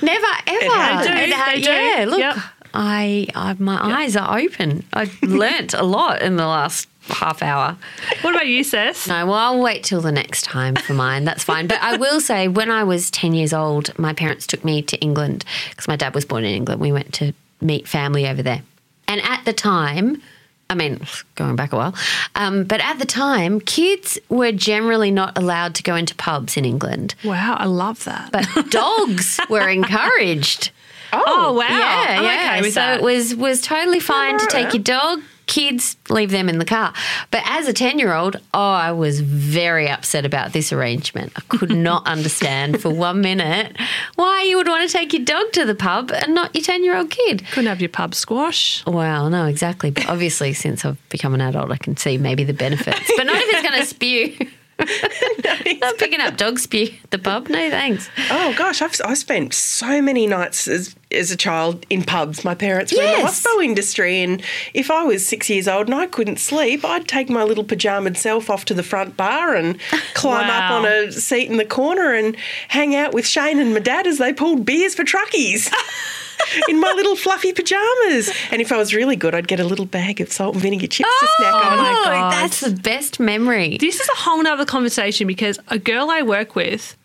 Never 0.00 0.26
ever. 0.46 1.04
They 1.04 1.08
do, 1.08 1.12
It 1.18 1.32
ha- 1.32 1.44
uh, 1.48 1.54
they 1.54 1.60
do. 1.60 1.70
Yeah, 1.72 2.04
look, 2.08 2.18
Yep. 2.20 2.36
I, 2.72 3.26
I 3.34 3.54
my 3.58 3.78
eyes 3.82 4.16
are 4.16 4.38
open. 4.38 4.84
I've 4.92 5.20
learnt 5.22 5.74
a 5.74 5.82
lot 5.82 6.22
in 6.22 6.36
the 6.36 6.46
last 6.46 6.88
half 7.08 7.42
hour. 7.42 7.76
What 8.22 8.34
about 8.34 8.46
you, 8.46 8.62
Cec? 8.64 9.06
No, 9.08 9.26
well, 9.26 9.34
I'll 9.34 9.60
wait 9.62 9.84
till 9.84 10.00
the 10.00 10.12
next 10.12 10.42
time 10.42 10.74
for 10.74 10.94
mine. 10.94 11.24
That's 11.24 11.44
fine. 11.44 11.66
But 11.66 11.80
I 11.82 11.96
will 11.96 12.20
say, 12.20 12.48
when 12.48 12.70
I 12.70 12.84
was 12.84 13.10
10 13.10 13.34
years 13.34 13.52
old, 13.52 13.96
my 13.98 14.12
parents 14.12 14.46
took 14.46 14.64
me 14.64 14.82
to 14.82 14.96
England 14.98 15.44
because 15.70 15.88
my 15.88 15.96
dad 15.96 16.14
was 16.14 16.24
born 16.24 16.44
in 16.44 16.54
England. 16.54 16.80
We 16.80 16.92
went 16.92 17.12
to 17.14 17.32
meet 17.60 17.86
family 17.88 18.26
over 18.26 18.42
there. 18.42 18.62
And 19.06 19.20
at 19.22 19.44
the 19.44 19.52
time, 19.52 20.22
I 20.70 20.74
mean, 20.74 21.00
going 21.34 21.56
back 21.56 21.72
a 21.72 21.76
while, 21.76 21.94
um, 22.34 22.64
but 22.64 22.80
at 22.80 22.98
the 22.98 23.04
time, 23.04 23.60
kids 23.60 24.18
were 24.28 24.50
generally 24.52 25.10
not 25.10 25.36
allowed 25.36 25.74
to 25.76 25.82
go 25.82 25.94
into 25.94 26.14
pubs 26.14 26.56
in 26.56 26.64
England, 26.64 27.14
Wow, 27.22 27.56
I 27.58 27.66
love 27.66 28.04
that. 28.04 28.32
but 28.32 28.70
dogs 28.70 29.38
were 29.50 29.68
encouraged. 29.68 30.70
oh, 31.12 31.52
wow. 31.52 31.66
Yeah, 31.68 32.16
I'm 32.18 32.24
yeah. 32.24 32.56
okay 32.60 32.70
so 32.70 32.80
that. 32.80 32.98
it 33.00 33.02
was 33.04 33.34
was 33.36 33.60
totally 33.60 34.00
fine 34.00 34.38
to 34.38 34.46
take 34.46 34.72
your 34.72 34.82
dog. 34.82 35.20
Kids, 35.46 35.96
leave 36.08 36.30
them 36.30 36.48
in 36.48 36.58
the 36.58 36.64
car. 36.64 36.92
But 37.30 37.42
as 37.46 37.68
a 37.68 37.72
ten 37.72 37.98
year 37.98 38.14
old, 38.14 38.36
oh, 38.54 38.58
I 38.58 38.92
was 38.92 39.20
very 39.20 39.88
upset 39.88 40.24
about 40.24 40.52
this 40.52 40.72
arrangement. 40.72 41.32
I 41.36 41.40
could 41.48 41.70
not 41.76 42.06
understand 42.06 42.80
for 42.80 42.90
one 42.90 43.20
minute 43.20 43.76
why 44.16 44.42
you 44.42 44.56
would 44.56 44.68
want 44.68 44.88
to 44.88 44.92
take 44.96 45.12
your 45.12 45.24
dog 45.24 45.52
to 45.52 45.64
the 45.64 45.74
pub 45.74 46.10
and 46.12 46.34
not 46.34 46.54
your 46.54 46.64
ten 46.64 46.82
year 46.84 46.96
old 46.96 47.10
kid. 47.10 47.44
Couldn't 47.52 47.68
have 47.68 47.80
your 47.80 47.90
pub 47.90 48.14
squash. 48.14 48.84
Well, 48.86 49.30
no, 49.30 49.46
exactly. 49.46 49.90
But 49.90 50.08
obviously, 50.08 50.52
since 50.54 50.84
I've 50.84 50.98
become 51.08 51.34
an 51.34 51.40
adult, 51.40 51.70
I 51.70 51.76
can 51.76 51.96
see 51.96 52.18
maybe 52.18 52.44
the 52.44 52.54
benefits. 52.54 53.10
But 53.16 53.24
not 53.24 53.36
if 53.36 53.54
it's 53.54 53.68
going 53.68 53.80
to 53.80 53.86
spew. 53.86 54.48
Not 54.78 55.98
picking 55.98 56.20
up 56.20 56.36
dog 56.36 56.58
spew 56.58 56.88
at 57.04 57.10
the 57.10 57.18
pub. 57.18 57.48
No, 57.48 57.70
thanks. 57.70 58.08
Oh 58.30 58.54
gosh, 58.56 58.82
I've 58.82 58.98
I 59.04 59.14
spent 59.14 59.54
so 59.54 60.00
many 60.02 60.26
nights 60.26 60.66
as 60.68 60.94
as 61.12 61.30
a 61.30 61.36
child 61.36 61.86
in 61.90 62.02
pubs. 62.02 62.44
My 62.44 62.54
parents 62.54 62.92
were 62.92 63.00
in 63.00 63.06
the 63.06 63.18
Yes. 63.18 63.44
hospo 63.46 63.64
industry, 63.64 64.20
and 64.22 64.42
if 64.74 64.90
I 64.90 65.04
was 65.04 65.26
six 65.26 65.48
years 65.48 65.68
old 65.68 65.86
and 65.86 65.94
I 65.94 66.06
couldn't 66.06 66.38
sleep, 66.40 66.84
I'd 66.84 67.06
take 67.06 67.28
my 67.30 67.44
little 67.44 67.64
pajamaed 67.64 68.16
self 68.16 68.50
off 68.50 68.64
to 68.66 68.74
the 68.74 68.82
front 68.82 69.16
bar 69.16 69.54
and 69.54 69.78
climb 70.14 70.50
up 70.50 70.70
on 70.72 70.84
a 70.86 71.12
seat 71.12 71.48
in 71.50 71.56
the 71.56 71.64
corner 71.64 72.12
and 72.12 72.36
hang 72.68 72.94
out 72.96 73.14
with 73.14 73.26
Shane 73.26 73.60
and 73.60 73.72
my 73.74 73.80
dad 73.80 74.06
as 74.06 74.18
they 74.18 74.32
pulled 74.32 74.64
beers 74.66 74.94
for 74.94 75.04
truckies. 75.04 75.72
In 76.68 76.80
my 76.80 76.92
little 76.92 77.16
fluffy 77.16 77.52
pajamas. 77.52 78.30
And 78.50 78.60
if 78.62 78.70
I 78.72 78.76
was 78.76 78.94
really 78.94 79.16
good, 79.16 79.34
I'd 79.34 79.48
get 79.48 79.60
a 79.60 79.64
little 79.64 79.86
bag 79.86 80.20
of 80.20 80.30
salt 80.32 80.54
and 80.54 80.62
vinegar 80.62 80.86
chips 80.86 81.08
to 81.20 81.26
snack 81.38 81.52
on. 81.54 81.62
Oh, 81.62 81.66
oh, 81.72 81.76
my 81.76 81.90
Oh, 81.92 82.04
God. 82.04 82.32
that's 82.32 82.60
the 82.60 82.70
best 82.70 83.18
memory. 83.20 83.76
This 83.78 84.00
is 84.00 84.08
a 84.08 84.14
whole 84.16 84.42
nother 84.42 84.64
conversation 84.64 85.26
because 85.26 85.58
a 85.68 85.78
girl 85.78 86.10
I 86.10 86.22
work 86.22 86.54
with, 86.54 86.96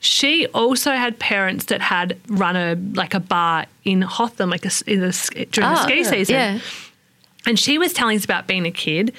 she 0.00 0.46
also 0.48 0.92
had 0.92 1.18
parents 1.18 1.66
that 1.66 1.80
had 1.82 2.18
run 2.28 2.56
a 2.56 2.74
like 2.94 3.14
a 3.14 3.20
bar 3.20 3.66
in 3.84 4.02
Hotham, 4.02 4.50
like 4.50 4.64
a, 4.64 4.68
s- 4.68 4.82
in 4.82 5.00
the, 5.00 5.08
s- 5.08 5.28
during 5.28 5.70
the 5.72 5.80
Oh, 5.80 5.82
ski 5.84 6.04
season. 6.04 6.34
Yeah. 6.34 6.58
And 7.46 7.58
she 7.58 7.78
was 7.78 7.92
telling 7.92 8.16
us 8.16 8.24
about 8.24 8.46
being 8.46 8.66
a 8.66 8.70
kid 8.70 9.12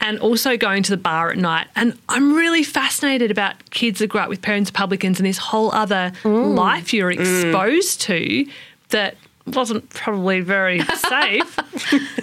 and 0.00 0.18
also 0.18 0.56
going 0.56 0.82
to 0.82 0.90
the 0.90 0.96
bar 0.96 1.30
at 1.30 1.38
night. 1.38 1.68
And 1.76 1.96
I'm 2.08 2.34
really 2.34 2.64
fascinated 2.64 3.30
about 3.30 3.70
kids 3.70 4.00
that 4.00 4.08
grew 4.08 4.20
up 4.20 4.28
with 4.28 4.42
parents 4.42 4.70
publicans 4.72 5.20
and 5.20 5.26
this 5.26 5.38
whole 5.38 5.72
other 5.72 6.12
life 6.24 6.92
you're 6.92 7.12
exposed 7.12 8.00
to 8.02 8.46
that 8.90 9.16
wasn't 9.46 9.88
probably 9.90 10.40
very 10.40 10.80
safe, 11.08 11.58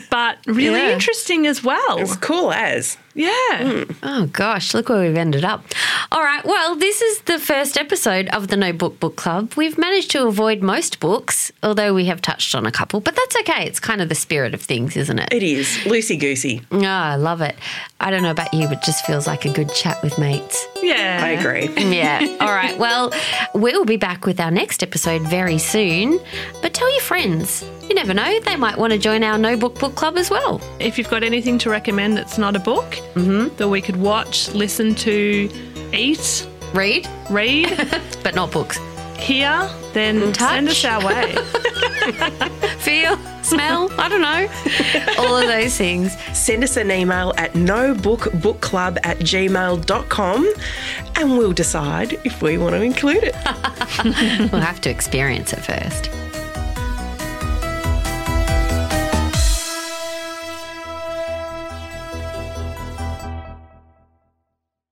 but 0.10 0.38
really 0.48 0.80
Yeah. 0.80 0.94
interesting 0.94 1.46
as 1.48 1.64
well. 1.64 2.00
It's 2.00 2.16
cool 2.18 2.52
as. 2.52 2.98
Yeah. 3.14 3.32
Mm. 3.60 3.96
Oh 4.04 4.26
gosh, 4.28 4.74
look 4.74 4.90
where 4.90 5.02
we've 5.02 5.18
ended 5.18 5.44
up. 5.44 5.64
All 6.12 6.24
right, 6.24 6.44
well, 6.46 6.76
this 6.76 7.02
is 7.02 7.22
the 7.22 7.40
first 7.40 7.78
episode 7.78 8.28
of 8.30 8.48
the 8.48 8.58
No 8.58 8.74
Book 8.74 9.00
Book 9.00 9.16
Club. 9.16 9.54
We've 9.56 9.78
managed 9.78 10.12
to 10.12 10.26
avoid 10.28 10.62
most 10.62 11.00
books, 11.00 11.52
although 11.64 11.94
we 11.94 12.06
have 12.06 12.22
touched 12.22 12.56
on 12.56 12.66
a 12.66 12.72
couple, 12.72 13.00
but 13.00 13.16
that's 13.16 13.36
okay. 13.42 13.66
It's 13.66 13.80
kind 13.80 14.02
of 14.02 14.10
the 14.10 14.16
spirit 14.16 14.54
of 14.54 14.62
things, 14.62 14.96
isn't 14.96 15.20
it? 15.20 15.30
It 15.32 15.44
is. 15.44 15.68
Loosey 15.84 16.20
goosey. 16.20 16.62
Oh, 16.72 16.82
ah, 16.84 17.12
I 17.12 17.16
love 17.16 17.42
it. 17.42 17.56
I 18.00 18.12
don't 18.12 18.24
know 18.24 18.32
about 18.32 18.54
you, 18.54 18.68
but 18.68 18.78
it 18.78 18.84
just 18.84 19.06
feels 19.06 19.28
like 19.28 19.46
a 19.46 19.52
good 19.54 19.74
chat 19.74 20.02
with 20.04 20.18
mates. 20.18 20.66
Yeah. 20.82 21.22
I 21.24 21.30
agree. 21.30 21.70
Yeah. 21.92 22.38
All 22.40 22.52
right. 22.52 22.78
Well, 22.78 23.12
we'll 23.54 23.84
be 23.84 23.98
back 23.98 24.26
with 24.26 24.40
our 24.40 24.50
next 24.52 24.82
episode 24.82 25.24
very 25.24 25.58
soon. 25.58 26.20
But 26.62 26.74
tell 26.74 26.90
your 26.92 27.02
friends. 27.02 27.66
You 27.90 27.96
never 27.96 28.14
know, 28.14 28.40
they 28.40 28.56
might 28.56 28.78
want 28.78 28.94
to 28.94 29.00
join 29.00 29.22
our 29.24 29.38
No 29.38 29.58
Book 29.58 29.78
Book 29.78 29.96
Club 29.96 30.18
as 30.18 30.30
well. 30.30 30.62
If 30.80 30.98
you've 30.98 31.10
got 31.10 31.24
anything 31.24 31.58
to 31.60 31.70
recommend 31.70 32.16
that's 32.16 32.38
not 32.38 32.56
a 32.56 32.60
book 32.60 32.98
Mm-hmm. 33.14 33.56
that 33.58 33.68
we 33.68 33.82
could 33.82 33.98
watch, 33.98 34.50
listen 34.54 34.96
to, 34.96 35.50
eat, 35.94 36.48
Read, 36.74 37.06
read, 37.30 37.68
but 38.24 38.34
not 38.34 38.50
books. 38.52 38.80
hear, 39.20 39.70
then 39.92 40.32
Touch. 40.32 40.50
send 40.52 40.70
us 40.70 40.86
our 40.86 41.06
way. 41.06 41.36
Feel, 42.80 43.18
smell, 43.44 43.92
I 44.00 44.08
don't 44.08 44.22
know. 44.22 44.48
All 45.22 45.36
of 45.36 45.48
those 45.48 45.76
things. 45.78 46.16
Send 46.34 46.64
us 46.64 46.78
an 46.78 46.90
email 46.90 47.34
at 47.38 47.52
nobookbookclub 47.54 49.00
at 49.04 49.20
gmail.com 49.20 50.54
and 51.16 51.38
we'll 51.38 51.52
decide 51.52 52.14
if 52.24 52.42
we 52.42 52.58
want 52.58 52.74
to 52.76 52.82
include 52.82 53.24
it. 53.26 53.36
We'll 54.52 54.62
have 54.62 54.80
to 54.82 54.90
experience 54.90 55.52
it 55.54 55.60
first. 55.60 56.10